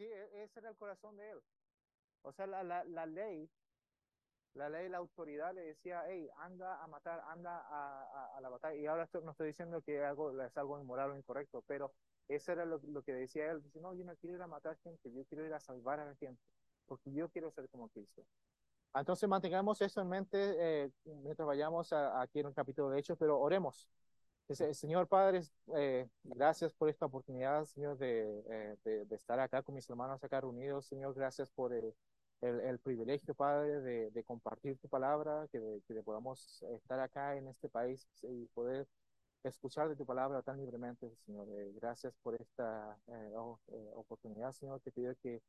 Sí, 0.00 0.04
e- 0.06 0.42
ese 0.42 0.58
era 0.60 0.70
el 0.70 0.76
corazón 0.76 1.16
de 1.18 1.30
él. 1.30 1.38
O 2.22 2.32
sea, 2.32 2.46
la, 2.48 2.62
la, 2.64 2.84
la 2.84 3.06
ley, 3.06 3.50
la 4.54 4.68
ley, 4.68 4.88
la 4.88 4.98
autoridad 4.98 5.54
le 5.54 5.62
decía, 5.62 6.02
hey, 6.08 6.28
anda 6.38 6.82
a 6.82 6.86
matar, 6.86 7.20
anda 7.28 7.58
a, 7.68 8.02
a, 8.34 8.36
a 8.36 8.40
la 8.40 8.48
batalla. 8.48 8.76
Y 8.80 8.86
ahora 8.86 9.04
esto- 9.04 9.20
no 9.20 9.30
estoy 9.32 9.48
diciendo 9.48 9.80
que 9.82 10.04
algo, 10.04 10.40
es 10.42 10.56
algo 10.56 10.80
inmoral 10.80 11.10
o 11.12 11.16
incorrecto, 11.16 11.62
pero 11.66 11.92
eso 12.28 12.52
era 12.52 12.64
lo, 12.64 12.80
lo 12.88 13.02
que 13.02 13.12
decía 13.12 13.50
él. 13.52 13.62
Dice, 13.62 13.80
no, 13.80 13.94
yo 13.94 14.04
no 14.04 14.16
quiero 14.16 14.36
ir 14.36 14.42
a 14.42 14.46
matar 14.46 14.76
gente, 14.82 15.12
yo 15.12 15.24
quiero 15.26 15.46
ir 15.46 15.54
a 15.54 15.60
salvar 15.60 16.00
a 16.00 16.04
la 16.06 16.16
gente, 16.16 16.42
porque 16.86 17.12
yo 17.12 17.28
quiero 17.30 17.50
ser 17.52 17.68
como 17.70 17.88
Cristo. 17.90 18.24
Entonces 18.94 19.28
mantengamos 19.28 19.80
eso 19.82 20.00
en 20.00 20.08
mente 20.08 20.84
eh, 20.86 20.90
mientras 21.04 21.46
vayamos 21.46 21.92
a- 21.92 22.20
aquí 22.22 22.40
en 22.40 22.46
el 22.48 22.54
capítulo 22.54 22.90
de 22.90 22.98
Hechos, 23.00 23.16
pero 23.18 23.38
oremos. 23.40 23.88
Señor 24.54 25.06
Padre, 25.06 25.42
eh, 25.76 26.08
gracias 26.24 26.72
por 26.72 26.88
esta 26.88 27.06
oportunidad, 27.06 27.64
Señor, 27.66 27.96
de, 27.98 28.42
eh, 28.50 29.04
de, 29.06 29.14
estar 29.14 29.38
acá 29.38 29.62
con 29.62 29.74
mis 29.74 29.88
hermanos 29.88 30.22
acá 30.24 30.40
reunidos. 30.40 30.86
Señor, 30.86 31.14
gracias 31.14 31.50
por 31.50 31.72
el, 31.72 32.78
privilegio, 32.82 33.34
Padre, 33.34 33.80
de, 33.80 34.24
compartir 34.24 34.78
tu 34.78 34.88
palabra, 34.88 35.46
que, 35.52 35.60
que 35.86 36.02
podamos 36.02 36.62
estar 36.74 36.98
acá 36.98 37.36
en 37.36 37.48
este 37.48 37.68
país 37.68 38.08
y 38.22 38.46
poder 38.46 38.88
escuchar 39.44 39.88
de 39.88 39.96
tu 39.96 40.04
palabra 40.04 40.42
tan 40.42 40.58
libremente, 40.58 41.10
Señor. 41.24 41.48
Eh, 41.50 41.72
gracias 41.80 42.14
por 42.22 42.34
esta 42.34 42.96
eh, 43.06 43.32
eh, 43.68 43.90
oportunidad, 43.94 44.52
Señor. 44.52 44.80
Te 44.80 44.90
pido 44.92 45.14
que 45.22 45.42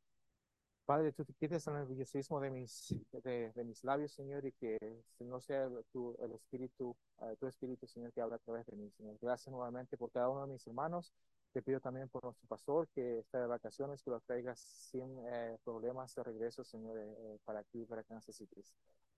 Padre, 0.84 1.12
tú 1.12 1.24
te 1.24 1.32
quites 1.34 1.66
el 1.66 1.74
nerviosismo 1.74 2.40
de 2.40 2.50
mis, 2.50 2.94
de, 3.12 3.52
de 3.52 3.64
mis 3.64 3.84
labios, 3.84 4.12
Señor, 4.12 4.44
y 4.44 4.52
que 4.52 4.78
no 5.20 5.40
sea 5.40 5.68
tu, 5.92 6.16
el 6.20 6.32
Espíritu, 6.32 6.96
eh, 7.22 7.36
tu 7.38 7.46
Espíritu, 7.46 7.86
Señor, 7.86 8.12
que 8.12 8.20
habla 8.20 8.36
a 8.36 8.38
través 8.40 8.66
de 8.66 8.76
mí, 8.76 8.90
Señor. 8.90 9.16
Gracias 9.20 9.52
nuevamente 9.52 9.96
por 9.96 10.10
cada 10.10 10.28
uno 10.28 10.42
de 10.46 10.52
mis 10.52 10.66
hermanos. 10.66 11.12
Te 11.52 11.62
pido 11.62 11.80
también 11.80 12.08
por 12.08 12.24
nuestro 12.24 12.48
pastor 12.48 12.88
que 12.88 13.20
está 13.20 13.40
de 13.40 13.46
vacaciones, 13.46 14.02
que 14.02 14.10
lo 14.10 14.20
traigas 14.20 14.58
sin 14.58 15.18
eh, 15.28 15.56
problemas 15.64 16.14
de 16.14 16.24
regreso, 16.24 16.64
Señor, 16.64 16.98
eh, 16.98 17.14
eh, 17.16 17.38
para 17.44 17.60
aquí, 17.60 17.84
para 17.84 18.02
Kansas 18.02 18.34
City. 18.34 18.62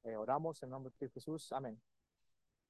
Eh, 0.05 0.17
oramos 0.17 0.63
en 0.63 0.71
nombre 0.71 0.93
de 1.01 1.09
Jesús. 1.09 1.51
Amén. 1.53 1.81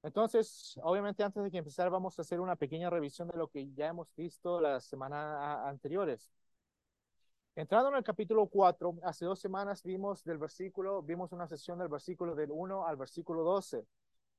Entonces, 0.03 0.79
obviamente, 0.83 1.23
antes 1.23 1.43
de 1.43 1.49
que 1.51 1.57
empezar, 1.57 1.89
vamos 1.89 2.17
a 2.17 2.21
hacer 2.21 2.39
una 2.39 2.55
pequeña 2.55 2.89
revisión 2.91 3.27
de 3.27 3.37
lo 3.37 3.47
que 3.47 3.73
ya 3.73 3.87
hemos 3.87 4.07
visto 4.15 4.61
las 4.61 4.85
semanas 4.85 5.65
anteriores. 5.65 6.31
Entrando 7.57 7.87
en 7.89 7.95
el 7.95 8.03
capítulo 8.03 8.47
4, 8.47 8.95
hace 9.03 9.23
dos 9.23 9.39
semanas 9.39 9.81
vimos 9.81 10.25
del 10.25 10.37
versículo, 10.37 11.01
vimos 11.01 11.31
una 11.31 11.47
sesión 11.47 11.79
del 11.79 11.87
versículo 11.87 12.35
del 12.35 12.51
1 12.51 12.85
al 12.85 12.97
versículo 12.97 13.43
12. 13.43 13.85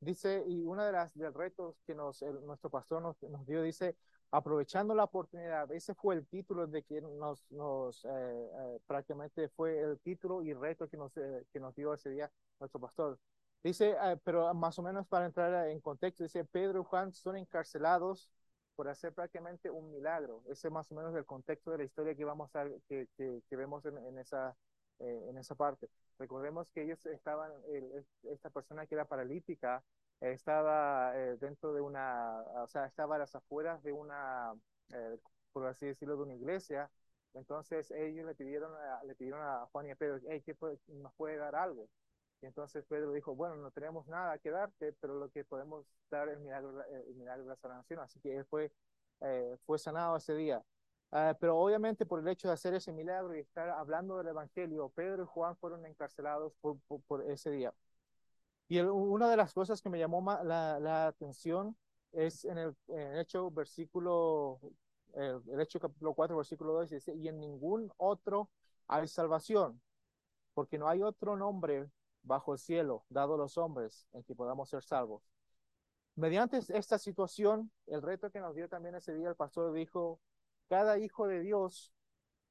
Dice, 0.01 0.45
y 0.47 0.63
una 0.63 0.85
de 0.85 0.93
las 0.93 1.15
de 1.15 1.31
retos 1.31 1.81
que 1.87 1.95
nos, 1.95 2.21
el, 2.21 2.45
nuestro 2.45 2.69
pastor 2.69 3.01
nos, 3.01 3.47
dio, 3.47 3.63
dice, 3.63 3.97
aprovechando 4.31 4.95
la 4.95 5.05
oportunidad, 5.05 5.73
ese 5.73 5.95
fue 5.95 6.15
el 6.15 6.27
título 6.27 6.67
de 6.67 6.83
que 6.83 7.01
nos, 7.01 8.05
eh, 8.05 8.09
eh, 8.11 8.79
prácticamente 8.87 9.49
fue 9.49 9.81
el 9.81 9.99
título 10.01 10.43
y 10.43 10.53
reto 10.53 10.87
que 10.87 10.99
nos, 10.99 11.17
eh, 11.17 11.47
que 11.51 11.59
nos 11.59 11.75
dio 11.75 11.95
ese 11.95 12.11
día 12.11 12.31
nuestro 12.61 12.79
pastor. 12.79 13.19
Dice, 13.63 13.97
pero 14.25 14.53
más 14.53 14.79
o 14.79 14.83
menos 14.83 15.07
para 15.07 15.25
entrar 15.25 15.71
en 15.71 15.81
contexto, 15.81 16.23
dice, 16.23 16.45
Pedro 16.45 16.83
y 16.83 16.85
Juan 16.85 17.15
son 17.15 17.37
encarcelados 17.37 18.31
por 18.77 18.89
hacer 18.89 19.13
prácticamente 19.13 19.71
un 19.71 19.91
milagro. 19.91 20.43
Ese 20.49 20.69
es 20.69 20.73
más 20.73 20.91
o 20.93 20.95
menos 20.95 21.15
el 21.17 21.25
contexto 21.25 21.71
de 21.73 21.79
la 21.79 21.85
historia 21.85 22.15
que 22.15 22.25
vamos 22.25 22.55
a 22.55 22.67
que, 22.89 23.09
que, 23.17 23.57
vemos 23.57 23.85
en, 23.87 24.19
esa 24.19 24.55
eh, 25.01 25.27
en 25.29 25.39
esa 25.39 25.55
parte. 25.55 25.89
Recordemos 26.19 26.71
que 26.71 26.83
ellos 26.83 27.05
estaban, 27.07 27.53
esta 28.25 28.51
persona 28.51 28.87
que 28.87 28.95
era 28.95 29.07
paralítica 29.07 29.83
eh, 30.21 30.33
estaba 30.33 31.13
dentro 31.41 31.73
de 31.73 31.81
una, 31.81 32.43
o 32.63 32.69
sea, 32.69 32.87
estaba 32.87 33.17
a 33.17 33.19
las 33.19 33.35
afueras 33.35 33.83
de 33.83 33.93
una, 33.93 34.55
eh, 34.93 35.19
por 35.53 35.67
así 35.67 35.87
decirlo, 35.87 36.17
de 36.17 36.23
una 36.23 36.35
iglesia. 36.35 36.91
Entonces 37.35 37.91
ellos 37.91 38.27
le 38.27 38.35
pidieron, 38.35 38.73
a, 38.75 39.03
le 39.05 39.15
pidieron 39.15 39.43
a 39.43 39.67
Juan 39.73 39.87
y 39.89 39.91
a 39.91 39.97
Pedro, 39.97 40.19
hey, 40.29 40.43
¿qué 40.45 40.55
puede, 40.55 40.79
nos 40.89 41.13
puede 41.15 41.37
dar 41.37 41.55
algo? 41.55 41.89
Y 42.43 42.47
entonces 42.47 42.85
Pedro 42.87 43.13
dijo, 43.13 43.35
bueno, 43.35 43.57
no 43.57 43.71
tenemos 43.71 44.07
nada 44.09 44.39
que 44.39 44.51
darte, 44.51 44.93
pero 45.01 45.15
lo 45.19 45.31
que 45.31 45.45
podemos 45.45 45.87
dar 46.11 46.29
es 46.29 46.39
milagro, 46.39 46.85
el 46.85 47.15
milagro 47.15 47.45
de 47.45 47.49
la 47.51 47.57
sanación. 47.57 48.01
Así 48.01 48.21
que 48.21 48.37
él 48.37 48.45
fue, 48.45 48.73
eh, 49.21 49.57
fue 49.65 49.79
sanado 49.79 50.17
ese 50.17 50.35
día. 50.35 50.63
Uh, 51.13 51.35
pero 51.41 51.57
obviamente 51.57 52.05
por 52.05 52.19
el 52.21 52.29
hecho 52.29 52.49
de 52.49 52.55
hacer 52.55 52.75
ese 52.75 52.93
milagro 52.93 53.35
y 53.37 53.41
estar 53.41 53.71
hablando 53.71 54.19
del 54.19 54.29
Evangelio, 54.29 54.89
Pedro 54.91 55.23
y 55.23 55.27
Juan 55.27 55.57
fueron 55.57 55.87
encarcelados 55.87 56.53
por, 56.61 56.79
por, 56.89 57.01
por 57.03 57.31
ese 57.31 57.51
día. 57.51 57.73
Y 58.69 58.79
el, 58.79 58.89
una 58.89 59.31
de 59.31 59.37
las 59.37 59.55
cosas 59.55 59.81
que 59.81 59.89
me 59.89 59.99
llamó 59.99 60.21
la, 60.43 60.81
la 60.81 61.07
atención 61.07 61.77
es 62.13 62.45
en 62.45 62.59
el, 62.59 62.77
en 62.89 62.99
el, 62.99 63.21
hecho 63.21 63.51
versículo, 63.51 64.61
el, 65.15 65.41
el, 65.49 65.61
hecho 65.61 65.79
capítulo 65.79 66.15
4, 66.15 66.37
versículo 66.37 66.73
2, 66.73 66.91
dice, 66.91 67.15
y 67.15 67.29
en 67.29 67.39
ningún 67.41 67.93
otro 67.99 68.51
hay 68.89 69.07
salvación, 69.07 69.81
porque 70.55 70.79
no 70.79 70.89
hay 70.89 71.03
otro 71.03 71.37
nombre 71.37 71.89
bajo 72.27 72.53
el 72.53 72.59
cielo 72.59 73.05
dado 73.09 73.37
los 73.37 73.57
hombres 73.57 74.07
en 74.13 74.23
que 74.25 74.35
podamos 74.35 74.69
ser 74.69 74.83
salvos. 74.83 75.23
Mediante 76.17 76.61
esta 76.69 76.99
situación, 76.99 77.71
el 77.87 78.03
reto 78.03 78.31
que 78.31 78.41
nos 78.41 78.55
dio 78.55 78.69
también 78.69 78.95
ese 78.95 79.15
día, 79.15 79.29
el 79.29 79.37
pastor 79.37 79.73
dijo, 79.73 80.21
cada 80.69 80.99
hijo 80.99 81.27
de 81.27 81.41
Dios 81.41 81.93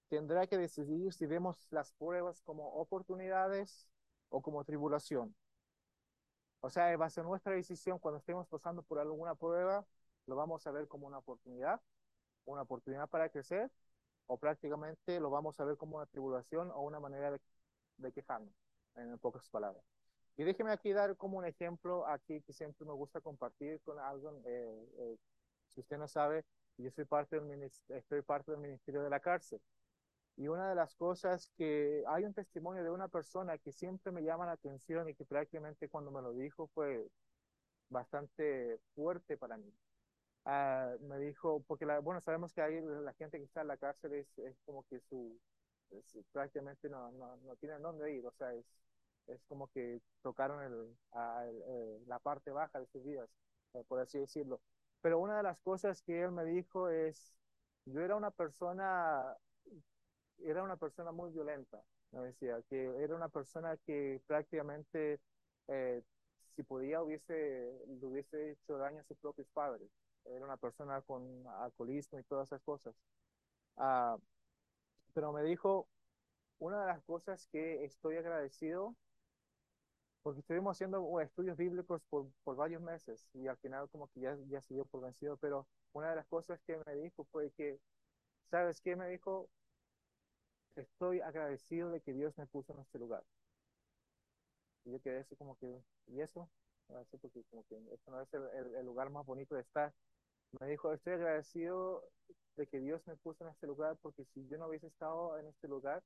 tendrá 0.07 0.47
que 0.47 0.57
decidir 0.57 1.13
si 1.13 1.25
vemos 1.25 1.67
las 1.71 1.91
pruebas 1.93 2.41
como 2.41 2.67
oportunidades 2.75 3.87
o 4.29 4.41
como 4.41 4.63
tribulación. 4.63 5.35
O 6.61 6.69
sea, 6.69 6.95
va 6.97 7.07
a 7.07 7.23
nuestra 7.23 7.53
decisión 7.53 7.99
cuando 7.99 8.19
estemos 8.19 8.47
pasando 8.47 8.81
por 8.83 8.99
alguna 8.99 9.35
prueba, 9.35 9.85
lo 10.25 10.35
vamos 10.35 10.65
a 10.65 10.71
ver 10.71 10.87
como 10.87 11.07
una 11.07 11.19
oportunidad, 11.19 11.81
una 12.45 12.61
oportunidad 12.63 13.09
para 13.09 13.29
crecer, 13.29 13.71
o 14.27 14.37
prácticamente 14.37 15.19
lo 15.19 15.29
vamos 15.29 15.59
a 15.59 15.65
ver 15.65 15.77
como 15.77 15.97
una 15.97 16.05
tribulación 16.07 16.71
o 16.71 16.81
una 16.81 16.99
manera 16.99 17.37
de 17.97 18.11
quejarnos, 18.11 18.53
en 18.95 19.17
pocas 19.19 19.49
palabras. 19.49 19.83
Y 20.37 20.43
déjeme 20.43 20.71
aquí 20.71 20.91
dar 20.91 21.15
como 21.15 21.37
un 21.37 21.45
ejemplo 21.45 22.05
aquí 22.07 22.41
que 22.41 22.53
siempre 22.53 22.85
me 22.85 22.93
gusta 22.93 23.21
compartir 23.21 23.81
con 23.81 23.99
alguien. 23.99 24.33
Eh, 24.45 24.85
eh, 24.97 25.17
si 25.73 25.81
usted 25.81 25.97
no 25.97 26.07
sabe, 26.07 26.43
yo 26.77 26.91
soy 26.91 27.05
parte 27.05 27.39
del 27.39 27.71
estoy 27.89 28.21
parte 28.21 28.51
del 28.51 28.59
ministerio 28.59 29.01
de 29.01 29.09
la 29.09 29.19
cárcel. 29.19 29.61
Y 30.37 30.49
una 30.49 30.69
de 30.69 30.75
las 30.75 30.93
cosas 30.95 31.49
que 31.57 32.03
hay 32.07 32.25
un 32.25 32.33
testimonio 32.33 32.83
de 32.83 32.91
una 32.91 33.07
persona 33.07 33.57
que 33.57 33.71
siempre 33.71 34.11
me 34.11 34.23
llama 34.23 34.45
la 34.45 34.53
atención 34.53 35.07
y 35.07 35.15
que 35.15 35.23
prácticamente 35.23 35.87
cuando 35.87 36.11
me 36.11 36.21
lo 36.21 36.33
dijo 36.33 36.67
fue 36.73 37.07
bastante 37.89 38.79
fuerte 38.93 39.37
para 39.37 39.57
mí. 39.57 39.73
Uh, 40.45 40.99
me 41.07 41.17
dijo, 41.19 41.63
porque 41.67 41.85
la, 41.85 41.99
bueno, 41.99 42.21
sabemos 42.21 42.53
que 42.53 42.61
ahí 42.61 42.81
la 42.81 43.13
gente 43.13 43.37
que 43.39 43.45
está 43.45 43.61
en 43.61 43.67
la 43.67 43.77
cárcel 43.77 44.13
es, 44.13 44.27
es 44.39 44.59
como 44.65 44.83
que 44.83 44.99
su, 44.99 45.39
es, 45.91 46.17
prácticamente 46.31 46.89
no, 46.89 47.11
no, 47.13 47.37
no 47.37 47.55
tienen 47.57 47.81
dónde 47.81 48.13
ir, 48.13 48.25
o 48.25 48.31
sea, 48.33 48.53
es, 48.53 48.65
es 49.27 49.41
como 49.47 49.67
que 49.69 50.01
tocaron 50.21 50.63
el, 50.63 50.73
el, 51.13 51.61
el, 51.63 52.07
la 52.07 52.19
parte 52.19 52.51
baja 52.51 52.79
de 52.79 52.87
sus 52.87 53.03
vidas, 53.03 53.29
eh, 53.73 53.83
por 53.87 53.99
así 53.99 54.19
decirlo. 54.19 54.61
Pero 55.01 55.19
una 55.19 55.37
de 55.37 55.43
las 55.43 55.59
cosas 55.59 56.01
que 56.01 56.21
él 56.23 56.31
me 56.31 56.45
dijo 56.45 56.89
es, 56.89 57.33
yo 57.85 58.01
era 58.01 58.15
una 58.15 58.31
persona, 58.31 59.35
era 60.39 60.63
una 60.63 60.77
persona 60.77 61.11
muy 61.11 61.31
violenta, 61.31 61.81
me 62.11 62.21
decía, 62.21 62.61
que 62.69 62.85
era 63.03 63.15
una 63.15 63.29
persona 63.29 63.77
que 63.85 64.21
prácticamente, 64.27 65.19
eh, 65.67 66.01
si 66.55 66.63
podía, 66.63 67.01
hubiese, 67.01 67.33
le 67.87 68.05
hubiese 68.05 68.51
hecho 68.51 68.77
daño 68.77 68.99
a 69.01 69.03
sus 69.03 69.17
propios 69.17 69.47
padres. 69.53 69.89
Era 70.25 70.43
una 70.45 70.57
persona 70.57 71.01
con 71.01 71.45
alcoholismo 71.47 72.19
y 72.19 72.23
todas 72.23 72.47
esas 72.49 72.61
cosas. 72.63 72.95
Uh, 73.77 74.19
pero 75.15 75.31
me 75.31 75.43
dijo, 75.43 75.87
una 76.59 76.81
de 76.81 76.87
las 76.87 77.01
cosas 77.03 77.47
que 77.47 77.85
estoy 77.85 78.17
agradecido 78.17 78.95
porque 80.21 80.41
estuvimos 80.41 80.75
haciendo 80.75 81.21
estudios 81.21 81.55
bíblicos 81.55 82.01
por, 82.09 82.27
por, 82.43 82.55
varios 82.55 82.81
meses 82.81 83.25
y 83.33 83.47
al 83.47 83.57
final 83.57 83.87
como 83.89 84.07
que 84.09 84.21
ya, 84.21 84.35
ya 84.49 84.59
se 84.61 84.73
dio 84.73 84.83
por 84.85 85.01
vencido, 85.01 85.37
pero 85.37 85.67
una 85.93 86.09
de 86.09 86.15
las 86.17 86.25
cosas 86.25 86.59
que 86.65 86.77
me 86.85 86.95
dijo 86.95 87.25
fue 87.31 87.51
que, 87.51 87.79
¿sabes 88.49 88.81
qué? 88.81 88.95
Me 88.95 89.07
dijo, 89.07 89.47
estoy 90.75 91.21
agradecido 91.21 91.91
de 91.91 92.01
que 92.01 92.13
Dios 92.13 92.35
me 92.37 92.47
puso 92.47 92.73
en 92.73 92.79
este 92.79 92.99
lugar. 92.99 93.23
Y 94.83 94.91
yo 94.91 95.01
quedé 95.01 95.19
así 95.19 95.35
como 95.35 95.57
que, 95.57 95.79
¿y 96.07 96.21
eso? 96.21 96.49
Así 96.99 97.17
porque 97.17 97.43
como 97.51 97.63
que 97.65 97.77
esto 97.93 98.11
no 98.11 98.21
es 98.21 98.33
el, 98.33 98.43
el, 98.55 98.75
el 98.75 98.85
lugar 98.85 99.09
más 99.11 99.25
bonito 99.25 99.55
de 99.55 99.61
estar. 99.61 99.93
Me 100.59 100.67
dijo, 100.67 100.93
estoy 100.93 101.13
agradecido 101.13 102.03
de 102.55 102.67
que 102.67 102.79
Dios 102.79 103.05
me 103.07 103.15
puso 103.17 103.43
en 103.43 103.51
este 103.51 103.67
lugar 103.67 103.97
porque 104.01 104.25
si 104.25 104.47
yo 104.47 104.57
no 104.57 104.67
hubiese 104.67 104.87
estado 104.87 105.37
en 105.37 105.47
este 105.47 105.67
lugar, 105.67 106.01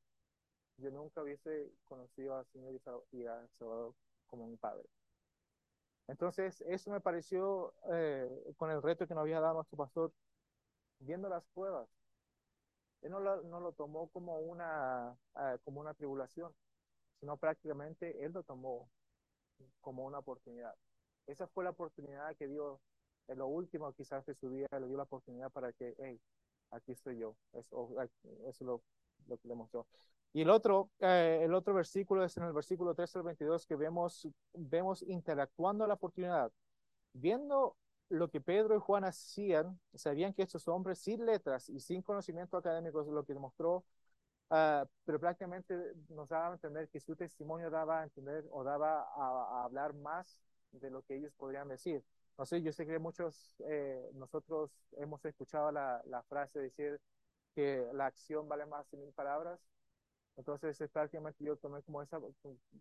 yo 0.77 0.91
nunca 0.91 1.21
hubiese 1.21 1.71
conocido 1.85 2.35
al 2.35 2.45
Señor 2.47 2.73
y 3.11 3.25
a 3.25 3.47
Salvador 3.57 3.93
como 4.27 4.47
mi 4.47 4.57
padre. 4.57 4.87
Entonces, 6.07 6.61
eso 6.61 6.89
me 6.89 7.01
pareció 7.01 7.73
eh, 7.93 8.27
con 8.57 8.71
el 8.71 8.81
reto 8.81 9.07
que 9.07 9.13
nos 9.13 9.21
había 9.21 9.39
dado 9.39 9.55
nuestro 9.55 9.77
pastor, 9.77 10.11
viendo 10.99 11.29
las 11.29 11.45
pruebas. 11.53 11.87
Él 13.01 13.11
no 13.11 13.19
lo, 13.19 13.43
no 13.43 13.59
lo 13.59 13.71
tomó 13.73 14.09
como 14.09 14.39
una, 14.39 15.15
uh, 15.35 15.57
como 15.63 15.81
una 15.81 15.93
tribulación, 15.93 16.53
sino 17.19 17.37
prácticamente 17.37 18.25
él 18.25 18.31
lo 18.33 18.43
tomó 18.43 18.89
como 19.81 20.05
una 20.05 20.19
oportunidad. 20.19 20.75
Esa 21.27 21.47
fue 21.47 21.63
la 21.63 21.69
oportunidad 21.71 22.35
que 22.35 22.47
dio, 22.47 22.81
en 23.29 23.37
lo 23.37 23.47
último 23.47 23.93
quizás 23.93 24.25
de 24.25 24.33
su 24.33 24.49
vida, 24.49 24.67
le 24.79 24.87
dio 24.87 24.97
la 24.97 25.03
oportunidad 25.03 25.51
para 25.51 25.71
que, 25.71 25.95
hey, 25.99 26.19
aquí 26.71 26.91
estoy 26.91 27.19
yo. 27.19 27.35
Eso, 27.53 27.89
eso 28.47 28.65
lo, 28.65 28.81
lo 29.27 29.37
que 29.37 29.47
le 29.47 29.55
mostró. 29.55 29.87
Y 30.33 30.41
el 30.41 30.49
otro, 30.49 30.91
eh, 30.99 31.41
el 31.43 31.53
otro 31.53 31.73
versículo 31.73 32.23
es 32.23 32.37
en 32.37 32.43
el 32.43 32.53
versículo 32.53 32.93
3 32.93 33.15
al 33.15 33.23
22 33.23 33.65
que 33.65 33.75
vemos, 33.75 34.27
vemos 34.53 35.01
interactuando 35.03 35.87
la 35.87 35.95
oportunidad. 35.95 36.51
Viendo 37.13 37.75
lo 38.09 38.29
que 38.29 38.41
Pedro 38.41 38.75
y 38.75 38.79
Juan 38.79 39.05
hacían, 39.05 39.79
sabían 39.93 40.33
que 40.33 40.43
estos 40.43 40.67
hombres 40.67 40.99
sin 40.99 41.25
letras 41.25 41.69
y 41.69 41.79
sin 41.79 42.01
conocimiento 42.01 42.57
académico, 42.57 43.01
lo 43.03 43.25
que 43.25 43.33
demostró, 43.33 43.85
uh, 44.49 44.85
pero 45.05 45.19
prácticamente 45.19 45.75
nos 46.09 46.29
daba 46.29 46.49
a 46.49 46.53
entender 46.53 46.89
que 46.89 46.99
su 46.99 47.15
testimonio 47.15 47.69
daba 47.69 48.01
a 48.01 48.03
entender 48.03 48.45
o 48.51 48.63
daba 48.63 49.03
a, 49.15 49.61
a 49.61 49.63
hablar 49.65 49.93
más 49.93 50.39
de 50.71 50.89
lo 50.91 51.01
que 51.03 51.15
ellos 51.15 51.33
podrían 51.37 51.67
decir. 51.67 52.03
No 52.39 52.45
sé, 52.45 52.61
yo 52.63 52.71
sé 52.73 52.85
que 52.87 52.99
muchos, 52.99 53.55
eh, 53.67 54.11
nosotros 54.15 54.71
hemos 54.97 55.23
escuchado 55.25 55.71
la, 55.73 56.01
la 56.05 56.23
frase 56.23 56.59
decir 56.59 56.99
que 57.55 57.85
la 57.93 58.07
acción 58.07 58.47
vale 58.49 58.65
más 58.65 58.87
que 58.89 58.97
mil 58.97 59.11
palabras. 59.13 59.59
Entonces, 60.37 60.79
es 60.81 60.91
prácticamente 60.91 61.43
yo 61.45 61.57
tomé 61.57 61.83
como, 61.83 62.01
esa, 62.03 62.19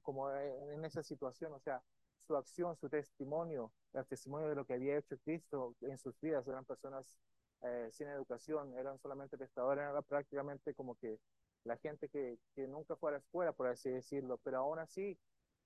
como 0.03 0.31
en 0.33 0.85
esa 0.85 1.03
situación, 1.03 1.53
o 1.55 1.61
sea, 1.61 1.83
su 2.27 2.37
acción, 2.37 2.77
su 2.77 2.89
testimonio, 2.91 3.73
el 3.95 4.07
testimonio 4.07 4.49
de 4.49 4.57
lo 4.57 4.67
que 4.67 4.75
había 4.75 4.99
hecho 4.99 5.19
Cristo 5.25 5.75
en 5.83 5.99
sus 5.99 6.21
vidas, 6.21 6.47
eran 6.49 6.65
personas 6.65 7.19
eh, 7.63 7.89
sin 7.93 8.09
educación, 8.09 8.77
eran 8.79 8.99
solamente 9.01 9.39
pescadores, 9.39 9.83
era 9.85 10.03
prácticamente 10.03 10.75
como 10.75 10.97
que 10.97 11.19
la 11.65 11.77
gente 11.79 12.09
que, 12.11 12.39
que 12.57 12.69
nunca 12.69 12.97
fue 12.97 13.11
a 13.11 13.15
la 13.15 13.19
escuela, 13.21 13.53
por 13.53 13.69
así 13.69 13.91
decirlo, 13.91 14.39
pero 14.45 14.59
aún 14.59 14.79
así, 14.81 15.19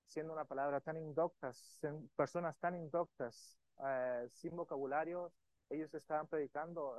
siendo 0.07 0.33
una 0.33 0.45
palabra 0.45 0.81
tan 0.81 0.97
indoctas, 0.97 1.79
personas 2.15 2.57
tan 2.59 2.75
indoctas, 2.75 3.57
eh, 3.85 4.27
sin 4.31 4.55
vocabulario, 4.55 5.31
ellos 5.69 5.93
estaban 5.93 6.27
predicando 6.27 6.97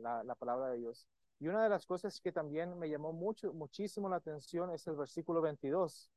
la, 0.00 0.22
la, 0.24 0.34
palabra 0.34 0.70
de 0.70 0.78
Dios. 0.78 1.06
Y 1.40 1.48
una 1.48 1.62
de 1.62 1.68
las 1.68 1.86
cosas 1.86 2.20
que 2.20 2.32
también 2.32 2.78
me 2.78 2.88
llamó 2.88 3.12
mucho, 3.12 3.52
muchísimo 3.52 4.08
la 4.08 4.16
atención 4.16 4.70
es 4.70 4.86
el 4.86 4.96
versículo 4.96 5.40
22. 5.40 6.10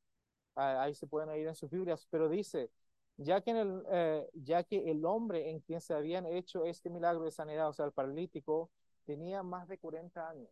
Ah, 0.56 0.82
ahí 0.82 0.94
se 0.94 1.06
pueden 1.06 1.34
ir 1.36 1.46
en 1.46 1.54
sus 1.54 1.70
Biblias, 1.70 2.06
pero 2.10 2.28
dice, 2.28 2.70
ya 3.16 3.40
que, 3.40 3.50
en 3.52 3.56
el, 3.58 3.82
eh, 3.90 4.28
ya 4.34 4.64
que 4.64 4.90
el 4.90 5.04
hombre 5.04 5.50
en 5.50 5.60
quien 5.60 5.80
se 5.80 5.94
habían 5.94 6.26
hecho 6.26 6.64
este 6.64 6.90
milagro 6.90 7.24
de 7.24 7.30
sanidad, 7.30 7.68
o 7.68 7.72
sea, 7.72 7.86
el 7.86 7.92
paralítico, 7.92 8.70
tenía 9.04 9.42
más 9.42 9.68
de 9.68 9.78
40 9.78 10.28
años. 10.28 10.50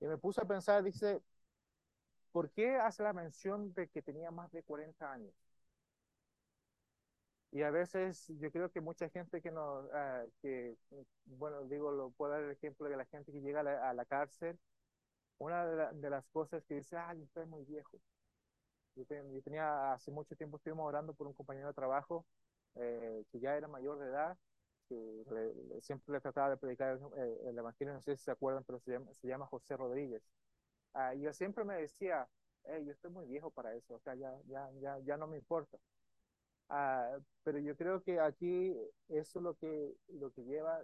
Y 0.00 0.06
me 0.06 0.18
puse 0.18 0.40
a 0.40 0.44
pensar, 0.44 0.82
dice, 0.82 1.22
¿por 2.32 2.50
qué 2.50 2.76
hace 2.76 3.02
la 3.02 3.12
mención 3.12 3.72
de 3.74 3.88
que 3.88 4.02
tenía 4.02 4.30
más 4.30 4.50
de 4.52 4.62
40 4.62 5.10
años? 5.12 5.34
Y 7.54 7.62
a 7.62 7.70
veces 7.70 8.26
yo 8.40 8.50
creo 8.50 8.68
que 8.72 8.80
mucha 8.80 9.08
gente 9.10 9.40
que 9.40 9.52
no, 9.52 9.82
uh, 9.82 10.28
que, 10.42 10.76
bueno, 11.26 11.62
digo, 11.66 11.92
lo 11.92 12.10
puedo 12.10 12.32
dar 12.32 12.42
el 12.42 12.50
ejemplo 12.50 12.88
de 12.88 12.96
la 12.96 13.04
gente 13.06 13.30
que 13.30 13.40
llega 13.40 13.60
a 13.60 13.62
la, 13.62 13.90
a 13.90 13.94
la 13.94 14.04
cárcel, 14.04 14.58
una 15.38 15.64
de, 15.66 15.76
la, 15.76 15.92
de, 15.92 16.10
las 16.10 16.26
cosas 16.32 16.64
que 16.64 16.76
dice, 16.76 16.96
ah, 16.96 17.14
usted 17.16 17.42
es 17.42 17.48
muy 17.48 17.64
viejo. 17.64 18.00
Yo, 18.96 19.04
ten, 19.06 19.32
yo, 19.32 19.40
tenía, 19.42 19.92
hace 19.92 20.10
mucho 20.10 20.34
tiempo 20.34 20.56
estuvimos 20.56 20.84
orando 20.86 21.14
por 21.14 21.28
un 21.28 21.32
compañero 21.32 21.68
de 21.68 21.74
trabajo 21.74 22.26
eh, 22.74 23.24
que 23.30 23.38
ya 23.38 23.56
era 23.56 23.68
mayor 23.68 24.00
de 24.00 24.06
edad, 24.08 24.36
que 24.88 25.24
siempre 25.80 26.12
le 26.14 26.20
trataba 26.20 26.50
de 26.50 26.56
predicar 26.56 26.98
el, 27.16 27.48
el, 27.48 27.58
Evangelio, 27.58 27.94
no 27.94 28.00
sé 28.02 28.16
si 28.16 28.24
se 28.24 28.32
acuerdan, 28.32 28.64
pero 28.64 28.80
se 28.80 28.92
llama, 28.92 29.14
se 29.14 29.28
llama 29.28 29.46
José 29.46 29.76
Rodríguez. 29.76 30.24
Uh, 30.94 31.16
yo 31.20 31.32
siempre 31.32 31.64
me 31.64 31.76
decía, 31.76 32.28
hey, 32.64 32.84
yo 32.84 32.92
estoy 32.92 33.12
muy 33.12 33.26
viejo 33.26 33.52
para 33.52 33.74
eso, 33.76 33.94
o 33.94 34.00
sea, 34.00 34.16
ya, 34.16 34.32
ya, 34.48 34.68
ya, 34.80 34.98
ya 35.04 35.16
no 35.16 35.28
me 35.28 35.36
importa. 35.36 35.78
Uh, 36.68 37.20
pero 37.42 37.58
yo 37.58 37.76
creo 37.76 38.02
que 38.02 38.18
aquí 38.20 38.74
eso 39.08 39.40
lo 39.40 39.54
que, 39.56 39.94
lo 40.08 40.30
que 40.32 40.42
lleva 40.44 40.82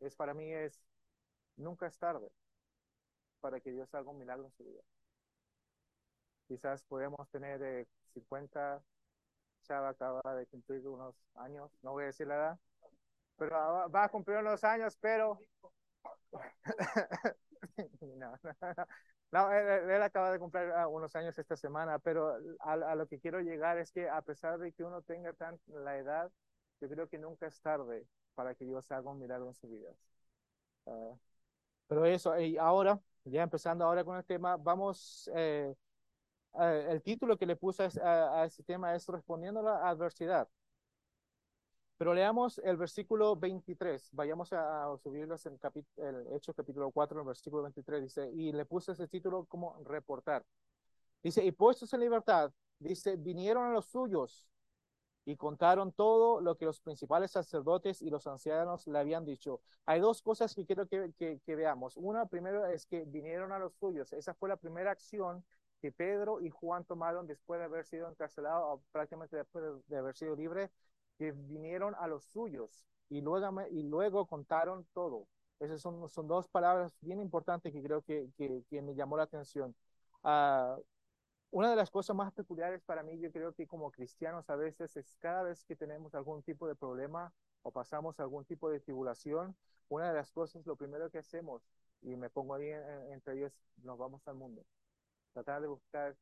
es 0.00 0.14
para 0.14 0.34
mí 0.34 0.52
es 0.52 0.84
nunca 1.56 1.86
es 1.86 1.98
tarde 1.98 2.30
para 3.40 3.60
que 3.60 3.72
Dios 3.72 3.94
haga 3.94 4.10
un 4.10 4.18
milagro 4.18 4.46
en 4.46 4.52
su 4.52 4.64
vida. 4.64 4.80
Quizás 6.48 6.82
podemos 6.84 7.28
tener 7.30 7.62
eh, 7.62 7.86
50, 8.14 8.82
Chava 9.62 9.90
acaba 9.90 10.34
de 10.36 10.46
cumplir 10.46 10.86
unos 10.88 11.14
años, 11.36 11.70
no 11.82 11.92
voy 11.92 12.04
a 12.04 12.06
decir 12.08 12.26
la 12.26 12.34
edad, 12.36 12.58
pero 13.36 13.56
va 13.90 14.04
a 14.04 14.08
cumplir 14.10 14.38
unos 14.38 14.62
años, 14.64 14.96
pero 15.00 15.38
no, 19.32 19.50
él, 19.50 19.90
él, 19.90 20.02
acaba 20.02 20.30
de 20.30 20.38
cumplir 20.38 20.68
uh, 20.68 20.88
unos 20.88 21.16
años 21.16 21.38
esta 21.38 21.56
semana, 21.56 21.98
pero 21.98 22.36
a, 22.60 22.72
a, 22.72 22.94
lo 22.94 23.06
que 23.08 23.18
quiero 23.18 23.40
llegar 23.40 23.78
es 23.78 23.90
que 23.90 24.08
a 24.08 24.20
pesar 24.20 24.58
de 24.58 24.72
que 24.72 24.84
uno 24.84 25.00
tenga 25.02 25.32
tan 25.32 25.58
la 25.68 25.96
edad, 25.96 26.30
yo 26.80 26.88
creo 26.88 27.08
que 27.08 27.18
nunca 27.18 27.46
es 27.46 27.60
tarde 27.62 28.06
para 28.34 28.54
que 28.54 28.66
Dios 28.66 28.90
haga 28.92 29.10
un 29.10 29.18
milagro 29.18 29.48
en 29.48 29.54
su 29.54 29.68
vida. 29.68 29.90
Uh, 30.84 31.16
pero 31.86 32.04
eso, 32.04 32.38
y 32.38 32.58
ahora, 32.58 33.00
ya 33.24 33.42
empezando 33.42 33.84
ahora 33.84 34.04
con 34.04 34.18
el 34.18 34.24
tema, 34.24 34.56
vamos, 34.58 35.30
eh, 35.34 35.74
uh, 36.52 36.62
el 36.62 37.02
título 37.02 37.38
que 37.38 37.46
le 37.46 37.56
puse 37.56 37.88
a, 38.02 38.42
a 38.42 38.44
ese 38.44 38.62
tema 38.62 38.94
es 38.94 39.06
Respondiendo 39.08 39.60
a 39.60 39.62
la 39.62 39.88
adversidad. 39.88 40.46
Pero 41.98 42.14
leamos 42.14 42.58
el 42.64 42.76
versículo 42.76 43.36
23. 43.36 44.10
Vayamos 44.12 44.52
a, 44.52 44.92
a 44.92 44.98
subirlos 44.98 45.46
en 45.46 45.58
el 45.98 46.26
Hecho 46.34 46.52
capítulo 46.52 46.90
4, 46.90 47.20
el 47.20 47.26
versículo 47.26 47.62
23. 47.62 48.02
Dice, 48.02 48.30
y 48.32 48.52
le 48.52 48.64
puse 48.64 48.92
ese 48.92 49.06
título 49.06 49.44
como 49.46 49.76
reportar. 49.84 50.44
Dice, 51.22 51.44
y 51.44 51.52
puestos 51.52 51.92
en 51.92 52.00
libertad, 52.00 52.52
dice, 52.78 53.16
vinieron 53.16 53.64
a 53.66 53.72
los 53.72 53.86
suyos 53.86 54.48
y 55.24 55.36
contaron 55.36 55.92
todo 55.92 56.40
lo 56.40 56.56
que 56.56 56.64
los 56.64 56.80
principales 56.80 57.30
sacerdotes 57.30 58.02
y 58.02 58.10
los 58.10 58.26
ancianos 58.26 58.86
le 58.88 58.98
habían 58.98 59.24
dicho. 59.24 59.60
Hay 59.86 60.00
dos 60.00 60.20
cosas 60.22 60.54
que 60.54 60.66
quiero 60.66 60.88
que, 60.88 61.12
que, 61.16 61.40
que 61.46 61.54
veamos. 61.54 61.96
Una, 61.96 62.26
primero, 62.26 62.66
es 62.66 62.86
que 62.86 63.04
vinieron 63.06 63.52
a 63.52 63.58
los 63.58 63.74
suyos. 63.74 64.12
Esa 64.12 64.34
fue 64.34 64.48
la 64.48 64.56
primera 64.56 64.90
acción 64.90 65.44
que 65.80 65.92
Pedro 65.92 66.40
y 66.40 66.50
Juan 66.50 66.84
tomaron 66.84 67.26
después 67.26 67.60
de 67.60 67.66
haber 67.66 67.84
sido 67.84 68.08
encarcelados, 68.08 68.80
prácticamente 68.90 69.36
después 69.36 69.64
de, 69.64 69.80
de 69.86 69.96
haber 69.96 70.16
sido 70.16 70.34
libres 70.34 70.70
que 71.22 71.30
vinieron 71.30 71.94
a 72.00 72.08
los 72.08 72.24
suyos 72.24 72.84
y 73.08 73.20
luego, 73.20 73.62
y 73.70 73.84
luego 73.84 74.26
contaron 74.26 74.84
todo. 74.92 75.28
Esas 75.60 75.80
son, 75.80 76.08
son 76.08 76.26
dos 76.26 76.48
palabras 76.48 76.92
bien 77.00 77.20
importantes 77.20 77.72
que 77.72 77.80
creo 77.80 78.02
que, 78.02 78.28
que, 78.36 78.64
que 78.68 78.82
me 78.82 78.96
llamó 78.96 79.16
la 79.16 79.22
atención. 79.22 79.72
Uh, 80.24 80.82
una 81.52 81.70
de 81.70 81.76
las 81.76 81.92
cosas 81.92 82.16
más 82.16 82.32
peculiares 82.32 82.82
para 82.82 83.04
mí, 83.04 83.20
yo 83.20 83.30
creo 83.30 83.52
que 83.52 83.68
como 83.68 83.92
cristianos 83.92 84.50
a 84.50 84.56
veces 84.56 84.96
es 84.96 85.16
cada 85.20 85.44
vez 85.44 85.64
que 85.64 85.76
tenemos 85.76 86.12
algún 86.16 86.42
tipo 86.42 86.66
de 86.66 86.74
problema 86.74 87.32
o 87.62 87.70
pasamos 87.70 88.18
algún 88.18 88.44
tipo 88.44 88.68
de 88.68 88.80
tribulación, 88.80 89.54
una 89.88 90.08
de 90.08 90.14
las 90.14 90.32
cosas, 90.32 90.66
lo 90.66 90.74
primero 90.74 91.08
que 91.08 91.18
hacemos, 91.18 91.62
y 92.00 92.16
me 92.16 92.30
pongo 92.30 92.54
ahí 92.54 92.68
en, 92.68 93.12
entre 93.12 93.34
ellos, 93.34 93.52
nos 93.84 93.96
vamos 93.96 94.26
al 94.26 94.34
mundo. 94.34 94.64
Tratar 95.34 95.60
de 95.60 95.68
buscar 95.68 96.16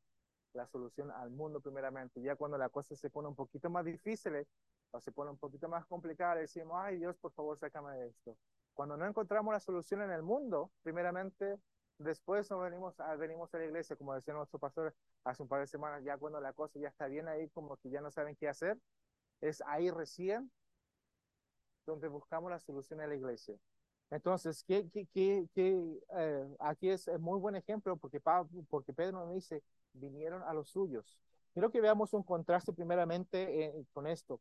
la 0.52 0.66
solución 0.66 1.10
al 1.12 1.30
mundo 1.30 1.60
primeramente. 1.60 2.20
Ya 2.20 2.36
cuando 2.36 2.58
la 2.58 2.68
cosa 2.68 2.94
se 2.96 3.08
pone 3.08 3.28
un 3.28 3.34
poquito 3.34 3.70
más 3.70 3.84
difícil, 3.86 4.46
o 4.92 5.00
se 5.00 5.12
pone 5.12 5.30
un 5.30 5.38
poquito 5.38 5.68
más 5.68 5.86
complicada, 5.86 6.36
decimos, 6.36 6.76
ay 6.80 6.98
Dios, 6.98 7.16
por 7.18 7.32
favor, 7.32 7.56
sácame 7.58 7.96
de 7.96 8.08
esto. 8.08 8.36
Cuando 8.74 8.96
no 8.96 9.06
encontramos 9.06 9.52
la 9.52 9.60
solución 9.60 10.02
en 10.02 10.10
el 10.10 10.22
mundo, 10.22 10.70
primeramente, 10.82 11.58
después 11.98 12.50
nos 12.50 12.62
venimos 12.62 12.98
a, 13.00 13.14
venimos 13.16 13.52
a 13.54 13.58
la 13.58 13.66
iglesia, 13.66 13.96
como 13.96 14.14
decía 14.14 14.34
nuestro 14.34 14.58
pastor 14.58 14.94
hace 15.24 15.42
un 15.42 15.48
par 15.48 15.60
de 15.60 15.66
semanas, 15.66 16.02
ya 16.02 16.16
cuando 16.16 16.40
la 16.40 16.52
cosa 16.52 16.78
ya 16.78 16.88
está 16.88 17.06
bien 17.06 17.28
ahí, 17.28 17.48
como 17.50 17.76
que 17.76 17.90
ya 17.90 18.00
no 18.00 18.10
saben 18.10 18.36
qué 18.36 18.48
hacer, 18.48 18.78
es 19.40 19.62
ahí 19.66 19.90
recién 19.90 20.50
donde 21.86 22.08
buscamos 22.08 22.50
la 22.50 22.58
solución 22.58 23.00
en 23.00 23.10
la 23.10 23.16
iglesia. 23.16 23.56
Entonces, 24.10 24.64
¿qué, 24.64 24.88
qué, 24.90 25.06
qué, 25.12 25.46
qué 25.54 26.00
eh, 26.16 26.56
aquí 26.58 26.90
es, 26.90 27.08
muy 27.20 27.38
buen 27.38 27.54
ejemplo 27.54 27.96
porque, 27.96 28.20
porque 28.68 28.92
Pedro 28.92 29.24
nos 29.24 29.34
dice, 29.34 29.62
vinieron 29.92 30.42
a 30.42 30.52
los 30.52 30.70
suyos. 30.70 31.16
Quiero 31.52 31.70
que 31.70 31.80
veamos 31.80 32.12
un 32.12 32.22
contraste 32.22 32.72
primeramente 32.72 33.66
eh, 33.66 33.84
con 33.92 34.06
esto. 34.06 34.40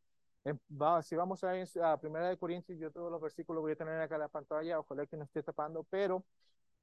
Va, 0.81 1.01
si 1.03 1.15
vamos 1.15 1.43
a, 1.43 1.51
a 1.91 1.98
Primera 2.00 2.27
de 2.29 2.38
Corintios, 2.38 2.77
yo 2.79 2.91
todos 2.91 3.12
los 3.12 3.22
versículos 3.22 3.62
voy 3.62 3.74
a 3.74 3.75
tener 3.75 4.00
acá 4.01 4.15
en 4.15 4.22
la 4.22 4.27
pantalla, 4.29 4.79
ojalá 4.79 5.05
que 5.05 5.15
no 5.17 5.24
esté 5.25 5.43
tapando, 5.43 5.84
pero 5.89 6.25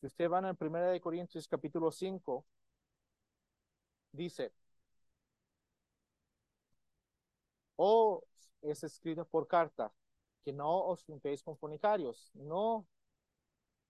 si 0.01 0.07
usted 0.07 0.29
van 0.29 0.45
a 0.47 0.55
Primera 0.55 0.89
de 0.89 1.01
Corintios 1.01 1.49
capítulo 1.49 1.91
5, 1.91 2.47
dice, 4.13 4.53
o 7.77 8.23
es 8.63 8.83
escrito 8.85 9.25
por 9.27 9.47
carta, 9.49 9.93
que 10.45 10.53
no 10.53 10.85
os 10.87 11.05
juntéis 11.05 11.43
con 11.43 11.57
fornicarios, 11.57 12.31
no 12.35 12.87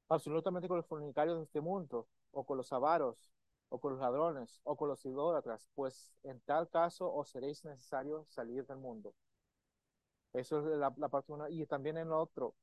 absolutamente 0.09 0.67
con 0.69 0.77
los 0.79 0.87
fornicarios 0.87 1.39
de 1.39 1.45
este 1.45 1.61
mundo, 1.61 2.09
o 2.33 2.45
con 2.45 2.57
los 2.57 2.73
avaros, 2.73 3.31
o 3.69 3.79
con 3.81 3.93
los 3.93 4.01
ladrones, 4.01 4.61
o 4.65 4.77
con 4.77 4.89
los 4.89 5.05
idólatras, 5.05 5.69
pues 5.75 6.13
en 6.25 6.41
tal 6.41 6.69
caso 6.69 7.13
os 7.13 7.29
seréis 7.31 7.65
necesario 7.65 8.25
salir 8.29 8.67
del 8.67 8.79
mundo. 8.79 9.15
Eso 10.37 10.59
es 10.61 10.79
la, 10.79 10.93
la 10.97 11.09
parte 11.09 11.33
una. 11.33 11.49
Y 11.51 11.65
también 11.67 11.97
en 11.97 12.13
otro, 12.13 12.55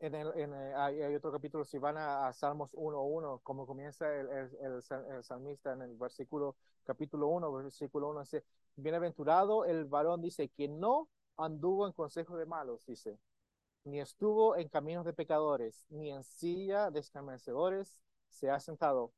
en 0.00 0.14
el, 0.14 0.32
en 0.38 0.52
el, 0.52 0.74
hay, 0.74 1.02
hay, 1.02 1.14
otro 1.14 1.32
capítulo, 1.32 1.64
si 1.64 1.78
van 1.78 1.96
a, 1.96 2.28
a 2.28 2.32
Salmos 2.32 2.74
1.1, 2.74 3.40
como 3.42 3.66
comienza 3.66 4.12
el, 4.14 4.28
el, 4.60 4.82
salmista 5.22 5.72
en 5.72 5.82
el 5.82 5.94
versículo, 5.94 6.56
capítulo 6.84 7.28
1, 7.28 7.52
versículo 7.52 8.10
1, 8.10 8.20
dice, 8.20 8.44
bienaventurado 8.76 9.64
el 9.64 9.84
varón, 9.84 10.20
dice, 10.20 10.48
que 10.48 10.68
no 10.68 11.08
anduvo 11.36 11.86
en 11.86 11.92
consejo 11.92 12.36
de 12.36 12.46
malos, 12.46 12.84
dice, 12.86 13.18
ni 13.84 14.00
estuvo 14.00 14.56
en 14.56 14.68
caminos 14.68 15.04
de 15.04 15.12
pecadores, 15.12 15.86
ni 15.90 16.10
en 16.10 16.24
silla 16.24 16.90
de 16.90 17.00
escarnecedores 17.00 17.96
se 18.28 18.50
ha 18.50 18.58
sentado. 18.60 19.12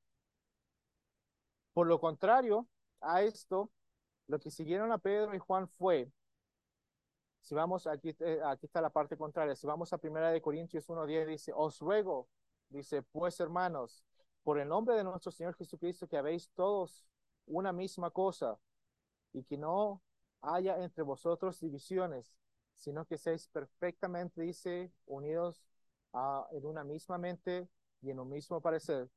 Por 1.73 1.87
lo 1.87 1.99
contrario 1.99 2.67
a 3.01 3.23
esto, 3.23 3.71
lo 4.29 4.39
que 4.39 4.51
siguieron 4.51 4.93
a 4.93 4.99
Pedro 4.99 5.35
y 5.35 5.39
Juan 5.39 5.69
fue, 5.69 6.11
si 7.41 7.55
vamos, 7.55 7.87
aquí, 7.87 8.15
eh, 8.21 8.41
aquí 8.45 8.67
está 8.67 8.81
la 8.81 8.91
parte 8.91 9.17
contraria, 9.17 9.57
si 9.57 9.67
vamos 9.67 9.93
a 9.93 9.99
primera 9.99 10.31
de 10.31 10.43
Corintios 10.43 10.89
1.10, 10.89 11.27
dice, 11.27 11.53
os 11.55 11.79
ruego, 11.81 12.29
dice, 12.69 13.03
pues 13.03 13.41
hermanos, 13.41 14.05
por 14.43 14.59
el 14.59 14.69
nombre 14.69 14.97
de 14.97 15.05
nuestro 15.05 15.33
Señor 15.33 15.55
Jesucristo, 15.57 16.07
que 16.07 16.19
habéis 16.19 16.51
todos 16.51 17.09
una 17.47 17.73
misma 17.73 18.11
cosa 18.11 18.59
y 19.33 19.45
que 19.45 19.57
no 19.57 20.03
haya 20.43 20.83
entre 20.83 21.03
vosotros 21.03 21.61
divisiones, 21.61 22.37
sino 22.75 23.07
que 23.07 23.19
seáis 23.19 23.49
perfectamente, 23.49 24.43
dice, 24.43 24.93
unidos 25.07 25.67
a, 26.13 26.47
en 26.53 26.67
una 26.67 26.85
misma 26.85 27.19
mente 27.19 27.69
y 28.03 28.11
en 28.11 28.21
un 28.21 28.29
mismo 28.29 28.61
parecer. 28.61 29.09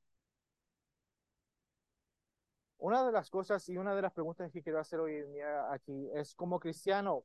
Una 2.82 3.06
de 3.06 3.12
las 3.12 3.30
cosas 3.30 3.70
y 3.70 3.78
una 3.78 3.96
de 3.96 4.02
las 4.02 4.12
preguntas 4.12 4.52
que 4.52 4.64
quiero 4.64 4.80
hacer 4.80 5.00
hoy 5.00 5.16
en 5.16 5.32
día 5.34 5.72
aquí 5.72 6.10
es, 6.16 6.34
como 6.34 6.60
cristiano, 6.60 7.24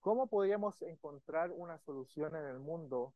¿cómo 0.00 0.26
podríamos 0.28 0.82
encontrar 0.82 1.50
una 1.50 1.78
solución 1.78 2.36
en 2.36 2.44
el 2.44 2.58
mundo 2.58 3.14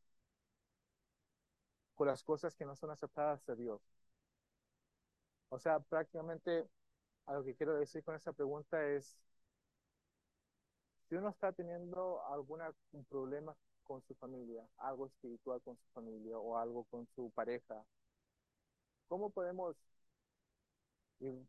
con 1.95 2.07
las 2.07 2.23
cosas 2.23 2.55
que 2.55 2.65
no 2.65 2.75
son 2.75 2.89
aceptadas 2.91 3.45
de 3.45 3.55
Dios? 3.55 3.81
O 5.49 5.59
sea, 5.59 5.79
prácticamente 5.79 6.67
a 7.27 7.33
lo 7.33 7.43
que 7.43 7.55
quiero 7.55 7.75
decir 7.75 8.03
con 8.03 8.15
esa 8.15 8.33
pregunta 8.33 8.83
es, 8.87 9.15
si 11.07 11.15
uno 11.15 11.29
está 11.29 11.51
teniendo 11.51 12.25
algún 12.25 12.59
problema 13.07 13.55
con 13.83 14.01
su 14.01 14.15
familia, 14.15 14.67
algo 14.77 15.05
espiritual 15.07 15.61
con 15.61 15.77
su 15.77 15.87
familia 15.93 16.37
o 16.39 16.57
algo 16.57 16.85
con 16.85 17.07
su 17.15 17.29
pareja, 17.31 17.85
¿cómo 19.07 19.29
podemos, 19.29 19.75
y, 21.19 21.47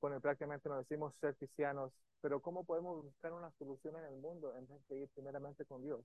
bueno, 0.00 0.20
prácticamente 0.20 0.68
nos 0.68 0.78
decimos 0.78 1.14
ser 1.16 1.36
cristianos, 1.36 1.92
pero 2.20 2.40
cómo 2.40 2.64
podemos 2.64 3.02
buscar 3.02 3.32
una 3.32 3.50
solución 3.52 3.96
en 3.96 4.04
el 4.04 4.16
mundo 4.16 4.56
en 4.56 4.66
vez 4.66 4.86
de 4.88 4.98
ir 5.00 5.08
primeramente 5.10 5.64
con 5.64 5.82
Dios? 5.82 6.04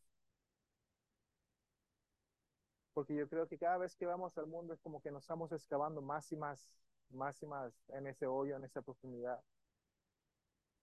Porque 2.93 3.15
yo 3.15 3.27
creo 3.27 3.48
que 3.48 3.58
cada 3.58 3.77
vez 3.77 3.96
que 3.96 4.05
vamos 4.05 4.38
al 4.38 4.48
mundo 4.48 4.74
es 4.74 4.81
como 4.81 5.01
que 5.01 5.12
nos 5.12 5.24
estamos 5.24 5.51
excavando 5.51 6.01
más 6.01 6.31
y 6.31 6.38
más, 6.38 6.72
más 7.10 7.41
y 7.41 7.48
más 7.48 7.74
en 7.89 8.08
ese 8.08 8.27
hoyo, 8.27 8.55
en 8.55 8.63
esa 8.63 8.81
profundidad 8.81 9.41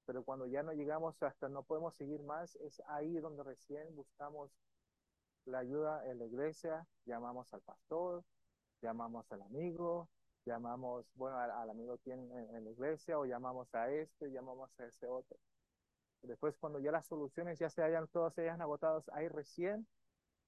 pero 0.07 0.23
cuando 0.25 0.47
ya 0.47 0.63
no 0.63 0.73
llegamos 0.73 1.21
hasta 1.23 1.49
no 1.49 1.65
podemos 1.65 1.95
seguir 1.97 2.23
más, 2.23 2.55
es 2.57 2.81
ahí 2.87 3.19
donde 3.19 3.43
recién 3.43 3.95
buscamos 3.95 4.51
la 5.45 5.59
ayuda 5.59 6.09
en 6.09 6.19
la 6.19 6.27
iglesia, 6.27 6.87
llamamos 7.05 7.53
al 7.53 7.61
pastor, 7.63 8.25
llamamos 8.81 9.31
al 9.33 9.43
amigo, 9.43 10.09
llamamos, 10.47 11.07
bueno, 11.15 11.38
al, 11.38 11.71
amigo 11.71 11.99
que 11.99 12.12
en, 12.12 12.31
en, 12.33 12.65
la 12.65 12.71
iglesia, 12.71 13.19
o 13.19 13.26
llamamos 13.26 13.75
a 13.75 13.91
este, 13.91 14.31
llamamos 14.31 14.71
a 14.81 14.87
ese 14.87 15.07
otro. 15.07 15.37
Después, 16.23 16.57
cuando 16.59 16.81
ya 16.81 16.93
las 16.93 17.07
soluciones 17.07 17.59
ya 17.59 17.71
se 17.71 17.83
hayan, 17.83 18.09
todas 18.09 18.35
se 18.35 18.43
hayan 18.43 18.62
agotado, 18.62 19.05
ahí 19.12 19.29
recién 19.29 19.87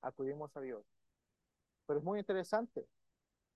acudimos 0.03 0.57
a 0.57 0.61
Dios. 0.61 0.85
Pero 1.87 1.99
es 2.01 2.05
muy 2.05 2.19
interesante 2.21 2.87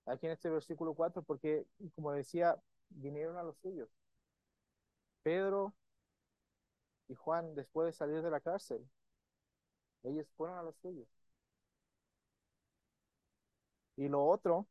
aquí 0.07 0.27
en 0.27 0.33
este 0.33 0.51
versículo 0.51 0.95
4, 0.95 1.23
porque, 1.23 1.67
como 1.95 2.13
decía, 2.13 2.57
vinieron 2.91 3.37
a 3.39 3.43
los 3.43 3.57
suyos. 3.59 3.89
Pedro, 5.23 5.75
y 7.09 7.15
Juan, 7.15 7.55
después 7.55 7.87
de 7.87 7.93
salir 7.93 8.23
de 8.23 8.31
la 8.31 8.41
cárcel, 8.41 8.85
ellos 10.05 10.27
fueron 10.37 10.59
a 10.59 10.63
los 10.63 10.77
suyos. 10.77 11.09
Y 13.97 14.09
lo 14.09 14.25
otro, 14.27 14.67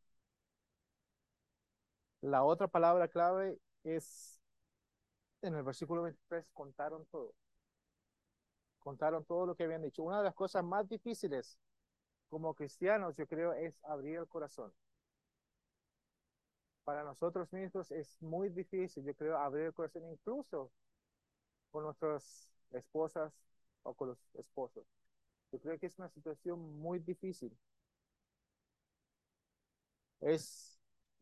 la 2.22 2.44
otra 2.44 2.68
palabra 2.68 3.08
clave 3.08 3.60
es 3.84 4.40
en 5.44 5.54
el 5.56 5.64
versículo 5.64 6.02
23, 6.04 6.46
contaron 6.54 7.06
todo. 7.12 7.34
Contaron 8.80 9.24
todo 9.24 9.46
lo 9.46 9.56
que 9.56 9.64
habían 9.64 9.82
dicho. 9.82 10.04
Una 10.04 10.18
de 10.18 10.26
las 10.26 10.34
cosas 10.36 10.64
más 10.64 10.88
difíciles 10.90 11.58
como 12.30 12.54
cristianos, 12.56 13.16
yo 13.18 13.28
creo, 13.28 13.54
es 13.54 13.76
abrir 13.86 14.18
el 14.18 14.28
corazón. 14.28 14.74
Para 16.84 17.04
nosotros 17.04 17.52
mismos 17.54 17.90
es 17.92 18.22
muy 18.22 18.50
difícil, 18.50 19.04
yo 19.04 19.16
creo, 19.16 19.38
abrir 19.38 19.66
el 19.66 19.74
corazón, 19.74 20.04
incluso 20.12 20.72
con 21.72 21.84
nuestras 21.84 22.50
esposas 22.72 23.34
o 23.84 23.94
con 23.94 24.10
los 24.10 24.20
esposos. 24.36 24.86
Yo 25.52 25.60
creo 25.60 25.80
que 25.80 25.88
es 25.88 25.98
una 26.00 26.10
situación 26.10 26.60
muy 26.80 27.00
difícil. 27.00 27.58
Es 30.22 30.71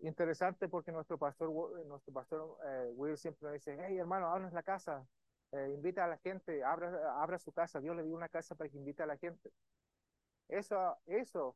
interesante 0.01 0.67
porque 0.69 0.91
nuestro 0.91 1.17
pastor, 1.17 1.49
nuestro 1.85 2.13
pastor 2.13 2.57
eh, 2.65 2.91
Will 2.95 3.17
siempre 3.17 3.51
dice, 3.53 3.77
hey 3.79 3.97
hermano, 3.97 4.27
abra 4.27 4.49
la 4.51 4.63
casa, 4.63 5.05
eh, 5.51 5.71
invita 5.73 6.05
a 6.05 6.07
la 6.07 6.17
gente, 6.17 6.63
abra, 6.63 7.21
abra 7.21 7.37
su 7.39 7.51
casa, 7.51 7.79
Dios 7.79 7.95
le 7.95 8.03
dio 8.03 8.15
una 8.15 8.29
casa 8.29 8.55
para 8.55 8.69
que 8.69 8.77
invite 8.77 9.03
a 9.03 9.07
la 9.07 9.17
gente. 9.17 9.51
Eso, 10.49 10.97
eso, 11.07 11.55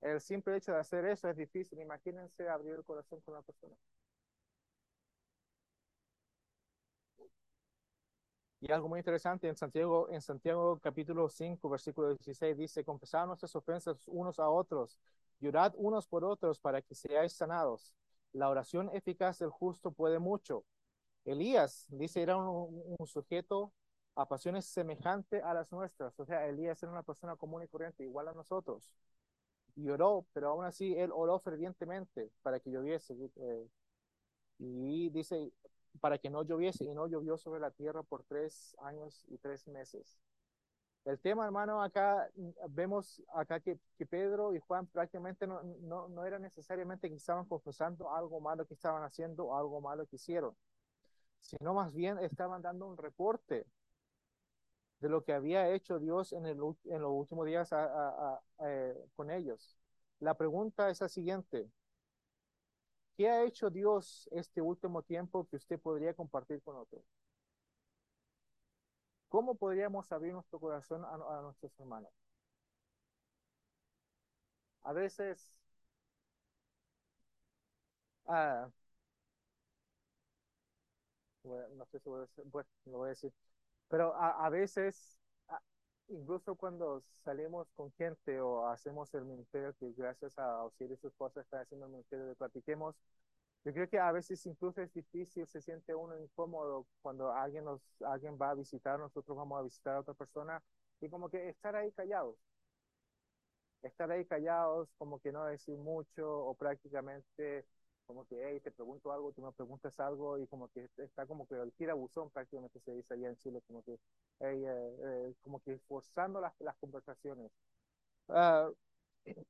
el 0.00 0.22
simple 0.22 0.56
hecho 0.56 0.72
de 0.72 0.78
hacer 0.78 1.04
eso 1.04 1.28
es 1.28 1.36
difícil. 1.36 1.78
Imagínense 1.80 2.48
abrir 2.48 2.72
el 2.76 2.84
corazón 2.84 3.20
con 3.20 3.34
una 3.34 3.42
persona. 3.42 3.76
Y 8.60 8.72
algo 8.72 8.88
muy 8.88 8.98
interesante 9.00 9.48
en 9.48 9.56
Santiago, 9.56 10.08
en 10.10 10.20
Santiago 10.20 10.78
capítulo 10.80 11.28
5, 11.28 11.68
versículo 11.68 12.08
16 12.14 12.56
dice, 12.56 12.84
confesad 12.84 13.26
nuestras 13.26 13.54
ofensas 13.54 13.98
unos 14.08 14.38
a 14.40 14.48
otros, 14.48 14.98
llorad 15.40 15.74
unos 15.76 16.06
por 16.06 16.24
otros 16.24 16.58
para 16.60 16.82
que 16.82 16.94
seáis 16.94 17.32
sanados. 17.32 17.94
La 18.32 18.48
oración 18.50 18.90
eficaz 18.92 19.38
del 19.38 19.50
justo 19.50 19.90
puede 19.92 20.18
mucho. 20.18 20.64
Elías, 21.24 21.86
dice, 21.90 22.22
era 22.22 22.36
un, 22.36 23.06
sujeto 23.06 23.72
a 24.14 24.28
pasiones 24.28 24.66
semejantes 24.66 25.42
a 25.42 25.54
las 25.54 25.70
nuestras. 25.72 26.18
O 26.20 26.24
sea, 26.24 26.46
Elías 26.46 26.82
era 26.82 26.92
una 26.92 27.02
persona 27.02 27.36
común 27.36 27.62
y 27.62 27.68
corriente, 27.68 28.04
igual 28.04 28.28
a 28.28 28.32
nosotros. 28.32 28.94
Y 29.76 29.86
pero 30.32 30.48
aún 30.48 30.64
así 30.64 30.94
él 30.96 31.10
oró 31.12 31.38
fervientemente 31.38 32.30
para 32.42 32.60
que 32.60 32.70
lloviese. 32.70 33.14
Eh, 33.36 33.68
y 34.58 35.10
dice, 35.10 35.52
para 36.00 36.18
que 36.18 36.30
no 36.30 36.42
lloviese 36.42 36.84
y 36.84 36.94
no 36.94 37.06
llovió 37.08 37.36
sobre 37.36 37.60
la 37.60 37.70
tierra 37.70 38.02
por 38.02 38.24
tres 38.24 38.76
años 38.80 39.24
y 39.28 39.38
tres 39.38 39.66
meses. 39.68 40.18
El 41.06 41.20
tema, 41.20 41.44
hermano, 41.46 41.80
acá 41.82 42.28
vemos 42.70 43.22
acá 43.32 43.60
que, 43.60 43.78
Pedro 44.10 44.54
y 44.54 44.58
Juan 44.58 44.86
prácticamente 44.88 45.46
no, 45.46 45.62
no, 45.82 46.08
no, 46.08 46.24
era 46.26 46.38
necesariamente 46.38 47.08
que 47.08 47.14
estaban 47.14 47.46
confesando 47.46 48.12
algo 48.12 48.40
malo 48.40 48.66
que 48.66 48.74
estaban 48.74 49.04
haciendo 49.04 49.46
o 49.46 49.56
algo 49.56 49.80
malo 49.80 50.06
que 50.06 50.16
hicieron, 50.16 50.56
sino 51.40 51.74
más 51.74 51.94
bien 51.94 52.18
estaban 52.18 52.60
dando 52.60 52.86
un 52.86 52.96
reporte 52.96 53.66
de 55.00 55.08
lo 55.08 55.22
que 55.22 55.32
había 55.32 55.70
hecho 55.70 56.00
Dios 56.00 56.32
en, 56.32 56.44
el, 56.46 56.58
en 56.86 57.02
los 57.02 57.12
últimos 57.12 57.46
días 57.46 57.70
eh, 58.64 58.94
con 59.14 59.30
ellos. 59.30 59.78
La 60.18 60.34
pregunta 60.34 60.90
es 60.90 61.00
la 61.00 61.08
siguiente, 61.08 61.70
¿Qué 63.16 63.30
ha 63.30 63.44
hecho 63.44 63.70
Dios 63.70 64.28
este 64.30 64.60
último 64.60 65.02
tiempo 65.02 65.46
que 65.48 65.56
usted 65.56 65.80
podría 65.80 66.12
compartir 66.12 66.62
con 66.62 66.76
otros? 66.76 67.02
¿Cómo 69.28 69.54
podríamos 69.54 70.10
abrir 70.12 70.32
nuestro 70.32 70.58
corazón 70.58 71.04
a, 71.04 71.40
nuestros 71.42 71.72
hermanos? 71.78 72.10
A 74.84 74.92
veces, 74.94 75.52
ah, 78.28 78.68
no 81.44 81.86
sé 81.86 81.98
si 82.00 82.08
voy 82.08 82.18
a 82.18 82.22
decir, 82.22 82.44
bueno, 82.50 82.68
lo 82.86 82.98
voy 82.98 83.06
a 83.06 83.08
decir, 83.10 83.32
pero 83.88 84.14
a, 84.16 84.48
veces, 84.50 85.18
incluso 86.08 86.54
cuando 86.56 87.02
salimos 87.24 87.68
con 87.76 87.92
gente 87.94 88.40
o 88.40 88.66
hacemos 88.68 89.12
el 89.14 89.24
ministerio, 89.24 89.74
que 89.78 89.92
gracias 89.92 90.38
a 90.38 90.64
Osiris 90.64 90.98
y 90.98 91.00
su 91.02 91.08
esposa 91.08 91.40
está 91.40 91.60
haciendo 91.60 91.86
el 91.86 91.92
ministerio 91.92 92.26
de 92.26 92.34
platiquemos, 92.34 92.96
yo 93.66 93.72
creo 93.72 93.88
que 93.88 93.98
a 93.98 94.12
veces 94.12 94.46
incluso 94.46 94.80
es 94.80 94.92
difícil, 94.94 95.44
se 95.48 95.60
siente 95.60 95.92
uno 95.94 96.16
incómodo 96.20 96.86
cuando 97.02 97.32
alguien, 97.32 97.64
nos, 97.64 97.82
alguien 98.02 98.38
va 98.40 98.50
a 98.50 98.54
visitar, 98.54 98.96
nosotros 99.00 99.36
vamos 99.36 99.58
a 99.58 99.62
visitar 99.64 99.96
a 99.96 100.00
otra 100.00 100.14
persona 100.14 100.62
y 101.00 101.08
como 101.08 101.28
que 101.28 101.48
estar 101.48 101.74
ahí 101.74 101.90
callados. 101.92 102.36
Estar 103.82 104.10
ahí 104.12 104.24
callados, 104.24 104.88
como 104.98 105.18
que 105.20 105.32
no 105.32 105.44
decir 105.46 105.76
mucho 105.78 106.28
o 106.28 106.54
prácticamente 106.54 107.66
como 108.06 108.24
que, 108.26 108.36
hey, 108.48 108.60
te 108.60 108.70
pregunto 108.70 109.12
algo, 109.12 109.32
tú 109.32 109.42
me 109.42 109.50
preguntas 109.52 109.98
algo 109.98 110.38
y 110.38 110.46
como 110.46 110.68
que 110.68 110.88
está 110.98 111.26
como 111.26 111.46
que 111.48 111.56
el 111.56 111.72
tirabuzón 111.72 112.30
prácticamente 112.30 112.78
se 112.80 112.92
dice 112.92 113.14
allá 113.14 113.28
en 113.30 113.36
Chile, 113.36 113.62
como 113.66 113.82
que, 113.82 113.98
hey, 114.40 114.62
eh, 114.64 114.96
eh, 115.04 115.34
como 115.42 115.58
que 115.60 115.78
forzando 115.88 116.40
las, 116.40 116.52
las 116.60 116.76
conversaciones. 116.76 117.50
Uh, 118.28 118.72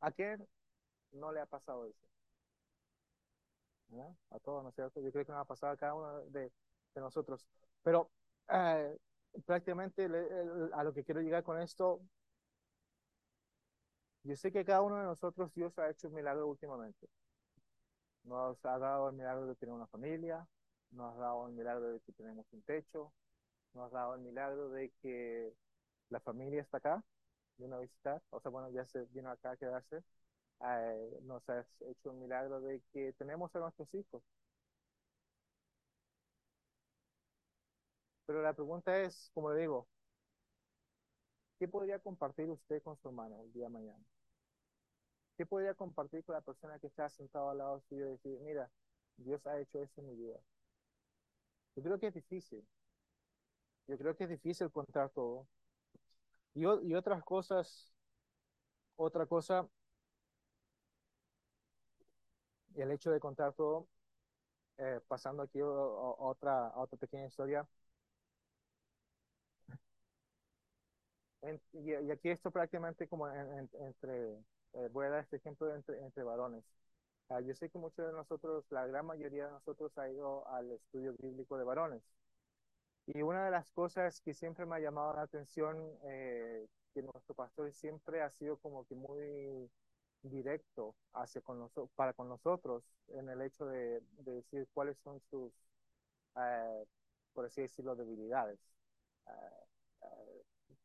¿A 0.00 0.12
quién 0.12 0.46
no 1.12 1.32
le 1.32 1.40
ha 1.40 1.46
pasado 1.46 1.86
eso? 1.86 2.13
A 4.30 4.38
todos, 4.40 4.62
¿no 4.62 4.70
es 4.70 4.74
cierto? 4.74 5.00
Yo 5.00 5.10
creo 5.12 5.24
que 5.24 5.32
nos 5.32 5.40
ha 5.40 5.44
pasado 5.44 5.72
a 5.72 5.76
cada 5.76 5.94
uno 5.94 6.20
de, 6.26 6.52
de 6.94 7.00
nosotros. 7.00 7.46
Pero 7.82 8.10
uh, 8.48 8.96
prácticamente 9.44 10.04
a 10.72 10.84
lo 10.84 10.92
que 10.92 11.04
quiero 11.04 11.20
llegar 11.20 11.42
con 11.44 11.60
esto, 11.60 12.00
yo 14.24 14.36
sé 14.36 14.50
que 14.50 14.64
cada 14.64 14.82
uno 14.82 14.96
de 14.98 15.04
nosotros 15.04 15.52
Dios 15.54 15.78
ha 15.78 15.90
hecho 15.90 16.08
un 16.08 16.14
milagro 16.14 16.46
últimamente. 16.48 17.08
Nos 18.24 18.64
ha 18.64 18.78
dado 18.78 19.10
el 19.10 19.16
milagro 19.16 19.46
de 19.46 19.54
tener 19.54 19.74
una 19.74 19.86
familia, 19.86 20.46
nos 20.90 21.14
ha 21.14 21.18
dado 21.18 21.46
el 21.46 21.52
milagro 21.54 21.88
de 21.90 22.00
que 22.00 22.12
tenemos 22.12 22.46
un 22.52 22.62
techo, 22.62 23.12
nos 23.74 23.92
ha 23.92 23.98
dado 23.98 24.14
el 24.14 24.22
milagro 24.22 24.70
de 24.70 24.90
que 25.02 25.52
la 26.08 26.20
familia 26.20 26.62
está 26.62 26.78
acá, 26.78 27.04
vino 27.58 27.76
a 27.76 27.80
visitar, 27.80 28.22
o 28.30 28.40
sea, 28.40 28.50
bueno, 28.50 28.70
ya 28.70 28.84
se 28.86 29.04
vino 29.06 29.30
acá 29.30 29.52
a 29.52 29.56
quedarse. 29.56 30.02
Eh, 30.60 31.20
nos 31.22 31.48
ha 31.48 31.60
hecho 31.90 32.10
un 32.10 32.20
milagro 32.20 32.60
de 32.60 32.82
que 32.92 33.12
tenemos 33.14 33.54
a 33.54 33.60
nuestros 33.60 33.92
hijos. 33.94 34.22
Pero 38.26 38.42
la 38.42 38.52
pregunta 38.54 39.00
es, 39.00 39.30
como 39.34 39.52
digo, 39.54 39.88
¿qué 41.58 41.66
podría 41.66 41.98
compartir 41.98 42.48
usted 42.48 42.80
con 42.80 42.96
su 42.96 43.08
hermano 43.08 43.42
el 43.42 43.52
día 43.52 43.64
de 43.64 43.70
mañana? 43.70 44.04
¿Qué 45.36 45.46
podría 45.46 45.74
compartir 45.74 46.24
con 46.24 46.34
la 46.34 46.40
persona 46.40 46.78
que 46.80 46.88
está 46.88 47.08
sentado 47.08 47.50
al 47.50 47.58
lado 47.58 47.80
suyo 47.88 48.06
y 48.06 48.10
decir, 48.10 48.36
mira, 48.40 48.68
Dios 49.16 49.46
ha 49.46 49.60
hecho 49.60 49.80
eso 49.80 50.00
en 50.00 50.08
mi 50.08 50.16
vida? 50.16 50.40
Yo 51.76 51.82
creo 51.84 51.98
que 52.00 52.08
es 52.08 52.14
difícil. 52.14 52.66
Yo 53.86 53.96
creo 53.96 54.14
que 54.14 54.24
es 54.24 54.30
difícil 54.30 54.70
contar 54.70 55.08
todo. 55.10 55.46
Y, 56.54 56.62
y 56.62 56.94
otras 56.94 57.22
cosas, 57.24 57.92
otra 58.96 59.26
cosa, 59.26 59.68
el 62.76 62.90
hecho 62.92 63.10
de 63.10 63.20
contar 63.20 63.52
todo, 63.54 63.88
eh, 64.78 65.00
pasando 65.08 65.42
aquí 65.42 65.60
otra, 65.62 66.72
otra 66.76 66.98
pequeña 66.98 67.26
historia. 67.26 67.66
y, 71.72 72.10
aquí 72.10 72.30
esto 72.30 72.50
prácticamente 72.50 73.06
como 73.08 73.28
entre, 73.28 74.32
eh, 74.74 74.88
voy 74.92 75.06
a 75.06 75.10
dar 75.10 75.20
este 75.20 75.36
ejemplo 75.36 75.74
entre, 75.74 76.00
entre 76.02 76.22
varones. 76.24 76.64
Ah, 77.28 77.40
yo 77.40 77.54
sé 77.54 77.70
que 77.70 77.78
muchos 77.78 78.06
de 78.06 78.12
nosotros, 78.12 78.64
la 78.70 78.86
gran 78.86 79.06
mayoría 79.06 79.46
de 79.46 79.52
nosotros 79.52 79.96
ha 79.98 80.08
ido 80.10 80.46
al 80.48 80.70
estudio 80.72 81.14
bíblico 81.18 81.56
de 81.58 81.64
varones. 81.64 82.02
Y 83.06 83.22
una 83.22 83.44
de 83.44 83.50
las 83.50 83.70
cosas 83.72 84.20
que 84.20 84.34
siempre 84.34 84.66
me 84.66 84.76
ha 84.76 84.80
llamado 84.80 85.14
la 85.14 85.22
atención, 85.22 85.76
eh, 86.04 86.66
que 86.94 87.02
nuestro 87.02 87.34
pastor 87.34 87.72
siempre 87.72 88.22
ha 88.22 88.30
sido 88.30 88.56
como 88.58 88.84
que 88.86 88.94
muy 88.94 89.70
directo 90.30 90.94
hacia 91.12 91.40
con 91.40 91.58
nosotros, 91.58 91.90
para 91.94 92.12
con 92.12 92.28
nosotros 92.28 92.84
en 93.08 93.28
el 93.28 93.42
hecho 93.42 93.66
de, 93.66 94.02
de 94.18 94.32
decir 94.32 94.66
cuáles 94.74 94.98
son 94.98 95.20
sus, 95.30 95.52
eh, 96.36 96.84
por 97.32 97.46
así 97.46 97.62
decirlo, 97.62 97.96
debilidades 97.96 98.60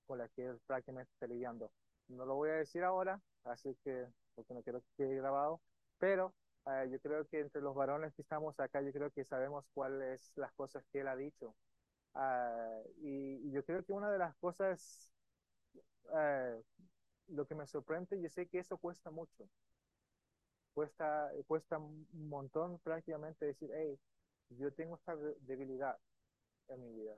con 0.09 0.17
las 0.17 0.31
que 0.31 0.51
prácticamente 0.65 1.11
está 1.13 1.27
lidiando. 1.27 1.71
No 2.07 2.25
lo 2.25 2.35
voy 2.35 2.49
a 2.49 2.53
decir 2.53 2.83
ahora, 2.83 3.21
así 3.43 3.77
que, 3.83 4.07
porque 4.33 4.55
no 4.55 4.63
quiero 4.63 4.81
que 4.81 4.87
quede 4.97 5.15
grabado, 5.15 5.61
pero 5.99 6.33
eh, 6.65 6.89
yo 6.91 6.99
creo 6.99 7.27
que 7.27 7.39
entre 7.41 7.61
los 7.61 7.75
varones 7.75 8.13
que 8.15 8.23
estamos 8.23 8.59
acá, 8.59 8.81
yo 8.81 8.91
creo 8.91 9.11
que 9.11 9.23
sabemos 9.23 9.65
cuáles 9.73 10.31
las 10.35 10.51
cosas 10.53 10.83
que 10.91 11.01
él 11.01 11.07
ha 11.07 11.15
dicho. 11.15 11.55
Ah, 12.15 12.79
y, 13.01 13.51
yo 13.51 13.63
creo 13.63 13.83
que 13.85 13.93
una 13.93 14.11
de 14.11 14.17
las 14.17 14.35
cosas, 14.37 15.11
eh, 16.15 16.61
lo 17.29 17.45
que 17.45 17.55
me 17.55 17.67
sorprende, 17.67 18.21
yo 18.21 18.29
sé 18.29 18.47
que 18.47 18.59
eso 18.59 18.77
cuesta 18.77 19.11
mucho. 19.11 19.47
Cuesta, 20.73 21.31
cuesta 21.47 21.77
un 21.77 22.07
montón 22.13 22.79
prácticamente 22.79 23.45
decir, 23.45 23.69
hey, 23.73 23.99
yo 24.49 24.71
tengo 24.73 24.95
esta 24.95 25.15
debilidad 25.41 25.97
en 26.69 26.81
mi 26.81 26.93
vida. 27.01 27.15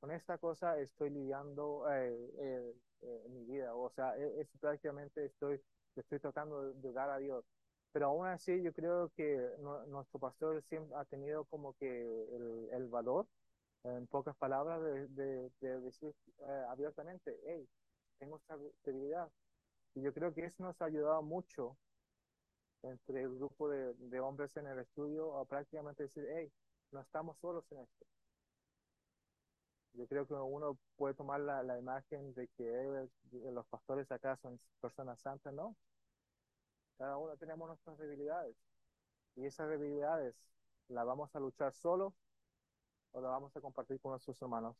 Con 0.00 0.10
esta 0.12 0.38
cosa 0.38 0.78
estoy 0.78 1.10
lidiando 1.10 1.84
eh, 1.90 2.74
en 3.02 3.34
mi 3.34 3.44
vida. 3.44 3.74
O 3.74 3.90
sea, 3.90 4.16
e, 4.16 4.40
es, 4.40 4.48
prácticamente 4.60 5.24
estoy, 5.26 5.60
estoy 5.96 6.18
tratando 6.18 6.72
de, 6.72 6.92
dar 6.92 7.10
a 7.10 7.18
Dios. 7.18 7.44
Pero 7.92 8.06
aún 8.06 8.26
así 8.26 8.62
yo 8.62 8.72
creo 8.72 9.10
que 9.16 9.50
nuestro 9.88 10.20
pastor 10.20 10.62
siempre 10.68 10.96
ha 10.96 11.04
tenido 11.04 11.44
como 11.46 11.74
que 11.74 12.68
el, 12.72 12.88
valor, 12.88 13.26
en 13.82 14.06
pocas 14.06 14.36
palabras, 14.36 14.80
de, 14.80 15.50
de, 15.60 15.80
decir 15.80 16.14
eh, 16.38 16.64
abiertamente, 16.68 17.36
hey, 17.44 17.68
tengo 18.18 18.36
esta 18.36 18.56
debilidad. 18.84 19.28
Y 19.94 20.02
yo 20.02 20.12
creo 20.12 20.34
que 20.34 20.44
eso 20.46 20.64
nos 20.64 20.82
ha 20.82 20.86
ayudado 20.86 21.22
mucho 21.22 21.76
entre 22.82 23.22
el 23.22 23.34
grupo 23.36 23.70
de, 23.70 23.94
de 23.94 24.20
hombres 24.20 24.54
en 24.58 24.66
el 24.66 24.78
estudio 24.80 25.38
a 25.38 25.44
prácticamente 25.46 26.02
decir, 26.04 26.26
hey, 26.34 26.52
no 26.92 27.00
estamos 27.00 27.38
solos 27.38 27.64
en 27.72 27.78
esto. 27.80 28.06
Yo 29.94 30.06
creo 30.08 30.26
que 30.26 30.34
uno 30.34 30.78
puede 30.96 31.14
tomar 31.14 31.40
la, 31.40 31.62
la 31.62 31.78
imagen 31.78 32.34
de 32.34 32.48
que 32.48 33.08
los 33.52 33.66
pastores 33.68 34.10
acá 34.12 34.36
son 34.36 34.58
personas 34.80 35.20
santas, 35.20 35.52
¿no? 35.54 35.76
Cada 36.98 37.16
uno 37.16 37.36
tenemos 37.36 37.66
nuestras 37.68 37.98
debilidades. 37.98 38.56
Y 39.36 39.46
esas 39.46 39.68
debilidades, 39.70 40.36
¿la 40.88 41.04
vamos 41.04 41.34
a 41.36 41.40
luchar 41.40 41.72
solo 41.74 42.14
o 43.12 43.20
la 43.20 43.28
vamos 43.30 43.56
a 43.56 43.60
compartir 43.60 44.00
con 44.00 44.12
nuestros 44.12 44.40
hermanos? 44.42 44.76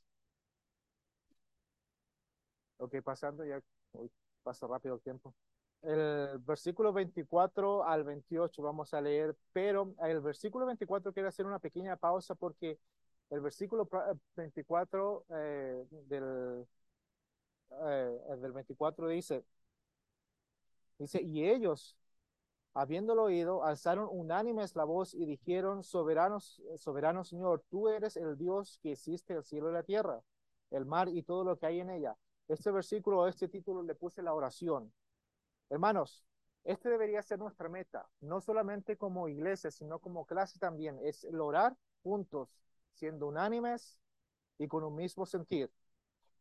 Ok, 2.78 2.96
pasando, 3.04 3.44
ya 3.44 3.60
uy, 3.92 4.10
pasa 4.42 4.66
rápido 4.66 4.94
el 4.94 5.00
tiempo. 5.00 5.34
El 5.82 6.38
versículo 6.40 6.92
24 6.92 7.84
al 7.84 8.04
28 8.04 8.62
vamos 8.62 8.92
a 8.92 9.00
leer, 9.00 9.34
pero 9.52 9.94
el 10.02 10.20
versículo 10.20 10.66
24 10.66 11.12
quiero 11.12 11.28
hacer 11.28 11.46
una 11.46 11.58
pequeña 11.58 11.96
pausa 11.96 12.34
porque 12.34 12.78
el 13.30 13.40
versículo 13.40 13.88
24 14.36 15.24
eh, 15.30 15.84
del, 16.08 16.66
eh, 17.70 18.18
del 18.40 18.52
24 18.52 19.08
dice, 19.08 19.44
dice, 20.98 21.22
y 21.22 21.48
ellos, 21.48 21.96
habiéndolo 22.74 23.24
oído, 23.24 23.64
alzaron 23.64 24.08
unánimes 24.10 24.76
la 24.76 24.84
voz 24.84 25.14
y 25.14 25.24
dijeron, 25.26 25.82
soberanos, 25.82 26.60
soberano 26.76 27.24
Señor, 27.24 27.64
tú 27.70 27.88
eres 27.88 28.16
el 28.16 28.36
Dios 28.36 28.78
que 28.82 28.90
hiciste 28.90 29.34
el 29.34 29.44
cielo 29.44 29.70
y 29.70 29.74
la 29.74 29.82
tierra, 29.82 30.22
el 30.70 30.84
mar 30.84 31.08
y 31.08 31.22
todo 31.22 31.44
lo 31.44 31.58
que 31.58 31.66
hay 31.66 31.80
en 31.80 31.90
ella. 31.90 32.16
Este 32.50 32.72
versículo, 32.72 33.28
este 33.28 33.46
título 33.46 33.80
le 33.84 33.94
puse 33.94 34.22
la 34.22 34.34
oración. 34.34 34.92
Hermanos, 35.68 36.24
este 36.64 36.88
debería 36.88 37.22
ser 37.22 37.38
nuestra 37.38 37.68
meta, 37.68 38.08
no 38.20 38.40
solamente 38.40 38.96
como 38.96 39.28
iglesia, 39.28 39.70
sino 39.70 40.00
como 40.00 40.26
clase 40.26 40.58
también, 40.58 40.98
es 41.04 41.22
el 41.22 41.40
orar 41.40 41.76
juntos 42.02 42.60
siendo 42.92 43.28
unánimes 43.28 44.00
y 44.58 44.66
con 44.66 44.82
un 44.82 44.96
mismo 44.96 45.26
sentir. 45.26 45.70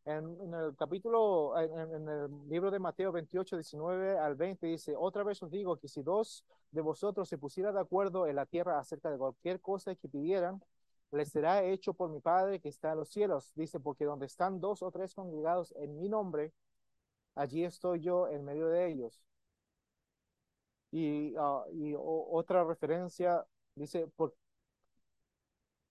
En, 0.04 0.52
el 0.52 0.74
capítulo, 0.76 1.56
en, 1.56 2.08
el 2.08 2.48
libro 2.48 2.72
de 2.72 2.80
Mateo 2.80 3.12
28, 3.12 3.56
19 3.56 4.18
al 4.18 4.34
20 4.34 4.66
dice, 4.66 4.94
otra 4.96 5.22
vez 5.22 5.40
os 5.44 5.50
digo 5.50 5.76
que 5.76 5.86
si 5.86 6.02
dos 6.02 6.44
de 6.72 6.80
vosotros 6.80 7.28
se 7.28 7.38
pusieran 7.38 7.74
de 7.74 7.82
acuerdo 7.82 8.26
en 8.26 8.34
la 8.34 8.46
tierra 8.46 8.80
acerca 8.80 9.12
de 9.12 9.18
cualquier 9.18 9.60
cosa 9.60 9.94
que 9.94 10.08
pidieran, 10.08 10.60
les 11.12 11.30
será 11.30 11.64
hecho 11.64 11.94
por 11.94 12.10
mi 12.10 12.20
Padre 12.20 12.60
que 12.60 12.68
está 12.68 12.92
en 12.92 12.98
los 12.98 13.10
cielos. 13.10 13.52
Dice, 13.54 13.80
porque 13.80 14.04
donde 14.04 14.26
están 14.26 14.60
dos 14.60 14.82
o 14.82 14.90
tres 14.90 15.14
congregados 15.14 15.74
en 15.76 15.98
mi 15.98 16.08
nombre, 16.08 16.52
allí 17.34 17.64
estoy 17.64 18.00
yo 18.00 18.28
en 18.28 18.44
medio 18.44 18.68
de 18.68 18.88
ellos. 18.88 19.22
Y, 20.92 21.34
ah, 21.36 21.64
otra 21.98 22.64
referencia 22.64 23.46
dice, 23.74 24.08
por, 24.08 24.34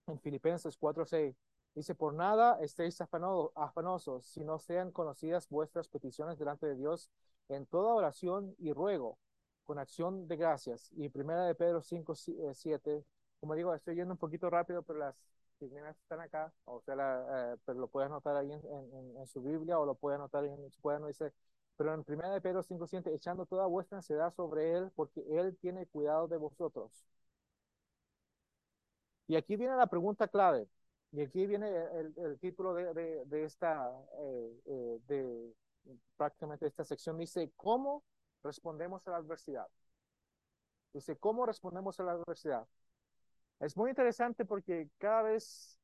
en 0.06 0.18
Filipenses 0.20 0.76
4:6. 0.78 1.36
Dice, 1.74 1.94
por 1.94 2.14
nada 2.14 2.58
estéis 2.60 3.00
afanosos, 3.00 4.26
si 4.26 4.44
no 4.44 4.58
sean 4.58 4.90
conocidas 4.90 5.48
vuestras 5.48 5.88
peticiones 5.88 6.36
delante 6.38 6.66
de 6.66 6.74
Dios 6.74 7.10
en 7.48 7.64
toda 7.66 7.94
oración 7.94 8.54
y 8.58 8.72
ruego, 8.72 9.18
con 9.64 9.78
acción 9.78 10.26
de 10.26 10.36
gracias. 10.36 10.90
Y 10.92 11.08
primera 11.10 11.44
de 11.46 11.54
Pedro 11.54 11.80
5, 11.80 12.14
7, 12.14 12.96
eh, 12.96 13.04
como 13.40 13.54
digo, 13.54 13.74
estoy 13.74 13.96
yendo 13.96 14.12
un 14.14 14.18
poquito 14.18 14.50
rápido, 14.50 14.82
pero 14.82 14.98
las 14.98 15.16
primeras 15.58 15.96
están 15.98 16.20
acá, 16.20 16.52
o 16.64 16.80
sea, 16.82 16.94
eh, 17.54 17.56
pero 17.64 17.78
lo 17.80 17.88
puede 17.88 18.06
anotar 18.06 18.36
ahí 18.36 18.52
en, 18.52 19.26
su 19.26 19.42
Biblia 19.42 19.78
o 19.78 19.86
lo 19.86 19.94
puede 19.94 20.16
anotar 20.16 20.44
en 20.44 20.70
su 20.70 20.80
cuaderno, 20.80 21.08
dice, 21.08 21.32
pero 21.76 21.94
en 21.94 22.04
primera 22.04 22.30
de 22.32 22.40
Pedro 22.40 22.62
5, 22.62 22.86
7, 22.86 23.14
echando 23.14 23.46
toda 23.46 23.66
vuestra 23.66 23.98
ansiedad 23.98 24.32
sobre 24.34 24.72
Él, 24.76 24.90
porque 24.94 25.22
Él 25.28 25.56
tiene 25.60 25.86
cuidado 25.86 26.28
de 26.28 26.36
vosotros. 26.36 26.90
Y 29.28 29.36
aquí 29.36 29.56
viene 29.56 29.76
la 29.76 29.86
pregunta 29.86 30.28
clave, 30.28 30.68
y 31.12 31.22
aquí 31.22 31.46
viene 31.46 31.68
el, 32.16 32.38
título 32.40 32.74
de, 32.74 33.24
de, 33.26 33.44
esta, 33.44 33.90
eh, 34.18 34.60
eh, 34.66 35.00
de 35.06 35.54
prácticamente 36.16 36.66
esta 36.66 36.84
sección, 36.84 37.18
dice, 37.18 37.52
¿cómo 37.56 38.04
respondemos 38.42 39.06
a 39.06 39.12
la 39.12 39.16
adversidad? 39.18 39.66
Dice, 40.92 41.16
¿cómo 41.16 41.46
respondemos 41.46 41.98
a 42.00 42.04
la 42.04 42.12
adversidad? 42.12 42.66
Es 43.60 43.76
muy 43.76 43.90
interesante 43.90 44.44
porque 44.44 44.88
cada 44.98 45.22
vez, 45.22 45.78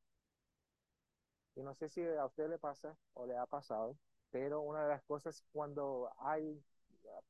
y 1.54 1.62
no 1.62 1.74
sé 1.74 1.88
si 1.88 2.02
a 2.04 2.26
usted 2.26 2.48
le 2.48 2.58
pasa 2.58 2.96
o 3.14 3.26
le 3.26 3.36
ha 3.36 3.46
pasado, 3.46 3.96
pero 4.30 4.60
una 4.62 4.82
de 4.82 4.88
las 4.90 5.02
cosas 5.04 5.42
cuando 5.52 6.10
hay, 6.18 6.62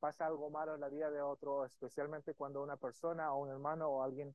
pasa 0.00 0.26
algo 0.26 0.50
malo 0.50 0.74
en 0.74 0.80
la 0.80 0.88
vida 0.88 1.10
de 1.10 1.22
otro, 1.22 1.64
especialmente 1.64 2.34
cuando 2.34 2.62
una 2.62 2.76
persona 2.76 3.32
o 3.34 3.42
un 3.42 3.50
hermano 3.50 3.88
o 3.88 4.02
alguien 4.02 4.34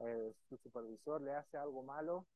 eh, 0.00 0.32
su 0.48 0.56
supervisor 0.58 1.20
le 1.22 1.34
hace 1.34 1.56
algo 1.58 1.82
malo, 1.82 2.26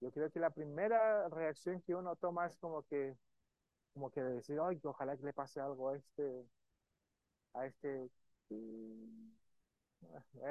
Yo 0.00 0.12
creo 0.12 0.30
que 0.32 0.40
la 0.40 0.50
primera 0.50 1.28
reacción 1.30 1.82
que 1.82 1.94
uno 1.94 2.16
toma 2.16 2.46
es 2.46 2.56
como 2.58 2.82
que, 2.84 3.16
como 3.94 4.10
que 4.10 4.22
decir, 4.22 4.58
ay, 4.62 4.80
ojalá 4.84 5.16
que 5.16 5.24
le 5.24 5.32
pase 5.34 5.60
algo 5.60 5.90
a 5.90 5.96
este, 5.98 6.46
a 7.54 7.66
este. 7.66 8.10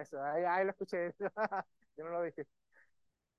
Eso, 0.01 0.21
ahí, 0.21 0.43
ahí 0.43 0.65
lo 0.65 0.71
escuché. 0.71 1.13
yo 1.97 2.03
no 2.05 2.11
lo 2.11 2.23
dije. 2.23 2.47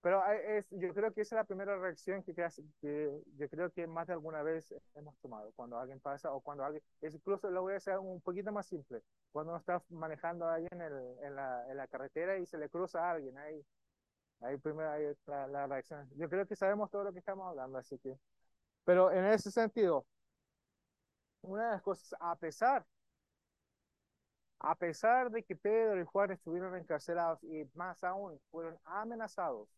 Pero 0.01 0.25
es, 0.27 0.66
yo 0.71 0.95
creo 0.95 1.12
que 1.12 1.23
esa 1.23 1.37
es 1.37 1.40
la 1.40 1.45
primera 1.45 1.77
reacción 1.79 2.23
que, 2.23 2.33
que 2.35 3.11
yo 3.37 3.49
creo 3.51 3.71
que 3.73 3.87
más 3.88 4.07
de 4.07 4.12
alguna 4.12 4.42
vez 4.42 4.73
hemos 4.95 5.16
tomado 5.19 5.53
cuando 5.57 5.79
alguien 5.79 5.99
pasa 6.01 6.33
o 6.33 6.40
cuando 6.40 6.64
alguien, 6.64 6.83
es 7.01 7.14
incluso 7.14 7.51
lo 7.51 7.62
voy 7.62 7.75
a 7.75 7.77
hacer 7.79 7.99
un 7.99 8.21
poquito 8.21 8.53
más 8.53 8.66
simple, 8.66 9.03
cuando 9.33 9.53
uno 9.53 9.59
está 9.61 9.83
manejando 9.88 10.47
a 10.47 10.55
alguien 10.55 10.81
en, 10.81 10.92
en, 11.25 11.35
la, 11.35 11.69
en 11.71 11.77
la 11.77 11.88
carretera 11.88 12.38
y 12.38 12.47
se 12.47 12.57
le 12.59 12.69
cruza 12.69 13.01
a 13.05 13.12
alguien, 13.12 13.37
ahí, 13.38 13.64
ahí 14.40 14.59
primero 14.59 14.90
hay 14.90 15.14
la, 15.27 15.47
la 15.49 15.66
reacción. 15.69 16.09
Yo 16.16 16.29
creo 16.31 16.47
que 16.47 16.57
sabemos 16.57 16.90
todo 16.90 17.05
lo 17.05 17.12
que 17.12 17.21
estamos 17.21 17.49
hablando, 17.49 17.79
así 17.79 17.99
que, 17.99 18.19
pero 18.85 19.12
en 19.12 19.27
ese 19.27 19.51
sentido, 19.53 20.07
una 21.42 21.64
de 21.66 21.71
las 21.73 21.83
cosas, 21.83 22.14
a 22.21 22.37
pesar 22.37 22.85
a 24.61 24.75
pesar 24.75 25.31
de 25.31 25.42
que 25.42 25.57
Pedro 25.57 26.01
y 26.01 26.05
Juan 26.05 26.33
estuvieron 26.33 26.77
encarcelados 26.77 27.42
y 27.45 27.64
más 27.75 28.03
aún 28.05 28.40
fueron 28.51 28.79
amenazados 28.85 29.69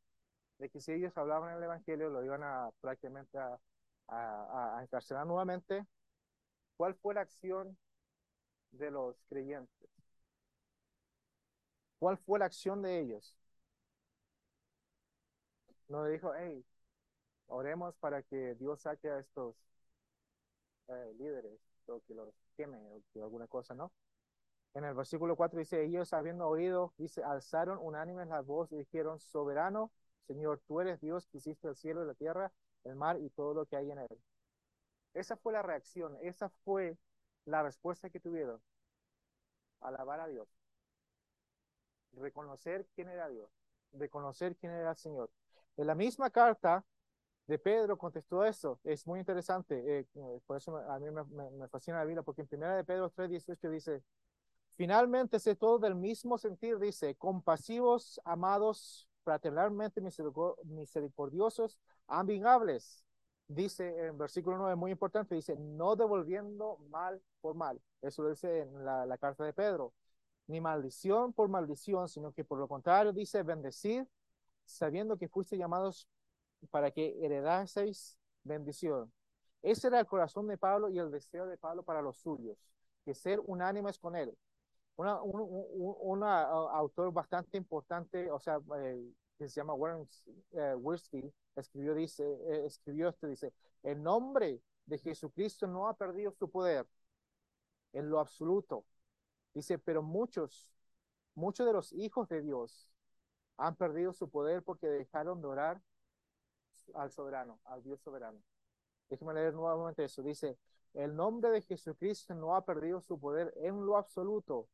de 0.58 0.68
que 0.70 0.80
si 0.80 0.92
ellos 0.92 1.16
hablaban 1.16 1.56
el 1.56 1.62
Evangelio 1.62 2.10
lo 2.10 2.24
iban 2.24 2.42
a 2.42 2.70
prácticamente 2.80 3.38
a, 3.38 3.58
encarcelar 4.82 5.26
nuevamente. 5.26 5.86
¿Cuál 6.76 6.94
fue 6.96 7.14
la 7.14 7.22
acción 7.22 7.76
de 8.72 8.90
los 8.90 9.16
creyentes? 9.28 9.90
¿Cuál 11.98 12.18
fue 12.18 12.38
la 12.38 12.46
acción 12.46 12.82
de 12.82 13.00
ellos? 13.00 13.34
No 15.88 16.04
dijo, 16.06 16.32
hey, 16.34 16.64
oremos 17.48 17.96
para 17.96 18.22
que 18.22 18.54
Dios 18.56 18.82
saque 18.82 19.08
a 19.10 19.18
estos 19.20 19.56
eh, 20.88 21.14
líderes, 21.18 21.60
o 21.86 22.00
que 22.06 22.14
los 22.14 22.34
queme, 22.56 22.78
o 22.78 23.02
que 23.12 23.20
alguna 23.20 23.46
cosa, 23.46 23.74
¿no? 23.74 23.92
En 24.74 24.84
el 24.84 24.94
versículo 24.94 25.36
4 25.36 25.58
dice, 25.58 25.82
ellos 25.84 26.12
habiendo 26.12 26.46
oído, 26.46 26.92
dice, 26.98 27.22
alzaron 27.24 27.78
unánimes 27.80 28.28
la 28.28 28.40
voz 28.42 28.70
y 28.72 28.76
dijeron, 28.76 29.18
soberano, 29.18 29.90
Señor, 30.26 30.60
tú 30.66 30.80
eres 30.80 31.00
Dios 31.00 31.26
que 31.26 31.38
hiciste 31.38 31.68
el 31.68 31.74
cielo 31.74 32.04
y 32.04 32.06
la 32.06 32.14
tierra, 32.14 32.52
el 32.84 32.94
mar 32.94 33.18
y 33.18 33.30
todo 33.30 33.54
lo 33.54 33.66
que 33.66 33.76
hay 33.76 33.90
en 33.90 33.98
él. 33.98 34.20
Esa 35.14 35.36
fue 35.36 35.52
la 35.52 35.62
reacción, 35.62 36.16
esa 36.22 36.48
fue 36.64 36.96
la 37.44 37.62
respuesta 37.62 38.10
que 38.10 38.20
tuvieron. 38.20 38.60
Alabar 39.80 40.20
a 40.20 40.28
Dios. 40.28 40.48
Reconocer 42.12 42.86
quién 42.94 43.08
era 43.08 43.28
Dios. 43.28 43.50
Reconocer 43.92 44.56
quién 44.56 44.72
era 44.72 44.90
el 44.90 44.96
Señor. 44.96 45.30
En 45.76 45.86
la 45.86 45.94
misma 45.94 46.30
carta 46.30 46.84
de 47.46 47.58
Pedro 47.58 47.96
contestó 47.96 48.44
eso. 48.44 48.78
Es 48.84 49.06
muy 49.06 49.18
interesante. 49.20 50.00
Eh, 50.00 50.06
por 50.46 50.56
eso 50.58 50.76
a 50.76 50.98
mí 50.98 51.10
me, 51.10 51.68
fascina 51.68 51.98
la 51.98 52.04
Biblia, 52.04 52.22
porque 52.22 52.42
en 52.42 52.48
primera 52.48 52.76
de 52.76 52.84
Pedro 52.84 53.10
3, 53.10 53.30
18 53.30 53.70
dice, 53.70 54.02
finalmente 54.78 55.40
sé 55.40 55.56
todo 55.56 55.80
del 55.80 55.96
mismo 55.96 56.38
sentir, 56.38 56.78
dice, 56.78 57.16
compasivos, 57.16 58.20
amados, 58.24 59.08
fraternalmente 59.24 60.00
misericordiosos, 60.00 61.80
amigables. 62.06 63.04
Dice 63.48 64.06
en 64.06 64.16
versículo 64.16 64.56
9, 64.56 64.76
muy 64.76 64.92
importante, 64.92 65.34
dice, 65.34 65.56
no 65.56 65.96
devolviendo 65.96 66.78
mal 66.90 67.20
por 67.40 67.56
mal. 67.56 67.80
Eso 68.02 68.22
lo 68.22 68.30
dice 68.30 68.60
en 68.60 68.84
la, 68.84 69.18
carta 69.18 69.44
de 69.44 69.52
Pedro. 69.52 69.92
Ni 70.46 70.60
maldición 70.60 71.32
por 71.32 71.48
maldición, 71.48 72.08
sino 72.08 72.32
que 72.32 72.44
por 72.44 72.58
lo 72.60 72.68
contrario 72.68 73.12
dice, 73.12 73.42
bendecid, 73.42 74.04
sabiendo 74.64 75.18
que 75.18 75.28
fuiste 75.28 75.58
llamados 75.58 76.08
para 76.70 76.92
que 76.92 77.18
heredaseis 77.24 78.16
bendición. 78.44 79.12
Ese 79.60 79.88
era 79.88 79.98
el 79.98 80.06
corazón 80.06 80.46
de 80.46 80.56
Pablo 80.56 80.88
y 80.88 80.98
el 81.00 81.10
deseo 81.10 81.46
de 81.46 81.58
Pablo 81.58 81.82
para 81.82 82.00
los 82.00 82.18
suyos, 82.18 82.70
que 83.04 83.14
ser 83.14 83.40
unánimes 83.44 83.98
con 83.98 84.14
él 84.14 84.36
una, 84.98 85.22
un, 85.22 86.24
autor 86.24 87.12
bastante 87.12 87.56
importante, 87.56 88.30
o 88.32 88.40
sea, 88.40 88.60
eh, 88.78 89.12
que 89.38 89.48
se 89.48 89.60
llama 89.60 89.72
Warren 89.74 90.08
eh, 90.52 90.74
escribió, 91.54 91.94
dice, 91.94 92.24
eh, 92.24 92.66
escribió 92.66 93.08
esto, 93.08 93.28
dice, 93.28 93.52
el 93.84 94.02
nombre 94.02 94.60
de 94.86 94.98
Jesucristo 94.98 95.68
no 95.68 95.86
ha 95.88 95.94
perdido 95.94 96.32
su 96.32 96.50
poder 96.50 96.84
en 97.92 98.10
lo 98.10 98.18
absoluto. 98.18 98.84
Dice, 99.54 99.78
pero 99.78 100.02
muchos, 100.02 100.68
muchos 101.36 101.64
de 101.64 101.72
los 101.72 101.92
hijos 101.92 102.28
de 102.28 102.42
Dios 102.42 102.92
han 103.56 103.76
perdido 103.76 104.12
su 104.12 104.28
poder 104.28 104.64
porque 104.64 104.88
dejaron 104.88 105.40
de 105.40 105.46
orar 105.46 105.80
al 106.94 107.12
soberano, 107.12 107.60
al 107.64 107.84
Dios 107.84 108.00
soberano. 108.00 108.40
Déjeme 109.08 109.32
leer 109.34 109.54
nuevamente 109.54 110.04
eso. 110.04 110.22
Dice, 110.22 110.58
el 110.94 111.14
nombre 111.14 111.50
de 111.50 111.62
Jesucristo 111.62 112.34
no 112.34 112.56
ha 112.56 112.64
perdido 112.64 113.00
su 113.00 113.18
poder 113.18 113.54
en 113.58 113.86
lo 113.86 113.96
absoluto, 113.96 114.68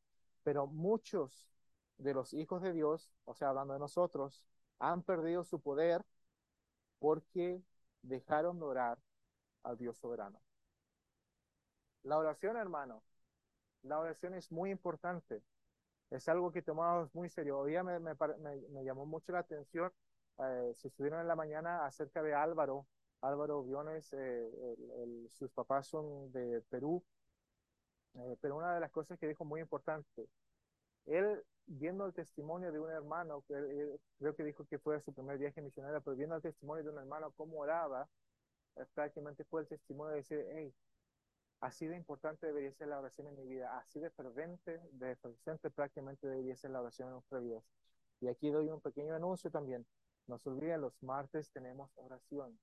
pero 0.45 0.67
muchos 0.67 1.49
de 1.97 2.13
los 2.13 2.33
hijos 2.33 2.61
de 2.61 2.71
Dios, 2.71 3.11
o 3.25 3.33
sea, 3.33 3.49
hablando 3.49 3.73
de 3.73 3.79
nosotros, 3.79 4.43
han 4.77 5.01
perdido 5.01 5.43
su 5.43 5.59
poder 5.59 6.05
porque 6.99 7.63
dejaron 8.03 8.59
de 8.59 8.65
orar 8.65 8.99
al 9.63 9.75
Dios 9.77 9.97
soberano. 9.97 10.39
La 12.03 12.19
oración, 12.19 12.57
hermano, 12.57 13.01
la 13.81 13.99
oración 13.99 14.35
es 14.35 14.51
muy 14.51 14.69
importante. 14.69 15.41
Es 16.11 16.29
algo 16.29 16.51
que 16.51 16.61
tomamos 16.61 17.13
muy 17.15 17.29
serio. 17.29 17.57
Hoy 17.57 17.71
día 17.71 17.83
me, 17.83 17.99
me, 17.99 18.83
llamó 18.83 19.07
mucho 19.07 19.31
la 19.31 19.39
atención, 19.39 19.91
eh, 20.37 20.73
si 20.75 20.89
estuvieron 20.89 21.21
en 21.21 21.27
la 21.27 21.35
mañana, 21.35 21.87
acerca 21.87 22.21
de 22.21 22.35
Álvaro. 22.35 22.85
Álvaro 23.21 23.63
Biones, 23.63 24.13
eh, 24.13 25.27
sus 25.29 25.51
papás 25.51 25.87
son 25.87 26.31
de 26.31 26.61
Perú, 26.69 27.03
eh, 28.15 28.37
pero 28.41 28.57
una 28.57 28.73
de 28.73 28.79
las 28.79 28.91
cosas 28.91 29.19
que 29.19 29.27
dijo 29.27 29.45
muy 29.45 29.61
importante, 29.61 30.27
él 31.05 31.43
viendo 31.67 32.05
el 32.05 32.13
testimonio 32.13 32.71
de 32.71 32.79
un 32.79 32.91
hermano, 32.91 33.43
que 33.47 33.97
creo 34.19 34.35
que 34.35 34.43
dijo 34.43 34.65
que 34.65 34.79
fue 34.79 35.01
su 35.01 35.13
primer 35.13 35.37
viaje 35.37 35.61
misionero, 35.61 36.01
pero 36.01 36.15
viendo 36.15 36.35
el 36.35 36.41
testimonio 36.41 36.83
de 36.83 36.89
un 36.91 36.99
hermano 36.99 37.31
cómo 37.31 37.59
oraba, 37.59 38.07
eh, 38.75 38.85
prácticamente 38.93 39.43
fue 39.45 39.61
el 39.61 39.67
testimonio 39.67 40.11
de 40.11 40.17
decir, 40.17 40.45
hey, 40.53 40.73
así 41.61 41.87
de 41.87 41.95
importante 41.95 42.45
debería 42.47 42.71
ser 42.73 42.89
la 42.89 42.99
oración 42.99 43.27
en 43.27 43.35
mi 43.37 43.45
vida, 43.47 43.77
así 43.77 43.99
de 43.99 44.09
fervente, 44.11 44.79
de 44.91 45.15
fervente 45.17 45.69
prácticamente 45.71 46.27
debería 46.27 46.55
ser 46.55 46.71
la 46.71 46.81
oración 46.81 47.07
en 47.09 47.13
nuestra 47.15 47.39
vida. 47.39 47.61
Y 48.21 48.27
aquí 48.27 48.49
doy 48.49 48.69
un 48.69 48.81
pequeño 48.81 49.15
anuncio 49.15 49.49
también. 49.51 49.85
No 50.27 50.39
se 50.39 50.49
olviden, 50.49 50.81
los 50.81 51.01
martes 51.03 51.51
tenemos 51.51 51.91
oración. 51.95 52.57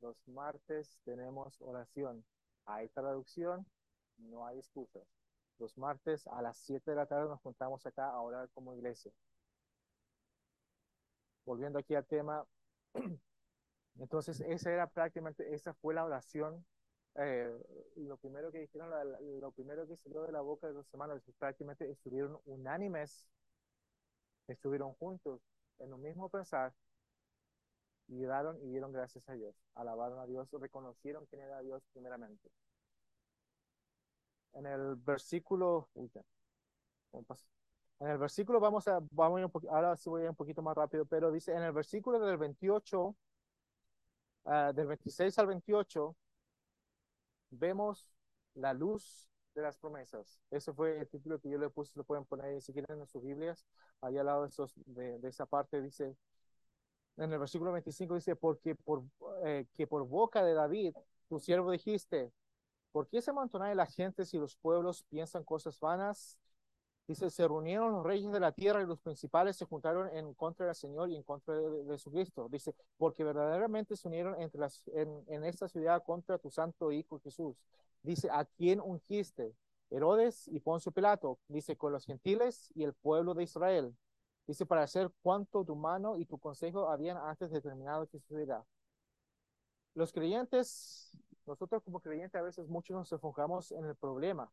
Los 0.00 0.16
martes 0.26 0.98
tenemos 1.04 1.60
oración. 1.60 2.24
Hay 2.66 2.88
traducción, 2.88 3.66
no 4.18 4.46
hay 4.46 4.58
excusas. 4.58 5.02
Los 5.58 5.76
martes 5.78 6.26
a 6.26 6.42
las 6.42 6.56
7 6.58 6.90
de 6.90 6.96
la 6.96 7.06
tarde 7.06 7.28
nos 7.28 7.40
juntamos 7.40 7.86
acá 7.86 8.10
a 8.10 8.20
orar 8.20 8.48
como 8.50 8.74
iglesia. 8.74 9.12
Volviendo 11.44 11.78
aquí 11.78 11.94
al 11.94 12.06
tema, 12.06 12.44
entonces 13.98 14.40
esa 14.40 14.72
era 14.72 14.86
prácticamente, 14.88 15.54
esa 15.54 15.74
fue 15.74 15.94
la 15.94 16.04
oración. 16.04 16.64
Eh, 17.16 17.56
lo 17.96 18.16
primero 18.16 18.50
que 18.50 18.58
dijeron, 18.58 18.90
lo 19.40 19.52
primero 19.52 19.86
que 19.86 19.96
salió 19.96 20.22
de 20.22 20.32
la 20.32 20.40
boca 20.40 20.66
de 20.66 20.74
los 20.74 20.92
hermanos, 20.92 21.22
prácticamente 21.38 21.88
estuvieron 21.88 22.40
unánimes, 22.46 23.28
estuvieron 24.48 24.94
juntos 24.94 25.40
en 25.78 25.92
un 25.92 26.02
mismo 26.02 26.28
pensar 26.28 26.74
y 28.08 28.24
daron 28.24 28.58
y 28.62 28.68
dieron 28.68 28.92
gracias 28.92 29.28
a 29.28 29.34
Dios, 29.34 29.54
alabaron 29.74 30.18
a 30.18 30.26
Dios, 30.26 30.48
reconocieron 30.52 31.24
quién 31.26 31.42
era 31.42 31.60
Dios 31.60 31.82
primeramente 31.92 32.50
en 34.54 34.66
el 34.66 34.94
versículo, 34.96 35.88
en 38.00 38.08
el 38.08 38.18
versículo 38.18 38.60
vamos 38.60 38.86
a, 38.88 39.00
vamos 39.10 39.40
a 39.40 39.46
un 39.46 39.68
ahora 39.68 39.96
sí 39.96 40.08
voy 40.10 40.22
a 40.22 40.24
ir 40.24 40.30
un 40.30 40.36
poquito 40.36 40.62
más 40.62 40.76
rápido, 40.76 41.04
pero 41.06 41.30
dice 41.30 41.52
en 41.52 41.62
el 41.62 41.72
versículo 41.72 42.18
del 42.18 42.36
28, 42.36 43.16
ah, 44.46 44.72
del 44.74 44.86
26 44.86 45.38
al 45.38 45.46
28, 45.46 46.16
vemos 47.50 48.12
la 48.54 48.72
luz 48.74 49.28
de 49.54 49.62
las 49.62 49.76
promesas. 49.78 50.40
Ese 50.50 50.72
fue 50.72 50.98
el 50.98 51.08
título 51.08 51.40
que 51.40 51.48
yo 51.48 51.58
le 51.58 51.70
puse, 51.70 51.92
lo 51.96 52.04
pueden 52.04 52.24
poner 52.24 52.60
si 52.60 52.72
quieren 52.72 53.00
en 53.00 53.06
sus 53.06 53.22
Biblias, 53.22 53.64
ahí 54.00 54.18
al 54.18 54.26
lado 54.26 54.42
de, 54.42 54.48
esos, 54.48 54.74
de, 54.86 55.20
esa 55.28 55.46
parte 55.46 55.80
dice, 55.80 56.16
en 57.16 57.32
el 57.32 57.38
versículo 57.38 57.72
25 57.72 58.16
dice, 58.16 58.36
porque 58.36 58.74
por, 58.74 59.04
eh, 59.44 59.66
que 59.74 59.86
por 59.86 60.04
boca 60.06 60.44
de 60.44 60.54
David, 60.54 60.94
tu 61.28 61.38
siervo 61.38 61.70
dijiste, 61.70 62.32
¿Por 62.94 63.08
qué 63.08 63.20
se 63.20 63.32
amontonan 63.32 63.76
las 63.76 63.92
gentes 63.92 64.32
y 64.34 64.38
los 64.38 64.54
pueblos 64.54 65.02
piensan 65.10 65.42
cosas 65.42 65.80
vanas? 65.80 66.38
Dice, 67.08 67.28
se 67.28 67.48
reunieron 67.48 67.90
los 67.90 68.04
reyes 68.06 68.30
de 68.30 68.38
la 68.38 68.52
tierra 68.52 68.82
y 68.82 68.86
los 68.86 69.00
principales 69.00 69.56
se 69.56 69.64
juntaron 69.64 70.16
en 70.16 70.32
contra 70.34 70.66
del 70.66 70.76
Señor 70.76 71.10
y 71.10 71.16
en 71.16 71.24
contra 71.24 71.56
de, 71.56 71.84
Jesucristo. 71.86 72.48
Dice, 72.48 72.72
porque 72.96 73.24
verdaderamente 73.24 73.96
se 73.96 74.06
unieron 74.06 74.40
entre 74.40 74.60
las, 74.60 74.80
en, 74.92 75.42
esta 75.42 75.66
ciudad 75.66 76.04
contra 76.04 76.38
tu 76.38 76.52
santo 76.52 76.92
Hijo 76.92 77.18
Jesús. 77.18 77.56
Dice, 78.04 78.30
¿a 78.30 78.44
quién 78.44 78.80
ungiste? 78.80 79.56
Herodes 79.90 80.46
y 80.46 80.60
Poncio 80.60 80.92
Pilato. 80.92 81.40
Dice, 81.48 81.76
con 81.76 81.90
los 81.90 82.06
gentiles 82.06 82.70
y 82.76 82.84
el 82.84 82.92
pueblo 82.94 83.34
de 83.34 83.42
Israel. 83.42 83.96
Dice, 84.46 84.66
para 84.66 84.84
hacer 84.84 85.10
cuanto 85.20 85.64
tu 85.64 85.74
mano 85.74 86.16
y 86.16 86.26
tu 86.26 86.38
consejo 86.38 86.88
habían 86.88 87.16
antes 87.16 87.50
determinado 87.50 88.06
que 88.06 88.20
sucederá. 88.20 88.64
Los 89.94 90.12
creyentes, 90.12 91.10
nosotros 91.46 91.82
como 91.82 92.00
creyentes 92.00 92.40
a 92.40 92.42
veces 92.42 92.68
muchos 92.68 92.96
nos 92.96 93.12
enfocamos 93.12 93.72
en 93.72 93.84
el 93.86 93.96
problema 93.96 94.50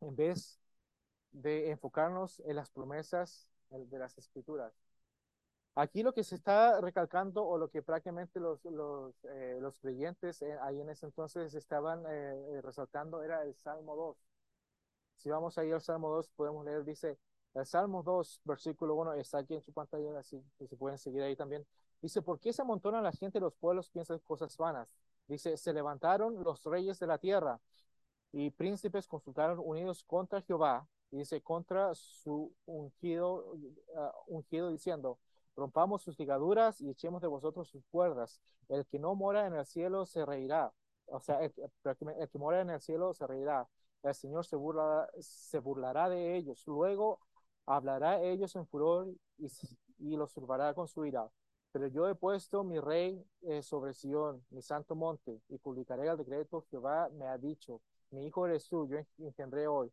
en 0.00 0.16
vez 0.16 0.58
de 1.32 1.70
enfocarnos 1.70 2.40
en 2.46 2.56
las 2.56 2.70
promesas 2.70 3.48
de 3.70 3.98
las 3.98 4.16
escrituras. 4.18 4.72
Aquí 5.74 6.02
lo 6.02 6.14
que 6.14 6.24
se 6.24 6.36
está 6.36 6.80
recalcando 6.80 7.44
o 7.44 7.58
lo 7.58 7.68
que 7.68 7.82
prácticamente 7.82 8.40
los, 8.40 8.64
los, 8.64 9.14
eh, 9.24 9.58
los 9.60 9.78
creyentes 9.78 10.40
eh, 10.40 10.56
ahí 10.62 10.80
en 10.80 10.88
ese 10.88 11.04
entonces 11.04 11.54
estaban 11.54 12.02
eh, 12.08 12.60
resaltando 12.62 13.22
era 13.22 13.42
el 13.42 13.54
Salmo 13.56 13.94
2. 13.94 14.16
Si 15.16 15.30
vamos 15.30 15.58
ahí 15.58 15.72
al 15.72 15.82
Salmo 15.82 16.08
2, 16.10 16.30
podemos 16.30 16.64
leer, 16.64 16.84
dice, 16.84 17.18
el 17.54 17.66
Salmo 17.66 18.02
2, 18.02 18.40
versículo 18.44 18.94
1, 18.96 19.14
está 19.14 19.38
aquí 19.38 19.54
en 19.54 19.62
su 19.62 19.72
pantalla, 19.72 20.18
así 20.18 20.42
que 20.58 20.66
se 20.66 20.76
pueden 20.76 20.98
seguir 20.98 21.22
ahí 21.22 21.36
también. 21.36 21.66
Dice, 22.02 22.22
¿por 22.22 22.38
qué 22.38 22.52
se 22.52 22.62
amontonan 22.62 23.02
la 23.02 23.12
gente 23.12 23.40
los 23.40 23.54
pueblos 23.54 23.90
piensan 23.90 24.18
cosas 24.20 24.56
vanas? 24.56 24.88
Dice, 25.26 25.56
se 25.56 25.72
levantaron 25.72 26.42
los 26.42 26.62
reyes 26.64 26.98
de 26.98 27.06
la 27.06 27.18
tierra 27.18 27.60
y 28.32 28.50
príncipes 28.50 29.06
consultaron 29.08 29.58
unidos 29.58 30.04
contra 30.04 30.42
Jehová, 30.42 30.86
dice, 31.10 31.40
contra 31.42 31.94
su 31.94 32.52
ungido, 32.66 33.54
uh, 33.54 34.10
ungido 34.26 34.68
diciendo, 34.68 35.18
rompamos 35.56 36.02
sus 36.02 36.18
ligaduras 36.18 36.80
y 36.80 36.90
echemos 36.90 37.22
de 37.22 37.28
vosotros 37.28 37.68
sus 37.68 37.84
cuerdas. 37.86 38.40
El 38.68 38.86
que 38.86 38.98
no 38.98 39.14
mora 39.14 39.46
en 39.46 39.54
el 39.54 39.64
cielo 39.64 40.04
se 40.06 40.24
reirá. 40.26 40.72
O 41.06 41.20
sea, 41.20 41.40
el, 41.42 41.52
el 42.18 42.28
que 42.28 42.38
mora 42.38 42.60
en 42.60 42.70
el 42.70 42.80
cielo 42.80 43.14
se 43.14 43.26
reirá. 43.26 43.66
El 44.02 44.14
Señor 44.14 44.44
se, 44.44 44.56
burla, 44.56 45.08
se 45.18 45.58
burlará 45.58 46.08
de 46.08 46.36
ellos. 46.36 46.62
Luego 46.66 47.20
hablará 47.64 48.20
ellos 48.22 48.54
en 48.56 48.66
furor 48.66 49.08
y, 49.38 49.48
y 49.98 50.16
los 50.16 50.32
turbará 50.34 50.74
con 50.74 50.88
su 50.88 51.04
ira. 51.06 51.28
Pero 51.76 51.88
yo 51.88 52.08
he 52.08 52.14
puesto 52.14 52.64
mi 52.64 52.80
rey 52.80 53.22
eh, 53.42 53.62
sobre 53.62 53.92
Sión, 53.92 54.42
mi 54.48 54.62
santo 54.62 54.94
monte, 54.94 55.42
y 55.50 55.58
publicaré 55.58 56.08
el 56.08 56.16
decreto 56.16 56.64
Jehová 56.70 57.10
me 57.10 57.26
ha 57.26 57.36
dicho 57.36 57.82
mi 58.12 58.24
hijo 58.24 58.46
eres 58.46 58.66
tú, 58.66 58.88
yo 58.88 58.96
engendré 59.18 59.66
hoy. 59.66 59.92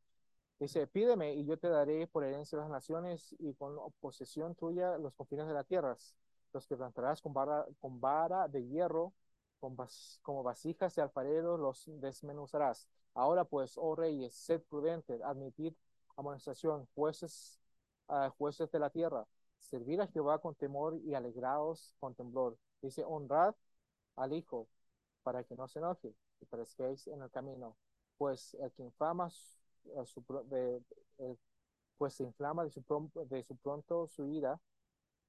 Dice, 0.59 0.87
pídeme 0.87 1.33
y 1.33 1.43
yo 1.43 1.59
te 1.59 1.67
daré 1.67 2.07
por 2.07 2.23
herencia 2.23 2.57
las 2.57 2.69
naciones 2.69 3.35
y 3.37 3.53
con 3.55 3.75
posesión 3.99 4.55
tuya 4.55 4.97
los 4.97 5.13
confines 5.13 5.45
de 5.45 5.53
la 5.53 5.65
tierra. 5.65 5.97
Los 6.53 6.67
que 6.67 6.77
plantarás 6.77 7.21
con 7.21 7.33
vara, 7.33 8.47
de 8.47 8.65
hierro, 8.65 9.11
como 9.59 10.41
vasijas 10.41 10.95
de 10.95 11.01
alfarero 11.01 11.57
los 11.57 11.83
desmenuzarás. 11.99 12.87
Ahora 13.13 13.43
pues, 13.43 13.73
oh 13.75 13.93
reyes, 13.93 14.33
sed 14.33 14.61
prudentes, 14.69 15.21
admitid 15.21 15.73
amonestación, 16.15 16.87
jueces, 16.95 17.59
uh, 18.07 18.29
jueces 18.37 18.71
de 18.71 18.79
la 18.79 18.89
tierra. 18.89 19.27
Servir 19.63 20.01
a 20.01 20.07
Jehová 20.07 20.39
con 20.39 20.55
temor 20.55 20.99
y 21.05 21.13
alegraos 21.15 21.95
con 21.99 22.13
temblor. 22.15 22.57
Dice, 22.81 23.03
honrad 23.05 23.55
al 24.15 24.33
hijo 24.33 24.67
para 25.23 25.43
que 25.43 25.55
no 25.55 25.67
se 25.67 25.79
enoje 25.79 26.13
y 26.41 26.45
parezcáis 26.45 27.07
en 27.07 27.21
el 27.21 27.31
camino 27.31 27.75
pues 28.17 28.55
el 28.61 28.71
que 28.71 28.83
inflama 28.83 29.29
su, 29.29 30.23
de, 30.45 30.81
pues 31.97 32.13
se 32.13 32.23
inflama 32.23 32.63
de 32.63 32.69
su, 32.69 33.11
de 33.29 33.43
su 33.43 33.57
pronto 33.57 34.07
su 34.07 34.27
ira, 34.27 34.59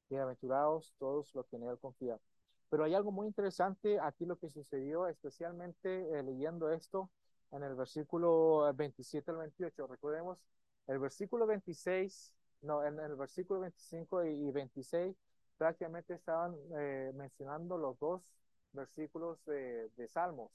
bienaventurados 0.09 0.95
todos 0.99 1.35
los 1.35 1.47
que 1.49 1.57
en 1.57 1.65
él 1.65 1.79
confían. 1.79 2.21
Pero 2.69 2.85
hay 2.85 2.95
algo 2.95 3.13
muy 3.13 3.27
interesante 3.27 3.99
aquí 4.01 4.27
lo 4.27 4.39
que 4.39 4.51
sucedió, 4.51 5.07
especialmente 5.07 6.19
eh, 6.19 6.23
leyendo 6.23 6.71
esto 6.71 7.11
en 7.53 7.63
el 7.63 7.75
versículo 7.75 8.73
27 8.75 9.31
al 9.31 9.39
28. 9.39 9.87
Recordemos, 9.87 10.39
el 10.87 10.99
versículo 10.99 11.47
26, 11.47 12.33
no, 12.65 12.85
en 12.85 12.99
el 12.99 13.17
versículo 13.17 13.61
25 13.61 14.25
y, 14.25 14.51
26 14.51 15.17
prácticamente 15.57 16.15
estaban 16.15 16.57
eh, 16.77 17.13
mencionando 17.15 17.79
los 17.79 17.99
dos 17.99 18.35
versículos 18.73 19.39
de 19.47 20.09
Salmos. 20.09 20.51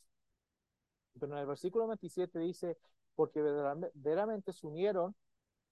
Pero 1.19 1.33
en 1.33 1.39
el 1.39 1.45
versículo 1.45 1.87
27 1.87 2.39
dice, 2.39 2.77
porque 3.15 3.41
verdaderamente 3.41 4.53
se 4.53 4.65
unieron 4.67 5.15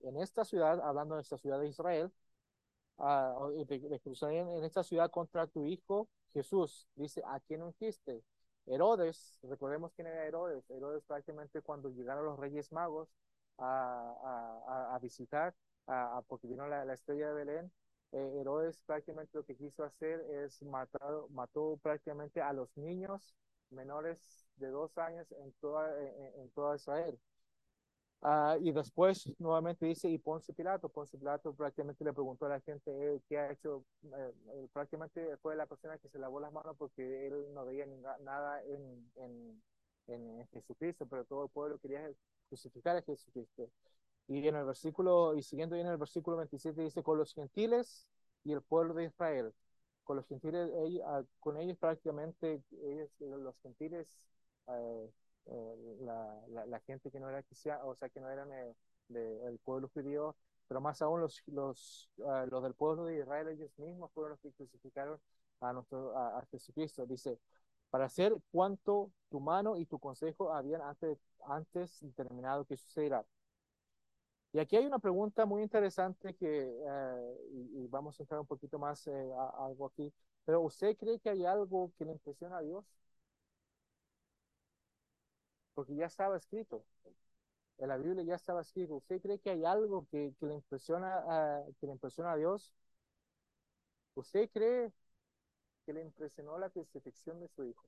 en 0.02 0.17
esta 0.17 0.45
ciudad, 0.45 0.82
hablando 0.82 1.15
de 1.15 1.21
esta 1.21 1.38
ciudad 1.38 1.60
de 1.60 1.67
Israel, 1.67 2.12
uh, 2.97 3.52
en 3.52 4.63
esta 4.63 4.84
ciudad 4.84 5.10
contra 5.12 5.47
tu 5.47 5.65
hijo 5.65 6.08
Jesús. 6.34 6.88
Dice, 6.95 7.21
¿a 7.26 7.39
quién 7.39 7.63
ungiste? 7.63 8.23
Herodes, 8.65 9.39
recordemos 9.43 9.93
quién 9.93 10.08
era 10.08 10.26
Herodes. 10.26 10.69
Herodes 10.69 11.04
prácticamente 11.06 11.62
cuando 11.62 11.89
llegaron 11.89 12.26
los 12.26 12.38
reyes 12.38 12.71
magos 12.71 13.10
a, 13.58 14.93
a, 14.93 15.00
visitar, 15.00 15.56
porque 16.28 16.47
vino 16.47 16.67
la, 16.67 16.93
estrella 16.93 17.30
de 17.30 17.34
Belén, 17.34 17.71
eh, 18.12 18.38
Herodes 18.39 18.82
prácticamente 18.86 19.38
lo 19.38 19.45
que 19.45 19.56
quiso 19.56 19.84
hacer 19.84 20.19
es 20.45 20.62
matar, 20.63 21.02
mató 21.30 21.80
prácticamente 21.82 22.41
a 22.41 22.54
los 22.54 22.76
niños 22.78 23.36
menores 23.69 24.47
de 24.58 24.67
dos 24.69 24.97
años 24.97 25.28
en 25.32 25.52
toda, 25.60 25.89
en, 26.02 26.50
toda 26.52 26.76
Israel. 26.76 27.17
Uh, 28.21 28.58
y 28.62 28.71
después 28.71 29.32
nuevamente 29.38 29.86
dice, 29.86 30.10
y 30.10 30.17
Ponce 30.17 30.52
Pilato, 30.52 30.89
Ponce 30.89 31.17
Pilato 31.17 31.54
prácticamente 31.54 32.04
le 32.04 32.13
preguntó 32.13 32.47
a 32.47 32.50
la 32.50 32.62
gente 32.62 32.89
eh, 32.89 33.21
qué 33.30 33.38
ha 33.38 33.52
hecho, 33.52 33.86
eh, 34.04 34.67
prácticamente 34.73 35.38
fue 35.38 35.56
la 35.56 35.67
persona 35.67 36.00
que 36.00 36.10
se 36.10 36.17
lavó 36.17 36.39
las 36.39 36.52
manos 36.52 36.76
porque 36.80 37.28
él 37.28 37.54
no 37.54 37.63
veía 37.65 37.86
nada 38.21 38.63
en, 38.63 39.12
en, 39.17 39.62
en, 40.08 40.47
Jesucristo, 40.47 41.06
pero 41.06 41.26
todo 41.26 41.43
el 41.43 41.52
pueblo 41.52 41.78
quería 41.78 42.10
crucificar 42.50 42.97
a 42.97 43.04
Jesucristo. 43.04 43.69
Y 44.28 44.48
en 44.48 44.56
el 44.56 44.66
versículo, 44.66 45.36
y 45.36 45.44
siguiendo 45.44 45.76
en 45.76 45.88
el 45.88 45.98
versículo 45.98 46.38
27 46.38 46.82
dice, 46.82 47.04
con 47.04 47.18
los 47.18 47.34
gentiles 47.34 48.08
y 48.44 48.54
el 48.54 48.62
pueblo 48.62 48.94
de 48.94 49.06
Israel, 49.06 49.54
con 50.04 50.18
los 50.18 50.28
gentiles, 50.28 50.70
ah, 51.06 51.24
con 51.40 51.58
ellos 51.58 51.78
prácticamente, 51.78 52.62
ellos, 52.72 53.10
los 53.20 53.58
gentiles 53.62 54.08
eh, 54.68 55.12
eh, 55.48 55.98
la, 56.02 56.66
la, 56.66 56.80
gente 56.82 57.10
que 57.12 57.20
no 57.20 57.30
era 57.30 57.44
cristiana, 57.44 57.84
o 57.86 57.96
sea, 57.96 58.10
que 58.10 58.20
no 58.20 58.30
eran 58.30 58.52
eh, 58.52 58.76
del 59.10 59.60
pueblo 59.60 59.90
judío, 59.94 60.36
pero 60.68 60.82
más 60.82 61.02
aún 61.02 61.22
los, 61.22 61.42
los, 61.48 62.10
ah, 62.26 62.46
los 62.50 62.63
del 62.63 62.74
pueblo 62.74 63.06
de 63.06 63.20
Israel, 63.20 63.48
ellos 63.50 63.72
mismos 63.78 64.12
fueron 64.13 64.32
los 64.32 64.42
que 64.42 64.52
crucificaron 64.52 65.20
a, 65.62 65.74
nuestro, 65.74 66.18
a, 66.18 66.46
Jesucristo. 66.52 67.06
Dice, 67.06 67.40
para 67.90 68.06
hacer 68.06 68.36
cuanto 68.52 69.12
tu 69.30 69.40
mano 69.40 69.78
y 69.78 69.86
tu 69.86 70.00
consejo 70.00 70.54
habían 70.54 70.82
antes, 70.82 71.18
antes 71.48 72.00
determinado 72.02 72.66
que 72.66 72.78
sucederá. 72.78 73.26
Y 74.58 74.60
aquí 74.60 74.76
hay 74.76 74.88
una 74.88 74.98
pregunta 74.98 75.46
muy 75.46 75.62
interesante 75.62 76.34
que, 76.34 76.74
y, 77.52 77.86
vamos 77.89 78.20
a 78.20 78.24
entrar 78.24 78.39
un 78.39 78.48
poquito 78.48 78.80
más 78.80 79.08
a, 79.08 79.65
algo 79.67 79.86
aquí, 79.86 80.12
pero 80.46 80.62
¿usted 80.62 80.98
cree 80.98 81.20
que 81.20 81.30
hay 81.30 81.46
algo 81.46 81.91
que 81.96 82.06
le 82.06 82.13
impresiona 82.13 82.58
a 82.58 82.62
Dios? 82.63 82.84
porque 85.76 85.96
ya 85.96 86.08
estaba 86.08 86.38
escrito. 86.38 86.84
En 87.78 87.89
la 87.89 87.98
Biblia 87.98 88.24
ya 88.24 88.36
estaba 88.36 88.62
escrito. 88.62 88.96
¿Usted 88.96 89.22
cree 89.22 89.39
que 89.39 89.52
hay 89.52 89.63
algo 89.63 90.08
que, 90.10 90.34
le, 90.41 90.56
impresiona 90.56 91.63
que 91.80 91.86
le 91.86 91.93
impresiona 91.93 92.32
a 92.32 92.38
Dios? 92.38 92.74
¿Usted 94.15 94.50
cree 94.52 94.91
que 95.86 95.93
le 95.93 96.02
impresionó 96.02 96.58
la 96.58 96.72
crucifixión 96.72 97.39
de 97.39 97.48
su 97.50 97.63
hijo? 97.63 97.88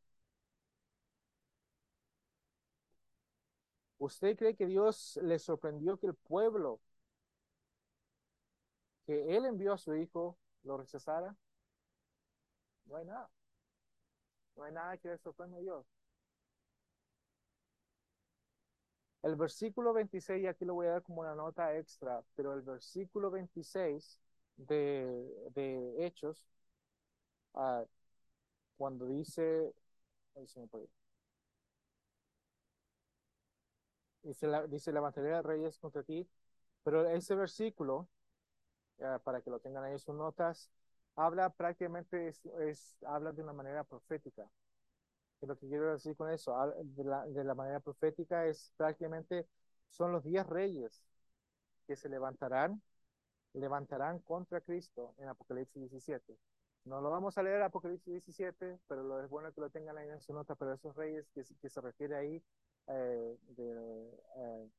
¿Usted 3.99 4.35
cree 4.35 4.55
que 4.55 4.65
Dios 4.65 5.19
le 5.21 5.37
sorprendió 5.39 5.97
que 5.97 6.07
el 6.07 6.15
pueblo 6.15 6.81
que 9.05 9.35
él 9.35 9.45
envió 9.45 9.73
a 9.73 9.77
su 9.77 9.93
hijo 9.95 10.37
lo 10.63 10.77
rechazara? 10.77 11.35
No 12.87 12.97
hay 12.97 13.05
nada. 13.05 13.29
No 14.55 14.63
hay 14.63 14.71
nada 14.71 14.95
que 14.99 15.09
le 15.09 15.17
sorprenda 15.17 15.57
a 15.57 15.61
Dios. 15.61 15.87
El 19.23 19.35
versículo 19.35 19.93
26, 19.93 20.47
aquí 20.47 20.65
lo 20.65 20.73
voy 20.75 20.87
a 20.87 20.91
dar 20.91 21.03
como 21.03 21.21
una 21.21 21.35
nota 21.35 21.75
extra, 21.77 22.21
pero 22.35 22.53
el 22.53 22.61
versículo 22.61 23.29
26 23.31 24.19
de, 24.57 25.25
de 25.55 26.05
Hechos, 26.05 26.45
uh, 27.53 27.85
cuando 28.77 29.07
dice, 29.07 29.73
dice, 34.23 34.47
la, 34.47 34.67
dice 34.67 34.91
levantaré 34.91 35.41
reyes 35.41 35.77
contra 35.79 36.03
ti, 36.03 36.27
pero 36.83 37.07
ese 37.09 37.35
versículo, 37.35 38.07
uh, 38.99 39.19
para 39.23 39.41
que 39.41 39.49
lo 39.49 39.59
tengan 39.59 39.83
ahí 39.83 39.93
en 39.93 39.99
sus 39.99 40.15
notas, 40.15 40.71
habla 41.15 41.49
prácticamente, 41.49 42.29
es, 42.29 42.45
es, 42.61 42.97
habla 43.05 43.31
de 43.31 43.43
una 43.43 43.53
manera 43.53 43.83
profética 43.83 44.49
lo 45.47 45.57
que 45.57 45.67
quiero 45.67 45.91
decir 45.91 46.15
con 46.15 46.29
eso, 46.29 46.55
de 46.83 47.03
la, 47.03 47.25
de 47.25 47.43
la 47.43 47.55
manera 47.55 47.79
profética, 47.79 48.45
es 48.45 48.73
prácticamente, 48.77 49.47
son 49.89 50.11
los 50.11 50.23
diez 50.23 50.45
reyes 50.45 51.03
que 51.87 51.95
se 51.95 52.09
levantarán, 52.09 52.81
levantarán 53.53 54.19
contra 54.19 54.61
Cristo 54.61 55.15
en 55.17 55.29
Apocalipsis 55.29 55.81
17. 55.81 56.37
No 56.85 57.01
lo 57.01 57.09
vamos 57.09 57.37
a 57.37 57.43
leer 57.43 57.61
Apocalipsis 57.61 58.11
17, 58.11 58.79
pero 58.87 59.03
lo 59.03 59.21
es 59.23 59.29
bueno 59.29 59.53
que 59.53 59.61
lo 59.61 59.69
tengan 59.69 59.97
ahí 59.97 60.09
en 60.09 60.21
su 60.21 60.33
nota, 60.33 60.55
pero 60.55 60.73
esos 60.73 60.95
reyes 60.95 61.29
que, 61.33 61.43
que 61.61 61.69
se 61.69 61.81
refiere 61.81 62.15
ahí, 62.15 62.43
eh, 62.89 63.37
de, 63.57 64.21
eh, 64.37 64.69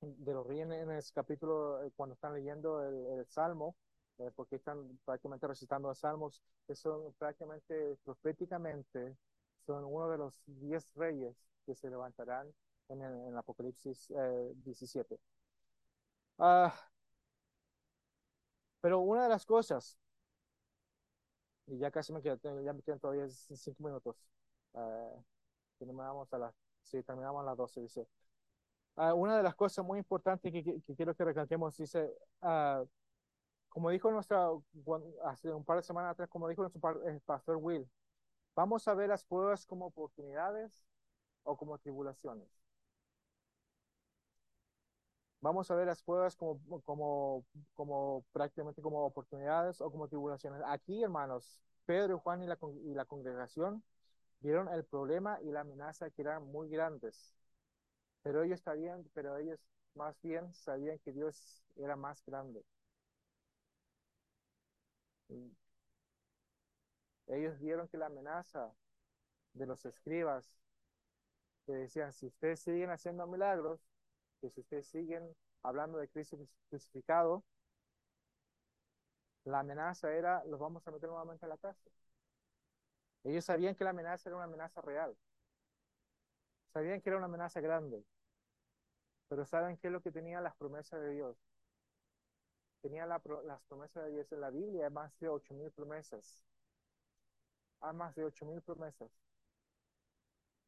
de 0.00 0.32
los 0.32 0.46
reyes 0.46 0.70
en 0.70 0.90
ese 0.90 1.12
capítulo, 1.12 1.82
eh, 1.84 1.92
cuando 1.96 2.14
están 2.14 2.34
leyendo 2.34 2.82
el, 2.86 3.18
el 3.18 3.26
Salmo, 3.26 3.76
porque 4.36 4.56
están 4.56 4.98
prácticamente 5.06 5.46
recitando 5.46 5.88
los 5.88 5.98
Salmos, 5.98 6.42
que 6.66 6.74
son 6.74 7.14
prácticamente 7.14 7.96
proféticamente, 8.04 9.16
son 9.64 9.84
uno 9.84 10.10
de 10.10 10.18
los 10.18 10.42
diez 10.44 10.86
reyes 10.94 11.34
que 11.64 11.74
se 11.74 11.88
levantarán 11.88 12.52
en 12.90 13.02
el, 13.02 13.36
Apocalipsis 13.38 14.10
eh, 14.10 14.52
17. 14.64 15.18
Ah, 16.38 16.74
pero 18.80 19.00
una 19.00 19.22
de 19.24 19.28
las 19.28 19.44
cosas, 19.46 19.96
y 21.66 21.78
ya 21.78 21.90
casi 21.90 22.12
me 22.12 22.22
quedan, 22.22 22.38
ya 22.64 22.72
me 22.72 22.82
quedan 22.82 22.98
todavía 23.00 23.28
cinco 23.28 23.84
minutos, 23.84 24.16
uh, 24.72 25.22
terminamos 25.78 26.32
a 26.32 26.38
las, 26.38 26.54
sí, 26.90 27.02
terminamos 27.02 27.42
a 27.42 27.46
las 27.46 27.56
12, 27.56 27.80
dice. 27.82 28.06
Uh, 28.96 29.14
una 29.14 29.36
de 29.36 29.42
las 29.42 29.54
cosas 29.54 29.84
muy 29.84 29.98
importantes 29.98 30.52
que, 30.52 30.62
que, 30.62 30.80
que 30.82 30.94
quiero 30.96 31.14
que 31.14 31.24
recalquemos, 31.24 31.76
dice, 31.76 32.12
uh, 32.42 32.86
como 33.70 33.90
dijo 33.90 34.10
nuestra, 34.10 34.48
hace 35.24 35.52
un 35.52 35.64
par 35.64 35.78
de 35.78 35.82
semanas 35.84 36.12
atrás, 36.12 36.28
como 36.28 36.48
dijo 36.48 36.62
nuestro 36.62 36.80
pastor 37.24 37.56
Will, 37.56 37.88
vamos 38.54 38.86
a 38.88 38.94
ver 38.94 39.08
las 39.08 39.24
pruebas 39.24 39.66
como 39.66 39.86
oportunidades 39.86 40.84
o 41.44 41.56
como 41.56 41.78
tribulaciones. 41.78 42.48
Vamos 45.42 45.70
a 45.70 45.74
ver 45.74 45.86
las 45.86 46.02
pruebas 46.02 46.36
como, 46.36 46.60
como, 46.84 47.44
como 47.74 48.24
prácticamente 48.32 48.82
como 48.82 49.04
oportunidades 49.06 49.80
o 49.80 49.90
como 49.90 50.06
tribulaciones. 50.08 50.60
Aquí, 50.66 51.02
hermanos, 51.02 51.62
Pedro, 51.86 52.18
Juan 52.18 52.42
y 52.42 52.46
la, 52.46 52.58
y 52.84 52.94
la 52.94 53.06
congregación 53.06 53.82
vieron 54.40 54.68
el 54.68 54.84
problema 54.84 55.38
y 55.42 55.50
la 55.50 55.60
amenaza 55.60 56.10
que 56.10 56.22
eran 56.22 56.44
muy 56.44 56.68
grandes. 56.68 57.34
Pero 58.22 58.42
ellos 58.44 58.60
sabían, 58.60 59.04
pero 59.14 59.36
ellos 59.38 59.60
más 59.94 60.20
bien 60.22 60.52
sabían 60.54 60.98
que 61.00 61.12
Dios 61.12 61.62
era 61.76 61.96
más 61.96 62.24
grande. 62.26 62.64
Ellos 67.28 67.58
vieron 67.58 67.88
que 67.88 67.96
la 67.96 68.06
amenaza 68.06 68.74
de 69.54 69.66
los 69.66 69.84
escribas 69.86 70.52
que 71.66 71.72
decían, 71.72 72.12
si 72.12 72.26
ustedes 72.26 72.60
siguen 72.60 72.90
haciendo 72.90 73.26
milagros, 73.26 73.80
que 74.40 74.50
si 74.50 74.60
ustedes 74.60 74.86
siguen 74.88 75.34
hablando 75.62 75.98
de 75.98 76.08
Cristo 76.08 76.38
crucificado, 76.68 77.44
la 79.44 79.58
amenaza 79.60 80.14
era, 80.14 80.42
los 80.46 80.58
vamos 80.58 80.86
a 80.88 80.90
meter 80.90 81.10
nuevamente 81.10 81.44
a 81.44 81.48
la 81.50 81.58
cárcel. 81.58 81.92
Ellos 83.24 83.46
sabían 83.46 83.74
que 83.74 83.84
la 83.84 83.90
amenaza 83.90 84.28
era 84.28 84.36
una 84.36 84.44
amenaza 84.44 84.82
real. 84.82 85.16
Sabían 86.72 87.00
que 87.00 87.10
era 87.10 87.18
una 87.18 87.26
amenaza 87.26 87.60
grande. 87.60 88.02
Pero 89.28 89.46
¿saben 89.46 89.78
qué 89.78 89.86
es 89.86 89.92
lo 89.94 90.02
que 90.02 90.12
tenían 90.12 90.44
las 90.44 90.54
promesas 90.56 91.00
de 91.00 91.12
Dios? 91.12 91.38
Tenía 92.82 93.06
la, 93.06 93.22
las 93.46 93.62
promesas 93.62 94.04
de 94.04 94.10
Dios 94.10 94.30
en 94.32 94.40
la 94.42 94.50
Biblia, 94.50 94.84
hay 94.84 94.92
más 94.92 95.18
de 95.18 95.30
ocho 95.30 95.54
mil 95.54 95.70
promesas. 95.70 96.44
Hay 97.82 97.92
más 97.94 98.14
de 98.14 98.24
ocho 98.24 98.46
mil 98.46 98.62
promesas. 98.62 99.10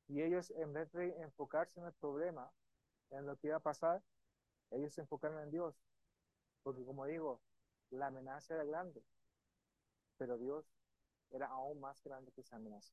Y 0.06 0.22
ellos, 0.22 0.52
en 0.52 0.72
vez 0.72 0.92
de 0.92 1.08
enfocarse 1.22 1.80
en 1.80 1.86
el 1.86 1.92
problema, 1.94 2.48
en 3.10 3.26
lo 3.26 3.36
que 3.36 3.48
iba 3.48 3.56
a 3.56 3.60
pasar, 3.60 4.02
ellos 4.72 4.94
se 4.94 5.02
enfocaron 5.02 5.40
en 5.42 5.50
Dios. 5.50 5.76
Porque 6.62 6.84
como 6.84 7.06
digo, 7.06 7.40
la 7.90 8.08
amenaza 8.08 8.54
era 8.54 8.64
grande, 8.64 9.02
pero 10.16 10.38
Dios 10.38 10.64
era 11.32 11.46
aún 11.48 11.80
más 11.80 12.02
grande 12.02 12.32
que 12.32 12.42
esa 12.42 12.56
amenaza. 12.56 12.92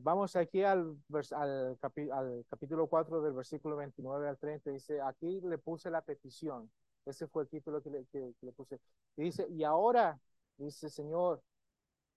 Vamos 0.00 0.36
aquí 0.36 0.62
al, 0.62 0.96
al, 1.32 1.78
al, 2.12 2.46
capítulo 2.48 2.86
4 2.86 3.22
del 3.22 3.32
versículo 3.32 3.76
29 3.76 4.28
al 4.28 4.38
30. 4.38 4.70
Dice, 4.70 5.00
aquí 5.00 5.40
le 5.40 5.58
puse 5.58 5.90
la 5.90 6.02
petición. 6.02 6.70
Ese 7.04 7.26
fue 7.26 7.42
el 7.44 7.48
título 7.48 7.82
que 7.82 7.90
le, 7.90 8.04
que, 8.06 8.34
que 8.38 8.46
le 8.46 8.52
puse. 8.52 8.78
Y 9.16 9.22
dice, 9.22 9.48
y 9.50 9.64
ahora, 9.64 10.20
dice 10.58 10.88
Señor, 10.90 11.42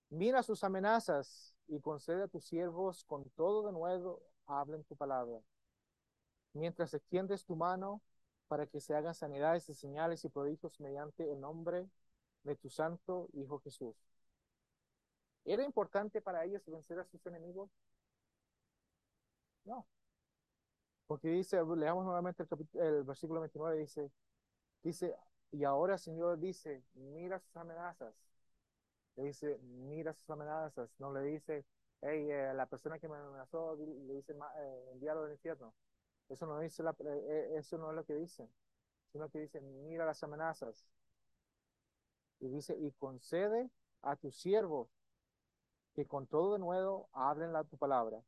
mira 0.09 0.43
sus 0.43 0.63
amenazas 0.63 1.55
y 1.67 1.79
concede 1.79 2.23
a 2.23 2.27
tus 2.27 2.45
siervos 2.45 3.03
con 3.05 3.29
todo 3.31 3.65
de 3.65 3.71
nuevo, 3.71 4.21
hablen 4.45 4.83
tu 4.83 4.95
palabra. 4.95 5.39
Mientras 6.53 6.93
extiendes 6.93 7.45
tu 7.45 7.55
mano 7.55 8.01
para 8.47 8.67
que 8.67 8.81
se 8.81 8.93
hagan 8.93 9.15
sanidades 9.15 9.69
y 9.69 9.73
señales 9.73 10.25
y 10.25 10.29
prodigios 10.29 10.79
mediante 10.81 11.31
el 11.31 11.39
nombre 11.39 11.89
de 12.43 12.56
tu 12.56 12.69
santo 12.69 13.30
Hijo 13.34 13.60
Jesús. 13.60 13.95
¿Era 15.45 15.63
importante 15.63 16.19
para 16.19 16.43
ellos 16.45 16.65
vencer 16.65 16.97
a 16.97 17.06
sus 17.06 17.23
enemigos? 17.27 17.69
No. 19.65 19.86
Porque 21.08 21.27
dice, 21.30 21.58
leamos 21.77 22.06
nuevamente 22.06 22.43
el, 22.43 22.82
el 22.82 23.04
versículo 23.04 23.41
29, 23.41 23.77
dice, 23.80 24.12
dice, 24.84 25.15
y 25.51 25.63
ahora 25.65 25.97
Señor 25.97 26.39
dice, 26.39 26.84
mira 26.95 27.39
sus 27.39 27.56
amenazas. 27.58 28.15
Le 29.15 29.23
dice, 29.25 29.58
mira 29.60 30.13
sus 30.13 30.30
amenazas. 30.30 30.89
No 30.99 31.13
le 31.13 31.21
dice, 31.23 31.65
hey, 32.01 32.27
eh, 32.32 32.54
la 32.56 32.65
persona 32.65 32.99
que 32.99 33.08
me 33.08 33.17
amenazó, 33.17 33.75
le 33.75 34.13
dice, 34.15 34.34
eh, 34.34 34.89
envíalo 34.93 35.23
al 35.25 35.32
infierno. 35.32 35.73
Eso 36.30 36.45
no, 36.47 36.60
dice 36.60 36.84
la, 36.84 36.95
eh, 37.06 37.56
eso 37.58 37.77
no 37.77 37.91
es 37.91 37.95
lo 37.95 38.06
que 38.06 38.15
dice, 38.15 38.49
sino 39.12 39.30
que 39.30 39.39
dice, 39.41 39.62
mira 39.62 40.06
las 40.06 40.23
amenazas. 40.23 40.86
Y 42.41 42.49
dice, 42.49 42.75
y 42.77 42.91
concede 42.93 43.69
a 44.01 44.15
tu 44.15 44.32
siervo 44.32 44.89
que 45.93 46.06
con 46.08 46.25
todo 46.25 46.54
de 46.54 46.60
nuevo 46.60 47.08
hablen 47.13 47.54
la, 47.54 47.63
tu 47.63 47.77
palabra. 47.77 48.21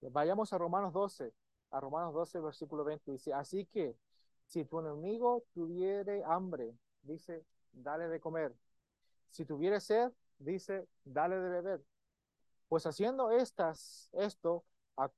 Vayamos 0.00 0.52
a 0.52 0.58
Romanos 0.58 0.92
12, 0.92 1.32
a 1.72 1.80
Romanos 1.80 2.14
12, 2.14 2.40
versículo 2.40 2.84
20, 2.84 3.10
dice, 3.10 3.34
así 3.34 3.66
que 3.66 3.96
si 4.46 4.64
tu 4.64 4.80
enemigo 4.80 5.44
tuviere 5.52 6.24
hambre, 6.24 6.74
dice, 7.02 7.44
dale 7.72 8.08
de 8.08 8.20
comer. 8.20 8.54
Si 9.30 9.44
tuviere 9.44 9.80
sed, 9.80 10.12
dice, 10.38 10.88
dale 11.04 11.36
de 11.36 11.48
beber. 11.50 11.84
Pues 12.68 12.86
haciendo 12.86 13.30
estas, 13.30 14.08
esto, 14.12 14.64
a, 14.96 15.10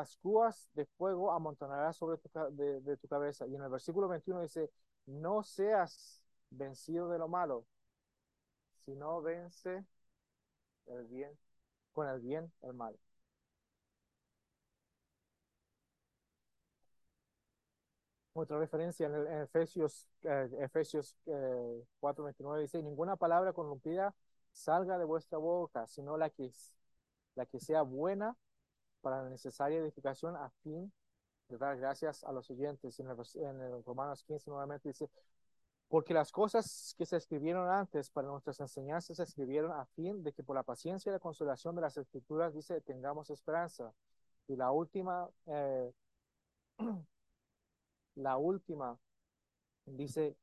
ascuas 0.00 0.70
de 0.74 0.86
fuego 0.86 1.32
amontonarás 1.32 1.96
sobre 1.96 2.16
tu, 2.18 2.30
de 2.56 2.96
tu 2.96 3.08
cabeza. 3.08 3.46
Y 3.46 3.54
en 3.54 3.62
el 3.62 3.68
versículo 3.68 4.08
21 4.08 4.40
dice, 4.42 4.70
no 5.06 5.42
seas 5.42 6.22
vencido 6.50 7.08
de 7.08 7.18
lo 7.18 7.28
malo, 7.28 7.66
sino 8.84 9.22
vence 9.22 9.84
el 10.86 11.06
bien, 11.06 11.36
con 11.92 12.08
el 12.08 12.20
bien 12.20 12.52
el 12.62 12.74
mal. 12.74 12.96
Otra 18.34 18.58
referencia 18.58 19.06
en, 19.06 19.14
el, 19.14 19.26
en 19.26 19.42
Efesios, 19.42 20.08
eh, 20.22 20.48
Efesios 20.60 21.16
eh, 21.26 21.84
4.29 22.00 22.60
dice, 22.62 22.82
ninguna 22.82 23.16
palabra 23.16 23.52
corrompida 23.52 24.14
salga 24.52 24.96
de 24.98 25.04
vuestra 25.04 25.38
boca, 25.38 25.86
sino 25.86 26.16
la 26.16 26.30
que, 26.30 26.50
la 27.34 27.44
que 27.46 27.60
sea 27.60 27.82
buena 27.82 28.34
para 29.02 29.22
la 29.22 29.30
necesaria 29.30 29.78
edificación 29.78 30.36
a 30.36 30.50
fin 30.62 30.92
de 31.52 31.58
dar 31.58 31.76
gracias 31.76 32.24
a 32.24 32.32
los 32.32 32.50
oyentes. 32.50 32.98
En 32.98 33.08
en 33.08 33.60
el 33.60 33.84
Romanos 33.84 34.24
15 34.24 34.50
nuevamente 34.50 34.88
dice, 34.88 35.08
porque 35.88 36.14
las 36.14 36.32
cosas 36.32 36.94
que 36.96 37.04
se 37.04 37.18
escribieron 37.18 37.68
antes 37.68 38.08
para 38.10 38.28
nuestras 38.28 38.58
enseñanzas 38.60 39.18
se 39.18 39.22
escribieron 39.24 39.72
a 39.72 39.84
fin 39.84 40.22
de 40.22 40.32
que 40.32 40.42
por 40.42 40.56
la 40.56 40.62
paciencia 40.62 41.10
y 41.10 41.12
la 41.12 41.18
consolación 41.18 41.74
de 41.74 41.82
las 41.82 41.98
escrituras, 41.98 42.54
dice, 42.54 42.80
tengamos 42.80 43.28
esperanza. 43.28 43.92
Y 44.48 44.56
la 44.56 44.70
última, 44.72 45.28
eh, 45.46 45.92
la 48.14 48.38
última, 48.38 48.98
dice, 49.84 50.34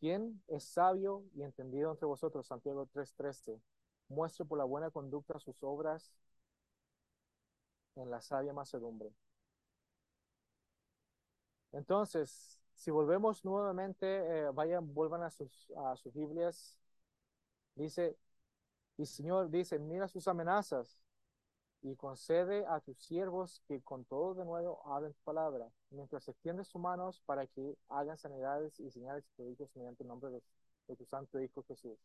¿quién 0.00 0.42
es 0.48 0.64
sabio 0.64 1.24
y 1.34 1.42
entendido 1.44 1.92
entre 1.92 2.06
vosotros? 2.06 2.48
Santiago 2.48 2.86
3:13. 2.92 3.60
Muestre 4.08 4.44
por 4.44 4.58
la 4.58 4.64
buena 4.64 4.90
conducta 4.90 5.38
sus 5.38 5.62
obras 5.62 6.12
en 7.94 8.10
la 8.10 8.20
sabia 8.20 8.52
macedumbre. 8.52 9.12
Entonces, 11.72 12.58
si 12.74 12.90
volvemos 12.90 13.44
nuevamente, 13.44 14.06
eh, 14.06 14.50
vayan, 14.50 14.92
vuelvan 14.94 15.22
a 15.22 15.30
sus, 15.30 15.70
a 15.76 15.96
sus 15.96 16.12
Biblias. 16.14 16.78
Dice, 17.74 18.16
y 18.96 19.06
Señor 19.06 19.50
dice, 19.50 19.78
mira 19.78 20.08
sus 20.08 20.28
amenazas 20.28 21.00
y 21.82 21.96
concede 21.96 22.66
a 22.66 22.80
tus 22.80 22.98
siervos 22.98 23.62
que 23.66 23.80
con 23.82 24.04
todo 24.04 24.34
de 24.34 24.44
nuevo 24.44 24.82
hablen 24.86 25.14
tu 25.14 25.20
palabra, 25.22 25.70
mientras 25.90 26.28
extiende 26.28 26.64
sus 26.64 26.80
manos 26.80 27.20
para 27.24 27.46
que 27.46 27.76
hagan 27.88 28.18
sanidades 28.18 28.78
y 28.80 28.90
señales 28.90 29.24
y 29.26 29.36
prodigios 29.36 29.70
mediante 29.74 30.02
el 30.02 30.08
nombre 30.08 30.30
de, 30.30 30.42
de, 30.88 30.96
tu 30.96 31.06
santo 31.06 31.40
Hijo 31.40 31.62
Jesús. 31.64 31.98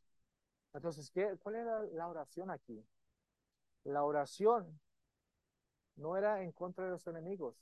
Entonces, 0.74 1.10
¿qué, 1.12 1.38
¿cuál 1.42 1.56
era 1.56 1.82
la 1.94 2.08
oración 2.08 2.52
aquí? 2.52 2.86
La 3.84 4.04
oración 4.04 4.80
no 5.98 6.18
era 6.18 6.44
en 6.44 6.52
contra 6.52 6.86
de 6.86 6.92
los 6.92 7.08
enemigos, 7.08 7.56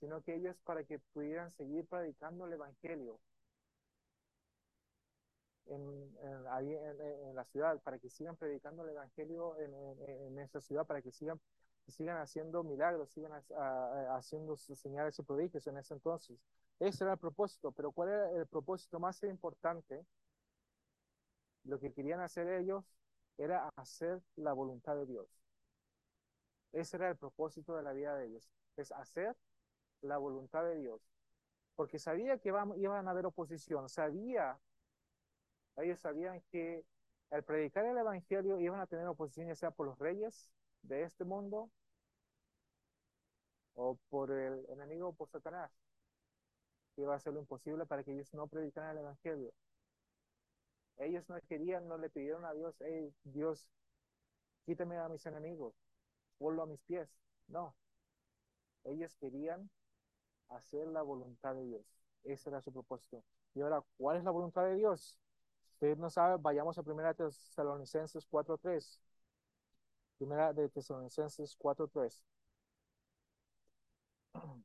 sino 0.00 0.22
que 0.22 0.34
ellos 0.34 0.56
para 0.64 0.84
que 0.84 0.98
pudieran 0.98 1.50
seguir 1.50 1.86
predicando 1.86 2.46
el 2.46 2.52
Evangelio 2.54 3.20
en, 5.66 5.82
en, 6.22 6.46
en, 6.46 7.00
en, 7.28 7.34
la 7.34 7.44
ciudad, 7.44 7.80
para 7.82 7.98
que 7.98 8.08
sigan 8.10 8.36
predicando 8.36 8.84
el 8.84 8.90
Evangelio 8.90 9.56
en, 9.58 10.38
esa 10.38 10.60
ciudad, 10.60 10.86
para 10.86 11.02
que 11.02 11.12
sigan 11.12 11.40
sigan 11.88 12.18
haciendo 12.18 12.64
milagros, 12.64 13.10
sigan 13.10 13.32
haciendo 14.10 14.56
señales 14.56 15.18
y 15.18 15.22
prodigios 15.22 15.66
en 15.68 15.78
ese 15.78 15.94
entonces. 15.94 16.36
Ese 16.80 17.04
era 17.04 17.12
el 17.12 17.18
propósito, 17.18 17.70
pero 17.72 17.92
¿cuál 17.92 18.08
era 18.08 18.30
el 18.32 18.46
propósito 18.46 18.98
más 18.98 19.22
importante? 19.22 20.04
Lo 21.64 21.78
que 21.78 21.92
querían 21.92 22.20
hacer 22.20 22.48
ellos 22.48 22.84
era 23.38 23.70
hacer 23.76 24.20
la 24.36 24.52
voluntad 24.52 24.96
de 24.96 25.06
Dios. 25.06 25.28
Ese 26.72 26.96
era 26.96 27.08
el 27.08 27.16
propósito 27.16 27.76
de 27.76 27.82
la 27.82 27.92
vida 27.92 28.16
de 28.16 28.26
ellos, 28.26 28.50
es 28.76 28.92
hacer 28.92 29.36
la 30.06 30.18
voluntad 30.18 30.64
de 30.64 30.76
Dios. 30.76 31.00
Porque 31.74 31.98
sabía 31.98 32.38
que 32.38 32.48
iban 32.48 33.08
a 33.08 33.10
haber 33.10 33.26
oposición, 33.26 33.88
sabía, 33.88 34.58
ellos 35.76 36.00
sabían 36.00 36.42
que 36.50 36.84
al 37.30 37.42
predicar 37.42 37.84
el 37.84 37.98
Evangelio 37.98 38.60
iban 38.60 38.80
a 38.80 38.86
tener 38.86 39.06
oposición 39.06 39.48
ya 39.48 39.54
sea 39.54 39.70
por 39.70 39.86
los 39.86 39.98
reyes 39.98 40.50
de 40.82 41.02
este 41.02 41.24
mundo 41.24 41.70
o 43.74 43.98
por 44.08 44.30
el 44.30 44.64
enemigo 44.70 45.12
por 45.12 45.28
Satanás. 45.28 45.70
Que 46.94 47.02
iba 47.02 47.14
a 47.14 47.20
ser 47.20 47.34
lo 47.34 47.40
imposible 47.40 47.84
para 47.86 48.02
que 48.02 48.12
ellos 48.12 48.32
no 48.34 48.46
predicaran 48.48 48.92
el 48.92 48.98
Evangelio. 48.98 49.52
Ellos 50.98 51.28
no 51.28 51.36
querían, 51.48 51.86
no 51.88 51.98
le 51.98 52.08
pidieron 52.08 52.44
a 52.46 52.54
Dios, 52.54 52.74
hey, 52.80 53.12
Dios, 53.24 53.68
quítame 54.64 54.96
a 54.96 55.08
mis 55.08 55.26
enemigos, 55.26 55.74
ponlo 56.38 56.62
a 56.62 56.66
mis 56.66 56.80
pies. 56.82 57.08
No. 57.48 57.74
Ellos 58.84 59.14
querían 59.16 59.70
hacer 60.50 60.86
la 60.88 61.02
voluntad 61.02 61.54
de 61.54 61.64
Dios. 61.64 61.82
Ese 62.24 62.50
era 62.50 62.60
su 62.60 62.72
propósito. 62.72 63.22
Y 63.54 63.60
ahora, 63.60 63.82
¿cuál 63.96 64.18
es 64.18 64.24
la 64.24 64.30
voluntad 64.30 64.64
de 64.64 64.76
Dios? 64.76 65.18
Usted 65.74 65.96
no 65.98 66.10
sabe, 66.10 66.36
vayamos 66.40 66.78
a 66.78 66.82
Primera 66.82 67.14
Tesalonicenses 67.14 68.26
4.3. 68.28 69.00
Primera 70.18 70.52
de 70.52 70.68
Tesalonicenses 70.68 71.56
4.3. 71.58 72.22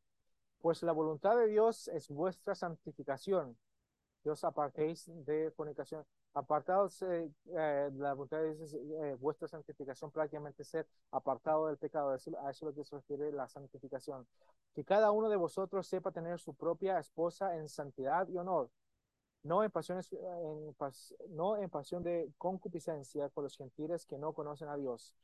Pues 0.61 0.84
la 0.84 0.91
voluntad 0.91 1.36
de 1.38 1.47
Dios 1.47 1.88
es 1.88 2.07
vuestra 2.09 2.53
santificación. 2.53 3.57
Dios 4.23 4.43
apartéis 4.43 5.05
de 5.25 5.51
fornicación. 5.51 6.05
Apartados 6.34 7.01
eh, 7.01 7.29
eh, 7.47 7.89
la 7.95 8.13
voluntad 8.13 8.38
de 8.38 8.55
Dios 8.55 8.73
es 8.73 8.73
eh, 8.75 9.17
vuestra 9.19 9.47
santificación, 9.47 10.11
prácticamente 10.11 10.63
ser 10.63 10.88
apartado 11.11 11.67
del 11.67 11.77
pecado. 11.77 12.11
a 12.11 12.15
eso 12.15 12.32
es 12.49 12.61
lo 12.61 12.73
que 12.73 12.84
se 12.86 12.95
refiere 12.95 13.32
la 13.32 13.47
santificación. 13.47 14.27
Que 14.74 14.84
cada 14.84 15.11
uno 15.11 15.30
de 15.30 15.36
vosotros 15.36 15.88
sepa 15.88 16.11
tener 16.11 16.39
su 16.39 16.53
propia 16.53 16.99
esposa 16.99 17.57
en 17.57 17.67
santidad 17.67 18.28
y 18.30 18.38
honor 18.38 18.69
no 19.43 19.63
en, 19.63 19.72
pasiones, 19.72 20.09
no 21.30 21.57
en 21.57 21.69
pasión 21.69 22.03
de 22.03 22.32
concupiscencia 22.38 23.30
por 23.30 23.43
los 23.43 23.57
gentiles 23.57 24.05
que 24.05 24.17
no 24.17 24.34
conocen 24.34 24.69
a 24.69 24.78
Dios. 24.78 25.15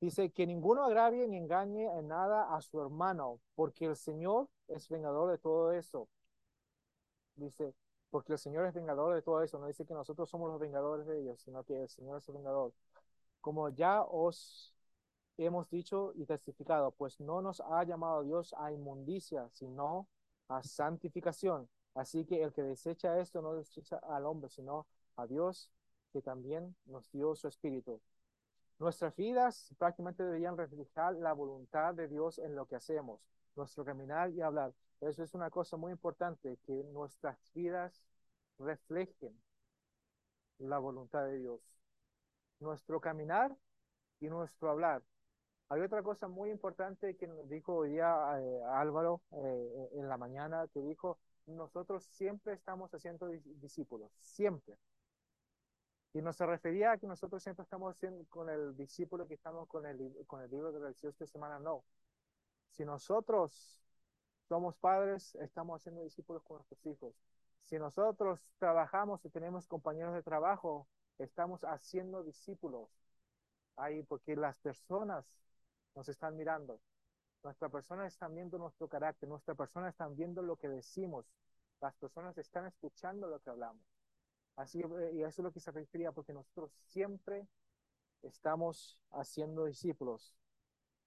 Dice 0.00 0.30
que 0.30 0.46
ninguno 0.46 0.84
agravie 0.84 1.28
ni 1.28 1.36
engañe 1.36 1.86
en 1.98 2.08
nada 2.08 2.54
a 2.54 2.60
su 2.60 2.80
hermano, 2.80 3.40
porque 3.54 3.86
el 3.86 3.96
Señor 3.96 4.48
es 4.68 4.88
vengador 4.88 5.30
de 5.30 5.38
todo 5.38 5.72
eso. 5.72 6.08
Dice, 7.36 7.74
porque 8.10 8.32
el 8.32 8.38
Señor 8.38 8.66
es 8.66 8.74
vengador 8.74 9.14
de 9.14 9.22
todo 9.22 9.42
eso. 9.42 9.58
No 9.58 9.66
dice 9.66 9.86
que 9.86 9.94
nosotros 9.94 10.28
somos 10.28 10.50
los 10.50 10.60
vengadores 10.60 11.06
de 11.06 11.20
ellos, 11.20 11.40
sino 11.40 11.62
que 11.64 11.82
el 11.82 11.88
Señor 11.88 12.18
es 12.18 12.28
el 12.28 12.34
vengador. 12.34 12.72
Como 13.40 13.68
ya 13.68 14.02
os 14.02 14.74
hemos 15.38 15.68
dicho 15.70 16.12
y 16.14 16.26
testificado, 16.26 16.90
pues 16.92 17.20
no 17.20 17.42
nos 17.42 17.60
ha 17.60 17.84
llamado 17.84 18.22
Dios 18.22 18.54
a 18.58 18.72
inmundicia, 18.72 19.48
sino 19.50 20.08
a 20.48 20.62
santificación. 20.62 21.68
Así 21.94 22.24
que 22.24 22.42
el 22.42 22.52
que 22.52 22.62
desecha 22.62 23.18
esto 23.18 23.42
no 23.42 23.54
desecha 23.54 23.96
al 23.98 24.26
hombre, 24.26 24.48
sino 24.48 24.86
a 25.16 25.26
Dios, 25.26 25.70
que 26.12 26.22
también 26.22 26.74
nos 26.86 27.10
dio 27.10 27.34
su 27.34 27.48
espíritu. 27.48 28.00
Nuestras 28.78 29.14
vidas 29.16 29.74
prácticamente 29.78 30.24
deberían 30.24 30.56
reflejar 30.56 31.14
la 31.14 31.32
voluntad 31.32 31.94
de 31.94 32.08
Dios 32.08 32.38
en 32.38 32.54
lo 32.54 32.66
que 32.66 32.76
hacemos, 32.76 33.20
nuestro 33.54 33.84
caminar 33.84 34.30
y 34.30 34.40
hablar. 34.40 34.72
Eso 35.00 35.22
es 35.22 35.34
una 35.34 35.50
cosa 35.50 35.76
muy 35.76 35.92
importante, 35.92 36.58
que 36.64 36.84
nuestras 36.84 37.38
vidas 37.54 38.02
reflejen 38.58 39.40
la 40.58 40.78
voluntad 40.78 41.24
de 41.24 41.38
Dios. 41.38 41.60
Nuestro 42.60 43.00
caminar 43.00 43.56
y 44.20 44.28
nuestro 44.28 44.70
hablar. 44.70 45.02
Hay 45.68 45.80
otra 45.80 46.02
cosa 46.02 46.28
muy 46.28 46.50
importante 46.50 47.16
que 47.16 47.26
dijo 47.46 47.76
hoy 47.76 47.98
eh, 47.98 48.02
Álvaro 48.02 49.22
eh, 49.32 49.88
en 49.94 50.08
la 50.08 50.18
mañana, 50.18 50.68
que 50.72 50.80
dijo, 50.80 51.18
nosotros 51.46 52.04
siempre 52.04 52.52
estamos 52.54 52.92
haciendo 52.94 53.26
discípulos, 53.26 54.10
siempre. 54.18 54.76
Y 56.14 56.20
no 56.20 56.32
se 56.32 56.44
refería 56.44 56.92
a 56.92 56.98
que 56.98 57.06
nosotros 57.06 57.42
siempre 57.42 57.62
estamos 57.62 57.94
haciendo 57.94 58.24
con 58.28 58.50
el 58.50 58.76
discípulo 58.76 59.26
que 59.26 59.34
estamos 59.34 59.66
con 59.66 59.86
el, 59.86 60.12
con 60.26 60.42
el 60.42 60.50
libro 60.50 60.70
la 60.78 60.90
esta 60.90 61.26
semana, 61.26 61.58
no. 61.58 61.84
Si 62.68 62.84
nosotros 62.84 63.80
somos 64.48 64.76
padres, 64.76 65.34
estamos 65.36 65.80
haciendo 65.80 66.02
discípulos 66.02 66.42
con 66.42 66.56
nuestros 66.56 66.84
hijos. 66.86 67.14
Si 67.62 67.78
nosotros 67.78 68.40
trabajamos 68.58 69.24
y 69.24 69.30
tenemos 69.30 69.66
compañeros 69.66 70.14
de 70.14 70.22
trabajo, 70.22 70.86
estamos 71.18 71.62
haciendo 71.64 72.22
discípulos 72.22 72.90
ahí 73.76 74.02
porque 74.02 74.36
las 74.36 74.58
personas 74.58 75.24
nos 75.94 76.08
están 76.08 76.36
mirando. 76.36 76.80
Nuestra 77.42 77.68
persona 77.68 78.06
están 78.06 78.34
viendo 78.34 78.58
nuestro 78.58 78.88
carácter, 78.88 79.28
nuestra 79.28 79.54
persona 79.54 79.88
están 79.88 80.14
viendo 80.14 80.42
lo 80.42 80.56
que 80.56 80.68
decimos, 80.68 81.26
las 81.80 81.94
personas 81.96 82.38
están 82.38 82.66
escuchando 82.66 83.26
lo 83.26 83.40
que 83.40 83.50
hablamos. 83.50 83.82
Así, 84.56 84.80
eh, 84.80 85.10
y 85.14 85.22
eso 85.22 85.42
es 85.42 85.44
lo 85.44 85.52
que 85.52 85.60
se 85.60 85.72
refería, 85.72 86.12
porque 86.12 86.32
nosotros 86.32 86.70
siempre 86.86 87.46
estamos 88.22 88.98
haciendo 89.10 89.64
discípulos. 89.64 90.34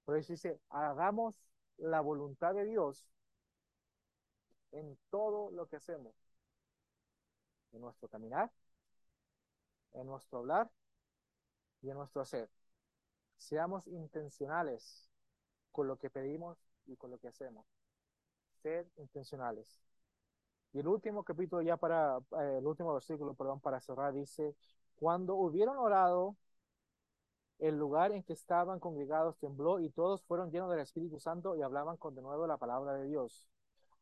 Por 0.03 0.17
eso 0.17 0.33
dice, 0.33 0.59
hagamos 0.69 1.41
la 1.77 2.01
voluntad 2.01 2.53
de 2.53 2.65
Dios 2.65 3.07
en 4.71 4.97
todo 5.09 5.51
lo 5.51 5.67
que 5.67 5.77
hacemos. 5.77 6.13
En 7.71 7.81
nuestro 7.81 8.07
caminar, 8.07 8.51
en 9.93 10.07
nuestro 10.07 10.39
hablar 10.39 10.69
y 11.81 11.89
en 11.89 11.97
nuestro 11.97 12.21
hacer. 12.21 12.49
Seamos 13.37 13.87
intencionales 13.87 15.09
con 15.71 15.87
lo 15.87 15.97
que 15.97 16.09
pedimos 16.09 16.57
y 16.87 16.95
con 16.97 17.11
lo 17.11 17.17
que 17.19 17.27
hacemos. 17.29 17.65
Ser 18.61 18.87
intencionales. 18.97 19.79
Y 20.73 20.79
el 20.79 20.87
último 20.87 21.23
capítulo, 21.23 21.61
ya 21.61 21.77
para, 21.77 22.17
eh, 22.41 22.57
el 22.59 22.67
último 22.67 22.93
versículo, 22.93 23.33
perdón, 23.33 23.59
para 23.61 23.79
cerrar, 23.79 24.13
dice, 24.13 24.55
cuando 24.97 25.35
hubieron 25.35 25.77
orado, 25.77 26.35
el 27.59 27.77
lugar 27.77 28.11
en 28.11 28.23
que 28.23 28.33
estaban 28.33 28.79
congregados 28.79 29.37
tembló 29.37 29.79
y 29.79 29.89
todos 29.89 30.23
fueron 30.23 30.51
llenos 30.51 30.69
del 30.69 30.79
Espíritu 30.79 31.19
Santo 31.19 31.55
y 31.55 31.61
hablaban 31.61 31.97
con 31.97 32.15
de 32.15 32.21
nuevo 32.21 32.47
la 32.47 32.57
palabra 32.57 32.93
de 32.93 33.05
Dios. 33.05 33.47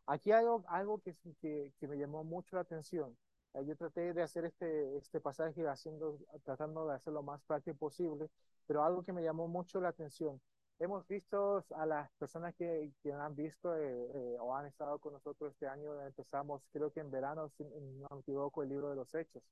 Aquí 0.07 0.31
hay 0.31 0.41
algo, 0.43 0.63
algo 0.67 0.99
que, 1.01 1.15
que, 1.41 1.73
que 1.79 1.87
me 1.87 1.97
llamó 1.97 2.23
mucho 2.23 2.55
la 2.55 2.63
atención. 2.63 3.17
Eh, 3.53 3.65
yo 3.65 3.75
traté 3.77 4.13
de 4.13 4.23
hacer 4.23 4.45
este, 4.45 4.97
este 4.97 5.21
pasaje 5.21 5.67
haciendo, 5.67 6.19
tratando 6.43 6.87
de 6.87 6.95
hacer 6.95 7.13
lo 7.13 7.23
más 7.23 7.41
práctico 7.43 7.77
posible, 7.77 8.29
pero 8.67 8.83
algo 8.83 9.03
que 9.03 9.13
me 9.13 9.23
llamó 9.23 9.47
mucho 9.47 9.81
la 9.81 9.89
atención 9.89 10.41
hemos 10.79 11.07
visto 11.07 11.63
a 11.75 11.85
las 11.85 12.11
personas 12.13 12.53
que, 12.55 12.91
que 13.01 13.13
han 13.13 13.35
visto 13.35 13.75
eh, 13.75 14.09
eh, 14.13 14.37
o 14.39 14.55
han 14.55 14.65
estado 14.65 14.99
con 14.99 15.13
nosotros 15.13 15.51
este 15.53 15.67
año, 15.67 15.99
empezamos 16.01 16.61
creo 16.71 16.91
que 16.91 16.99
en 16.99 17.11
verano, 17.11 17.49
si 17.49 17.63
no 17.63 18.07
me 18.11 18.19
equivoco, 18.19 18.63
el 18.63 18.69
libro 18.69 18.89
de 18.89 18.95
los 18.95 19.13
hechos. 19.15 19.43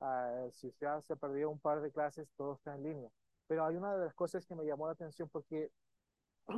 Uh, 0.00 0.50
si 0.50 0.68
usted 0.68 1.00
se 1.02 1.14
perdió 1.16 1.48
un 1.48 1.60
par 1.60 1.80
de 1.80 1.92
clases, 1.92 2.28
todo 2.36 2.54
está 2.54 2.74
en 2.74 2.82
línea. 2.82 3.10
Pero 3.46 3.64
hay 3.64 3.76
una 3.76 3.94
de 3.96 4.06
las 4.06 4.14
cosas 4.14 4.44
que 4.46 4.54
me 4.54 4.64
llamó 4.64 4.86
la 4.86 4.92
atención 4.92 5.28
porque 5.28 5.70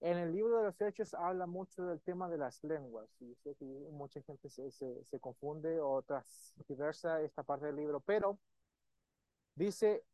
en 0.00 0.18
el 0.18 0.32
libro 0.32 0.58
de 0.58 0.64
los 0.64 0.80
hechos 0.80 1.14
habla 1.14 1.46
mucho 1.46 1.84
del 1.84 2.00
tema 2.00 2.28
de 2.28 2.38
las 2.38 2.64
lenguas. 2.64 3.08
Y 3.20 3.34
sé 3.36 3.54
que 3.54 3.64
mucha 3.92 4.20
gente 4.22 4.48
se, 4.50 4.72
se, 4.72 5.04
se 5.04 5.20
confunde 5.20 5.78
o 5.80 6.02
diversa 6.66 7.22
esta 7.22 7.44
parte 7.44 7.66
del 7.66 7.76
libro, 7.76 8.00
pero 8.00 8.38
dice 9.54 10.04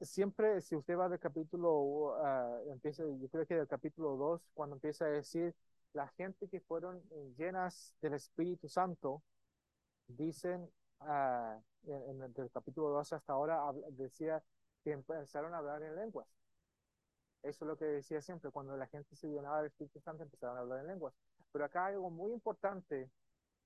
siempre, 0.00 0.60
si 0.60 0.76
usted 0.76 0.96
va 0.96 1.08
del 1.08 1.18
capítulo, 1.18 1.72
uh, 1.80 2.70
empieza, 2.70 3.04
yo 3.04 3.28
creo 3.28 3.46
que 3.46 3.54
del 3.54 3.68
capítulo 3.68 4.16
2, 4.16 4.50
cuando 4.54 4.76
empieza 4.76 5.04
a 5.06 5.08
decir, 5.08 5.54
la 5.92 6.08
gente 6.08 6.48
que 6.48 6.60
fueron 6.60 7.02
llenas 7.36 7.94
del 8.00 8.14
Espíritu 8.14 8.68
Santo, 8.68 9.22
dicen, 10.06 10.70
uh, 11.00 11.62
en, 11.86 12.22
el 12.22 12.50
capítulo 12.50 12.90
2 12.90 13.12
hasta 13.12 13.32
ahora, 13.32 13.60
decía 13.90 14.42
que 14.84 14.92
empezaron 14.92 15.54
a 15.54 15.58
hablar 15.58 15.82
en 15.82 15.96
lenguas. 15.96 16.28
Eso 17.42 17.64
es 17.64 17.68
lo 17.68 17.76
que 17.76 17.84
decía 17.84 18.20
siempre, 18.20 18.50
cuando 18.50 18.76
la 18.76 18.86
gente 18.86 19.14
se 19.16 19.28
llenaba 19.28 19.58
del 19.58 19.66
Espíritu 19.66 20.00
Santo, 20.00 20.22
empezaron 20.22 20.56
a 20.56 20.60
hablar 20.60 20.80
en 20.80 20.88
lenguas. 20.88 21.14
Pero 21.52 21.64
acá 21.64 21.86
hay 21.86 21.94
algo 21.94 22.10
muy 22.10 22.32
importante 22.32 23.10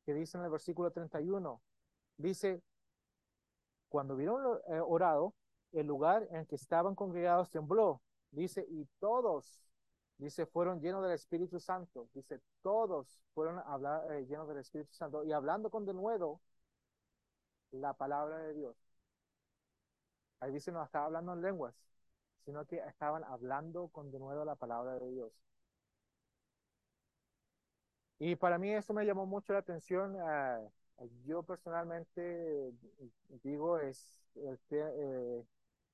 que 0.04 0.14
dice 0.14 0.38
en 0.38 0.44
el 0.44 0.50
versículo 0.50 0.90
31. 0.90 1.60
Dice, 2.16 2.62
cuando 3.88 4.16
vieron 4.16 4.60
eh, 4.68 4.80
orado, 4.80 5.34
el 5.72 5.86
lugar 5.86 6.26
en 6.30 6.46
que 6.46 6.56
estaban 6.56 6.94
congregados 6.94 7.50
tembló. 7.50 8.02
Dice, 8.30 8.66
y 8.70 8.86
todos, 8.98 9.66
dice, 10.18 10.46
fueron 10.46 10.80
llenos 10.80 11.02
del 11.02 11.12
Espíritu 11.12 11.60
Santo. 11.60 12.08
Dice, 12.14 12.40
todos 12.62 13.22
fueron 13.34 13.58
eh, 14.10 14.26
llenos 14.26 14.48
del 14.48 14.58
Espíritu 14.58 14.92
Santo 14.94 15.24
y 15.24 15.32
hablando 15.32 15.70
con 15.70 15.84
de 15.86 15.94
nuevo 15.94 16.40
la 17.72 17.92
palabra 17.94 18.38
de 18.38 18.54
Dios. 18.54 18.76
Ahí 20.40 20.52
dice, 20.52 20.70
no 20.72 20.82
estaba 20.84 21.06
hablando 21.06 21.32
en 21.32 21.42
lenguas. 21.42 21.74
sino 22.44 22.66
que 22.66 22.78
estaban 22.78 23.24
hablando 23.24 23.88
con 23.88 24.10
de 24.12 24.18
nuevo 24.18 24.44
la 24.44 24.56
palabra 24.56 24.94
de 24.98 25.10
Dios. 25.10 25.32
Y 28.18 28.36
para 28.36 28.58
mí 28.58 28.70
eso 28.72 28.94
me 28.94 29.04
llamó 29.04 29.26
mucho 29.26 29.52
la 29.52 29.60
atención. 29.60 30.16
Uh, 30.16 30.70
yo 31.24 31.42
personalmente 31.42 32.72
digo, 33.42 33.78
es 33.78 34.22
eh, 34.36 35.44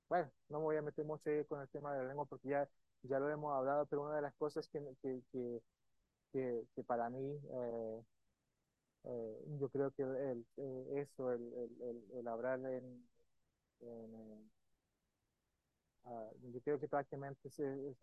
bueno, 0.09 0.31
no 0.49 0.59
me 0.59 0.65
voy 0.65 0.77
a 0.77 0.83
meter 0.83 1.05
mucho 1.05 1.31
con 1.49 1.61
el 1.61 1.69
tema 1.69 1.93
de 1.95 2.03
la 2.03 2.09
lengua 2.09 2.25
porque 2.27 2.49
ya, 2.49 2.69
ya 3.03 3.19
lo 3.19 3.31
hemos 3.31 3.53
hablado, 3.55 3.87
pero 3.87 4.03
una 4.05 4.17
de 4.17 4.23
las 4.23 4.35
cosas 4.35 4.69
que, 4.69 4.81
que, 5.03 5.23
que, 6.33 6.65
que, 6.75 6.85
para 6.85 7.11
mí, 7.11 7.39
eh, 7.51 8.03
eh, 9.05 9.45
yo 9.61 9.69
creo 9.71 9.91
que 9.93 10.03
el, 10.03 10.47
eso, 10.99 11.33
el, 11.33 11.43
el, 11.81 12.05
el, 12.19 12.29
hablar 12.29 12.61
en, 12.61 13.09
en 13.81 14.51
uh, 16.05 16.31
yo 16.53 16.61
creo 16.63 16.79
que 16.81 16.89
prácticamente 16.89 17.49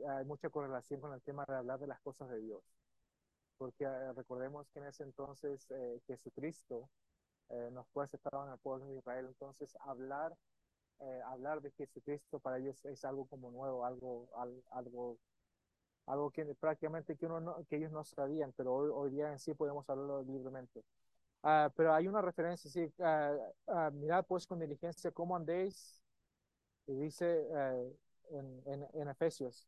hay 0.08 0.26
mucha 0.26 0.50
correlación 0.50 1.02
con 1.02 1.14
el 1.14 1.22
tema 1.22 1.46
de 1.48 1.56
hablar 1.56 1.80
de 1.80 1.88
las 1.88 2.00
cosas 2.02 2.30
de 2.30 2.40
Dios. 2.40 2.64
Porque 3.58 3.86
eh, 3.86 4.14
recordemos 4.14 4.68
que 4.70 4.80
en 4.80 4.88
ese 4.88 5.04
entonces 5.04 5.66
eh, 5.72 6.02
Jesucristo 6.08 6.90
eh, 7.50 7.70
nos 7.74 7.88
fue 7.90 8.06
aceptado 8.06 8.46
en 8.48 8.54
el 8.54 8.60
pueblo 8.60 8.88
de 8.88 8.98
Israel, 8.98 9.28
entonces 9.28 9.76
hablar, 9.82 10.36
hablar 11.26 11.62
de 11.62 11.72
Jesucristo 11.72 12.40
para 12.40 12.58
ellos 12.58 12.84
es 12.86 13.04
algo 13.06 13.26
como 13.26 13.52
nuevo, 13.52 13.86
algo, 13.86 14.30
algo, 14.72 15.18
algo 16.06 16.32
que 16.32 16.46
prácticamente 16.56 17.16
que, 17.16 17.26
uno 17.26 17.40
no, 17.40 17.66
que 17.66 17.78
ellos 17.78 17.92
no 17.92 18.04
sabían, 18.04 18.54
pero 18.54 18.74
hoy, 18.74 18.90
hoy 18.94 19.12
día 19.12 19.32
en 19.32 19.40
sí 19.40 19.54
podemos 19.54 19.90
hablarlo 19.90 20.24
libremente. 20.24 20.84
Uh, 21.44 21.70
pero 21.76 21.94
hay 21.94 22.08
una 22.08 22.22
referencia, 22.22 22.70
sí, 22.72 22.92
uh, 22.98 23.92
mirad 23.94 24.26
pues 24.26 24.48
con 24.48 24.60
diligencia 24.60 25.12
cómo 25.12 25.36
andéis, 25.36 26.02
y 26.88 26.96
dice 26.96 27.48
en, 28.32 28.62
en, 28.66 28.88
en 28.94 29.10
Efesios, 29.10 29.68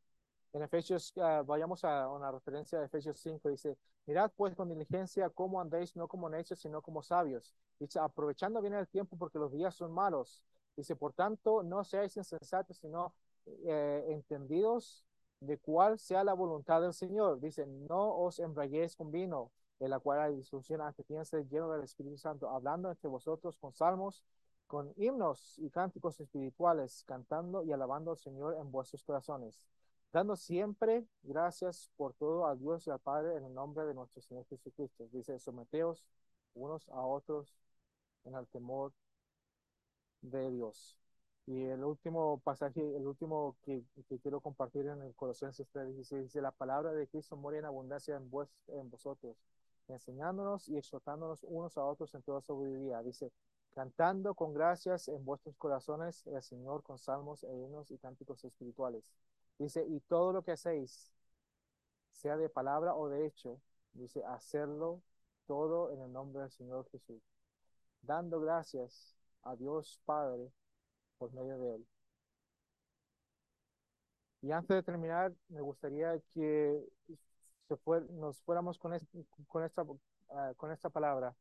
en 0.54 0.64
Efesios, 0.64 1.14
uh, 1.18 1.44
vayamos 1.46 1.84
a 1.84 2.10
una 2.10 2.32
referencia 2.32 2.80
de 2.80 2.86
Efesios 2.86 3.20
5, 3.20 3.50
dice, 3.50 3.78
mirad 4.06 4.32
pues 4.36 4.56
con 4.56 4.70
diligencia 4.70 5.30
cómo 5.30 5.62
andéis, 5.62 5.96
no 5.96 6.08
como 6.08 6.30
necios, 6.30 6.60
sino 6.60 6.82
como 6.82 7.04
sabios. 7.04 7.54
Dice, 7.80 8.00
aprovechando 8.00 8.62
bien 8.62 8.74
el 8.74 8.88
tiempo 8.88 9.18
porque 9.18 9.38
los 9.38 9.52
días 9.52 9.76
son 9.76 9.92
malos. 9.92 10.42
Dice, 10.78 10.96
por 10.96 11.12
tanto, 11.14 11.64
no 11.64 11.84
seáis 11.84 12.16
insensatos, 12.16 12.78
sino 12.78 13.14
eh, 13.46 14.06
entendidos 14.10 15.04
de 15.42 15.58
cuál 15.58 16.00
sea 16.00 16.24
la 16.24 16.34
voluntad 16.34 16.82
del 16.82 16.94
Señor. 16.94 17.42
Dice, 17.42 17.66
no 17.66 18.16
os 18.18 18.40
embriaguéis 18.40 18.96
con 18.96 19.12
vino, 19.12 19.52
de 19.80 19.90
la 19.90 20.00
cual 20.00 20.22
hay 20.22 20.36
disolución, 20.36 20.82
antes 20.82 21.06
piense 21.06 21.44
lleno 21.46 21.70
del 21.72 21.84
Espíritu 21.84 22.18
Santo, 22.18 22.50
hablando 22.50 22.90
entre 22.90 23.10
vosotros 23.10 23.58
con 23.58 23.74
salmos, 23.74 24.24
con 24.68 24.94
himnos 24.98 25.60
y 25.60 25.70
cánticos 25.70 26.20
espirituales, 26.22 27.04
cantando 27.06 27.64
y 27.64 27.74
alabando 27.74 28.12
al 28.12 28.18
Señor 28.18 28.56
en 28.60 28.72
vuestros 28.72 29.04
corazones 29.04 29.62
dando 30.12 30.36
siempre 30.36 31.06
gracias 31.24 31.92
por 31.96 32.14
todo 32.14 32.48
a 32.48 32.56
Dios 32.56 32.88
y 32.88 32.90
al 32.90 33.00
Padre 33.00 33.36
en 33.38 33.46
el 33.46 33.54
nombre 33.54 33.86
de 33.86 33.94
nuestro 33.94 34.22
Señor 34.22 34.46
Jesucristo. 34.48 35.08
Dice, 35.12 35.38
someteos 35.40 36.06
unos 36.56 36.88
a 36.90 37.02
otros 37.02 37.56
en 38.26 38.36
el 38.36 38.48
temor 38.48 38.94
de 40.22 40.52
Dios. 40.52 40.98
Y 41.46 41.64
el 41.64 41.84
último 41.84 42.40
pasaje, 42.44 42.82
el 42.82 43.08
último 43.08 43.56
que, 43.64 43.84
quiero 44.22 44.42
compartir 44.42 44.88
en 44.88 45.02
el 45.02 45.16
Colosenses 45.16 45.68
3.16, 45.74 46.24
dice, 46.24 46.42
la 46.42 46.52
palabra 46.52 46.92
de 46.92 47.08
Cristo 47.08 47.38
muere 47.38 47.60
en 47.60 47.66
abundancia 47.66 48.18
en, 48.18 48.30
en 48.68 48.90
vosotros, 48.90 49.38
enseñándonos 49.88 50.68
y 50.68 50.78
exhortándonos 50.78 51.44
unos 51.44 51.78
a 51.78 51.86
otros 51.86 52.14
en 52.16 52.22
toda 52.24 52.42
sabiduría. 52.42 53.02
Dice, 53.02 53.32
cantando 53.74 54.36
con 54.36 54.54
gracias 54.54 55.08
en 55.08 55.24
vuestros 55.24 55.56
corazones 55.58 56.28
el 56.28 56.42
Señor 56.42 56.84
con 56.84 56.98
salmos 56.98 57.44
e 57.44 57.56
himnos 57.56 57.92
y 57.92 57.98
cánticos 57.98 58.44
espirituales 58.44 59.04
Dice, 59.60 59.86
y 59.88 60.00
todo 60.02 60.34
lo 60.34 60.44
que 60.44 60.52
hacéis, 60.52 61.12
sea 62.12 62.38
de 62.38 62.50
palabra 62.50 62.96
o 62.96 63.10
de 63.10 63.26
hecho, 63.26 63.60
dice, 63.94 64.24
hacerlo 64.26 65.02
todo 65.48 65.92
en 65.92 66.02
el 66.02 66.12
nombre 66.12 66.44
del 66.44 66.52
Señor 66.52 66.88
Jesús, 66.92 67.22
dando 68.02 68.40
gracias 68.40 69.17
a 69.48 69.56
Dios 69.56 70.00
Padre 70.06 70.52
por 71.18 71.34
medio 71.34 71.58
de 71.60 71.76
él. 71.76 71.88
Y 74.42 74.52
antes 74.52 74.76
de 74.76 74.84
terminar, 74.84 75.34
me 75.50 75.62
gustaría 75.62 76.20
que 76.34 76.80
se 77.68 77.76
nos 78.12 78.42
fuéramos 78.44 78.78
con, 78.78 78.98
con, 79.48 79.64
esta, 79.64 79.86
ah, 80.30 80.54
con 80.58 80.72
esta 80.72 80.90
palabra. 80.90 81.36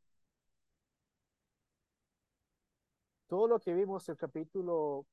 Todo 3.29 3.49
lo 3.49 3.59
que 3.61 3.75
vimos 3.75 4.09
el 4.09 4.17
capítulo 4.17 5.07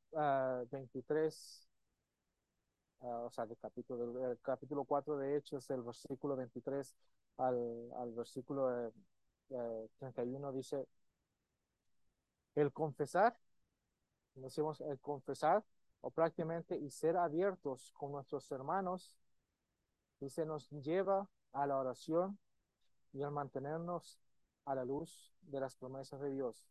23 0.71 1.67
ah, 1.67 1.73
Ah, 3.03 3.19
o 3.25 3.29
sea, 3.31 3.45
del 3.45 3.57
capítulo, 3.57 4.31
el 4.31 4.39
capítulo 4.41 4.85
4 4.85 5.17
de 5.17 5.35
Hechos, 5.35 5.69
el 5.69 5.81
versículo 5.81 6.37
23 6.37 6.95
al, 7.37 7.91
al 7.97 8.11
versículo 8.13 8.87
eh, 9.49 9.89
31 9.99 10.49
eh, 10.49 10.53
dice, 10.53 10.87
el 12.55 12.71
confesar, 12.71 13.37
decimos 14.35 14.81
el 14.81 14.99
confesar, 14.99 15.63
o 16.01 16.11
prácticamente 16.11 16.77
y 16.77 16.89
ser 16.89 17.15
abiertos 17.15 17.93
con 17.93 18.11
nuestros 18.11 18.51
hermanos, 18.51 19.15
dice, 20.19 20.45
nos 20.45 20.69
lleva 20.69 21.29
a 21.53 21.65
la 21.65 21.77
oración 21.77 22.37
y 23.13 23.23
al 23.23 23.31
mantenernos 23.31 24.19
a 24.65 24.75
la 24.75 24.83
luz 24.83 25.33
de 25.41 25.59
las 25.59 25.75
promesas 25.75 26.19
de 26.19 26.31
Dios. 26.31 26.67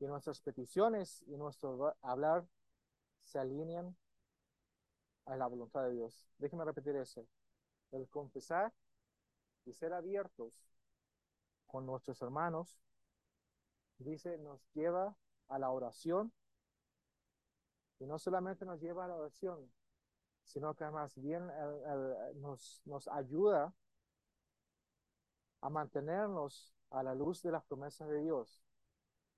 Y 0.00 0.06
nuestras 0.06 0.40
peticiones 0.40 1.22
y 1.28 1.36
nuestro 1.36 1.94
hablar 2.02 2.46
se 3.22 3.38
alinean 3.38 3.96
a 5.26 5.36
la 5.36 5.46
voluntad 5.46 5.84
de 5.84 5.92
Dios. 5.92 6.26
Déjenme 6.38 6.64
repetir 6.64 6.96
eso. 6.96 7.26
El 7.92 8.08
confesar 8.08 8.72
y 9.64 9.72
ser 9.72 9.92
abiertos 9.92 10.52
con 11.66 11.86
nuestros 11.86 12.20
hermanos, 12.22 12.76
dice, 13.98 14.38
nos 14.38 14.60
lleva 14.74 15.16
a 15.48 15.58
la 15.58 15.70
oración. 15.70 16.32
Y 17.98 18.06
no 18.06 18.18
solamente 18.18 18.64
nos 18.64 18.80
lleva 18.80 19.04
a 19.04 19.08
la 19.08 19.16
oración, 19.16 19.70
sino 20.44 20.74
que 20.74 20.84
más 20.90 21.14
bien 21.16 21.50
nos, 22.36 22.82
nos 22.84 23.08
ayuda 23.08 23.72
a 25.60 25.70
mantenernos 25.70 26.74
a 26.90 27.02
la 27.02 27.14
luz 27.14 27.42
de 27.42 27.52
las 27.52 27.64
promesas 27.64 28.08
de 28.08 28.20
Dios. 28.20 28.60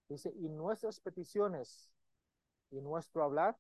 Dice, 0.09 0.33
y 0.37 0.49
nuestras 0.49 1.01
peticiones 1.01 1.93
y 2.71 2.81
nuestro 2.81 3.23
hablar 3.23 3.57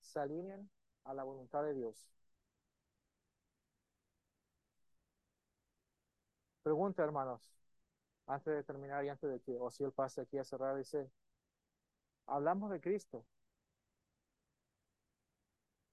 se 0.00 0.18
alineen 0.18 0.70
a 1.04 1.14
la 1.14 1.22
voluntad 1.24 1.62
de 1.62 1.74
Dios. 1.74 2.10
Pregunta, 6.62 7.02
hermanos, 7.02 7.59
antes 8.30 8.54
de 8.54 8.62
terminar 8.62 9.04
y 9.04 9.08
antes 9.08 9.28
de 9.28 9.40
que 9.40 9.58
o 9.58 9.70
si 9.70 9.82
el 9.84 9.92
pase 9.92 10.20
aquí 10.22 10.38
a 10.38 10.44
cerrar, 10.44 10.76
dice, 10.76 11.10
hablamos 12.26 12.70
de 12.70 12.80
Cristo 12.80 13.24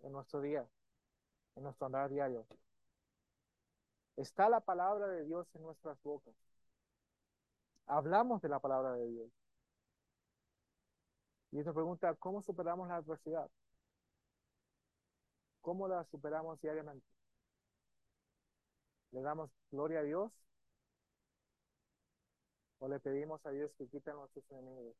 en 0.02 0.12
nuestro 0.12 0.42
día, 0.42 0.66
en 1.56 1.64
nuestro 1.64 1.88
andar 1.88 2.10
diario. 2.10 2.46
Está 4.18 4.50
la 4.50 4.60
palabra 4.60 5.08
de 5.08 5.26
Dios 5.26 5.48
en 5.56 5.64
nuestras 5.64 6.02
bocas. 6.04 6.34
Hablamos 7.88 8.42
de 8.42 8.50
la 8.50 8.60
palabra 8.60 8.94
de 8.94 9.08
Dios. 9.08 9.32
Y 11.52 11.60
esta 11.60 11.74
pregunta, 11.74 12.14
¿cómo 12.16 12.42
superamos 12.42 12.88
la 12.88 12.98
adversidad? 12.98 13.50
¿Cómo 15.62 15.88
la 15.88 16.04
superamos 16.06 16.60
diariamente? 16.62 17.06
¿Le 19.12 19.22
damos 19.22 19.50
gloria 19.72 20.00
a 20.00 20.04
Dios? 20.04 20.32
¿O 22.80 22.88
le 22.88 23.00
pedimos 23.00 23.46
a 23.46 23.52
Dios 23.52 23.72
que 23.78 23.88
quite 23.88 24.10
a 24.12 24.14
nuestros 24.14 24.50
enemigos? 24.52 24.96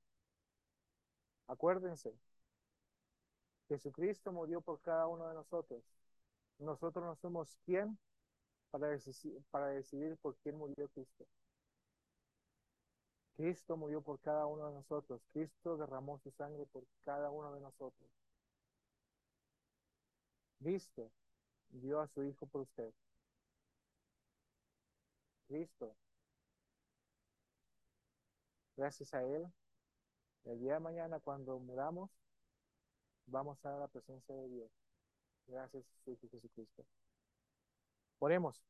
Acuérdense, 1.48 2.14
Jesucristo 3.70 4.32
murió 4.32 4.62
por 4.62 4.80
cada 4.82 5.08
uno 5.08 5.28
de 5.28 5.36
nosotros. 5.36 5.84
Nosotros 6.60 7.06
no 7.06 7.16
somos 7.16 7.58
quién 7.66 7.98
para 8.72 8.88
decidir, 8.88 9.42
para 9.52 9.68
decidir 9.68 10.18
por 10.18 10.36
quién 10.38 10.58
murió 10.58 10.88
Cristo. 10.90 11.26
Cristo 13.36 13.78
murió 13.78 14.02
por 14.02 14.20
cada 14.20 14.46
uno 14.48 14.68
de 14.68 14.74
nosotros. 14.74 15.22
Cristo 15.32 15.78
derramó 15.78 16.20
su 16.20 16.32
sangre 16.32 16.66
por 16.66 16.84
cada 17.06 17.30
uno 17.30 17.54
de 17.54 17.62
nosotros. 17.62 18.10
Cristo 20.60 21.12
dio 21.70 22.00
a 22.00 22.08
su 22.08 22.24
Hijo 22.24 22.46
por 22.48 22.62
usted. 22.62 22.94
Cristo. 25.48 25.96
Gracias 28.78 29.14
a 29.14 29.24
Él, 29.24 29.46
el 30.46 30.60
día 30.60 30.76
de 30.76 30.80
mañana 30.80 31.20
cuando 31.20 31.60
muramos, 31.60 32.12
vamos 33.26 33.66
a 33.66 33.72
la 33.78 33.88
presencia 33.88 34.36
de 34.36 34.48
Dios. 34.48 34.72
Gracias 35.48 35.84
a 36.08 36.30
Jesucristo. 36.30 36.86
Oremos. 38.20 38.62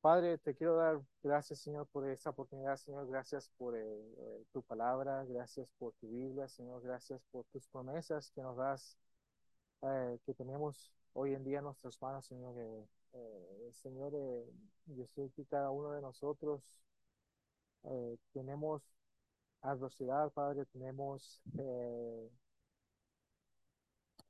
Padre, 0.00 0.36
te 0.38 0.54
quiero 0.54 0.76
dar 0.76 1.00
gracias, 1.22 1.60
Señor, 1.60 1.86
por 1.86 2.06
esta 2.08 2.30
oportunidad, 2.30 2.76
Señor. 2.76 3.06
Gracias 3.06 3.50
por 3.56 3.74
eh, 3.74 3.82
eh, 3.82 4.44
tu 4.52 4.62
palabra, 4.62 5.24
gracias 5.24 5.66
por 5.78 5.94
tu 5.94 6.08
Biblia, 6.08 6.46
Señor. 6.48 6.82
Gracias 6.82 7.22
por 7.30 7.44
tus 7.46 7.66
promesas 7.68 8.30
que 8.32 8.42
nos 8.42 8.56
das, 8.56 8.98
eh, 9.82 10.18
que 10.26 10.34
tenemos 10.34 10.92
hoy 11.14 11.34
en 11.34 11.44
día 11.44 11.58
en 11.58 11.64
nuestras 11.64 12.00
manos, 12.02 12.26
Señor. 12.26 12.54
Señor, 13.72 14.12
yo 14.86 15.06
sé 15.14 15.30
que 15.36 15.44
cada 15.46 15.70
uno 15.70 15.92
de 15.92 16.00
nosotros 16.02 16.62
tenemos 18.32 18.82
adversidad, 19.62 20.30
Padre, 20.32 20.64
tenemos, 20.66 21.40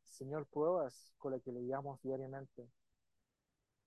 Señor, 0.05 0.47
pruebas 0.47 1.13
con 1.19 1.33
las 1.33 1.43
que 1.43 1.53
lidiamos 1.53 2.01
diariamente. 2.03 2.69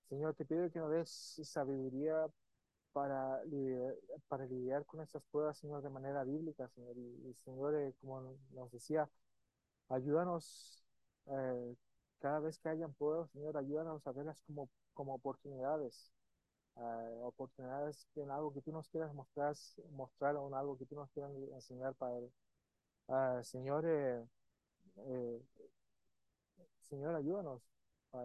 Señor, 0.08 0.34
te 0.34 0.44
pido 0.44 0.70
que 0.70 0.78
nos 0.78 0.90
des 0.90 1.10
sabiduría 1.44 2.26
para 2.92 3.44
lidiar, 3.44 3.94
para 4.28 4.46
lidiar 4.46 4.84
con 4.86 5.00
estas 5.02 5.22
pruebas, 5.30 5.58
Señor, 5.58 5.82
de 5.82 5.90
manera 5.90 6.24
bíblica, 6.24 6.68
Señor. 6.68 6.96
Y, 6.96 7.34
Señor, 7.44 7.74
eh, 7.76 7.94
como 8.00 8.36
nos 8.52 8.70
decía, 8.72 9.08
ayúdanos 9.88 10.84
eh, 11.26 11.76
cada 12.20 12.40
vez 12.40 12.58
que 12.58 12.68
hayan 12.70 12.92
pruebas, 12.94 13.30
Señor, 13.30 13.56
ayúdanos 13.56 14.06
a 14.06 14.12
verlas 14.12 14.42
como, 14.46 14.68
como 14.98 15.14
oportunidades. 15.14 16.10
Eh, 16.76 17.20
oportunidades 17.22 18.06
en 18.16 18.30
algo 18.30 18.52
que 18.52 18.62
tú 18.62 18.72
nos 18.72 18.88
quieras 18.88 19.14
mostrar, 19.14 19.54
mostrar 19.92 20.36
o 20.36 20.48
en 20.48 20.54
algo 20.54 20.76
que 20.78 20.86
tú 20.86 20.96
nos 20.96 21.10
quieras 21.12 21.32
enseñar, 21.54 21.94
Padre. 21.94 22.30
Ah, 23.08 23.40
señor, 23.44 23.84
Señor, 26.82 27.14
ayúdanos 27.14 27.62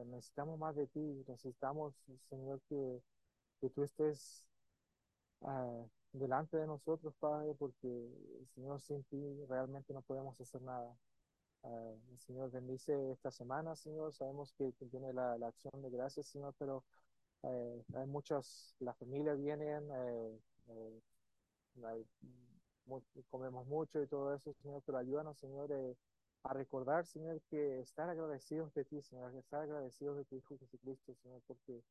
necesitamos 0.05 0.57
más 0.59 0.76
de 0.76 0.88
ti, 0.88 0.99
necesitamos, 1.28 1.93
Señor, 2.30 2.61
que, 2.69 3.01
que 3.61 3.69
tú 3.69 3.84
estés 3.84 4.45
uh, 5.41 5.88
delante 6.13 6.57
de 6.57 6.67
nosotros, 6.67 7.13
Padre, 7.19 7.53
porque, 7.57 8.09
Señor, 8.55 8.82
sin 8.82 9.03
ti 9.05 9.45
realmente 9.49 9.93
no 9.93 10.01
podemos 10.01 10.39
hacer 10.39 10.61
nada. 10.61 10.95
Uh, 11.64 11.97
Señor, 12.18 12.51
bendice 12.51 13.11
esta 13.11 13.32
semana, 13.32 13.76
Señor. 13.76 14.14
Sabemos 14.14 14.53
que, 14.53 14.72
tiene 14.91 15.14
la, 15.14 15.38
la, 15.38 15.47
acción 15.47 15.82
de 15.82 15.89
gracias, 15.89 16.28
Señor, 16.28 16.53
pero 16.59 16.84
uh, 17.43 17.84
hay 17.95 18.05
muchas, 18.07 18.76
las 18.80 18.97
familias 18.97 19.38
vienen, 19.38 19.89
hay, 21.84 22.05
comemos 23.30 23.66
mucho 23.68 24.01
y 24.01 24.07
todo 24.07 24.34
eso, 24.34 24.53
Señor, 24.61 24.82
pero 24.86 24.97
ayúdanos, 24.97 25.38
Señor, 25.38 25.72
eh, 25.72 25.95
a 26.43 26.53
recordar, 26.53 27.05
Señor, 27.05 27.41
que 27.49 27.80
estar 27.80 28.09
agradecidos 28.09 28.74
de 28.74 28.86
ti, 28.86 29.01
Señor, 29.01 29.34
estar 29.36 29.61
agradecidos 29.61 30.18
de 30.18 30.26
tu 30.26 30.36
Hijo 30.36 30.57
Jesucristo, 30.57 31.16
Señor, 31.16 31.41
porque, 31.47 31.82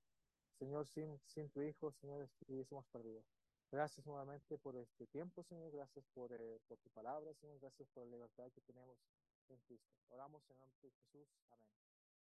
Señor, 0.58 0.86
sin, 0.86 1.18
sin 1.26 1.48
tu 1.50 1.62
Hijo, 1.62 1.92
Señor, 1.92 2.22
estuviésemos 2.22 2.86
perdidos. 2.92 3.24
Gracias 3.70 4.06
nuevamente 4.06 4.58
por 4.58 4.76
este 4.76 5.06
tiempo, 5.06 5.42
Señor, 5.44 5.70
gracias 5.72 6.04
por, 6.14 6.30
eh, 6.32 6.60
por 6.68 6.78
tu 6.78 6.90
palabra, 6.90 7.32
Señor, 7.34 7.58
gracias 7.60 7.88
por 7.94 8.04
la 8.04 8.10
libertad 8.10 8.50
que 8.54 8.60
tenemos 8.60 8.96
en 9.52 9.60
Cristo. 9.60 9.92
Oramos 10.08 10.48
en 10.50 10.58
nombre 10.58 10.78
de 10.82 10.90
Jesús. 10.92 11.28
Amén. 11.50 11.91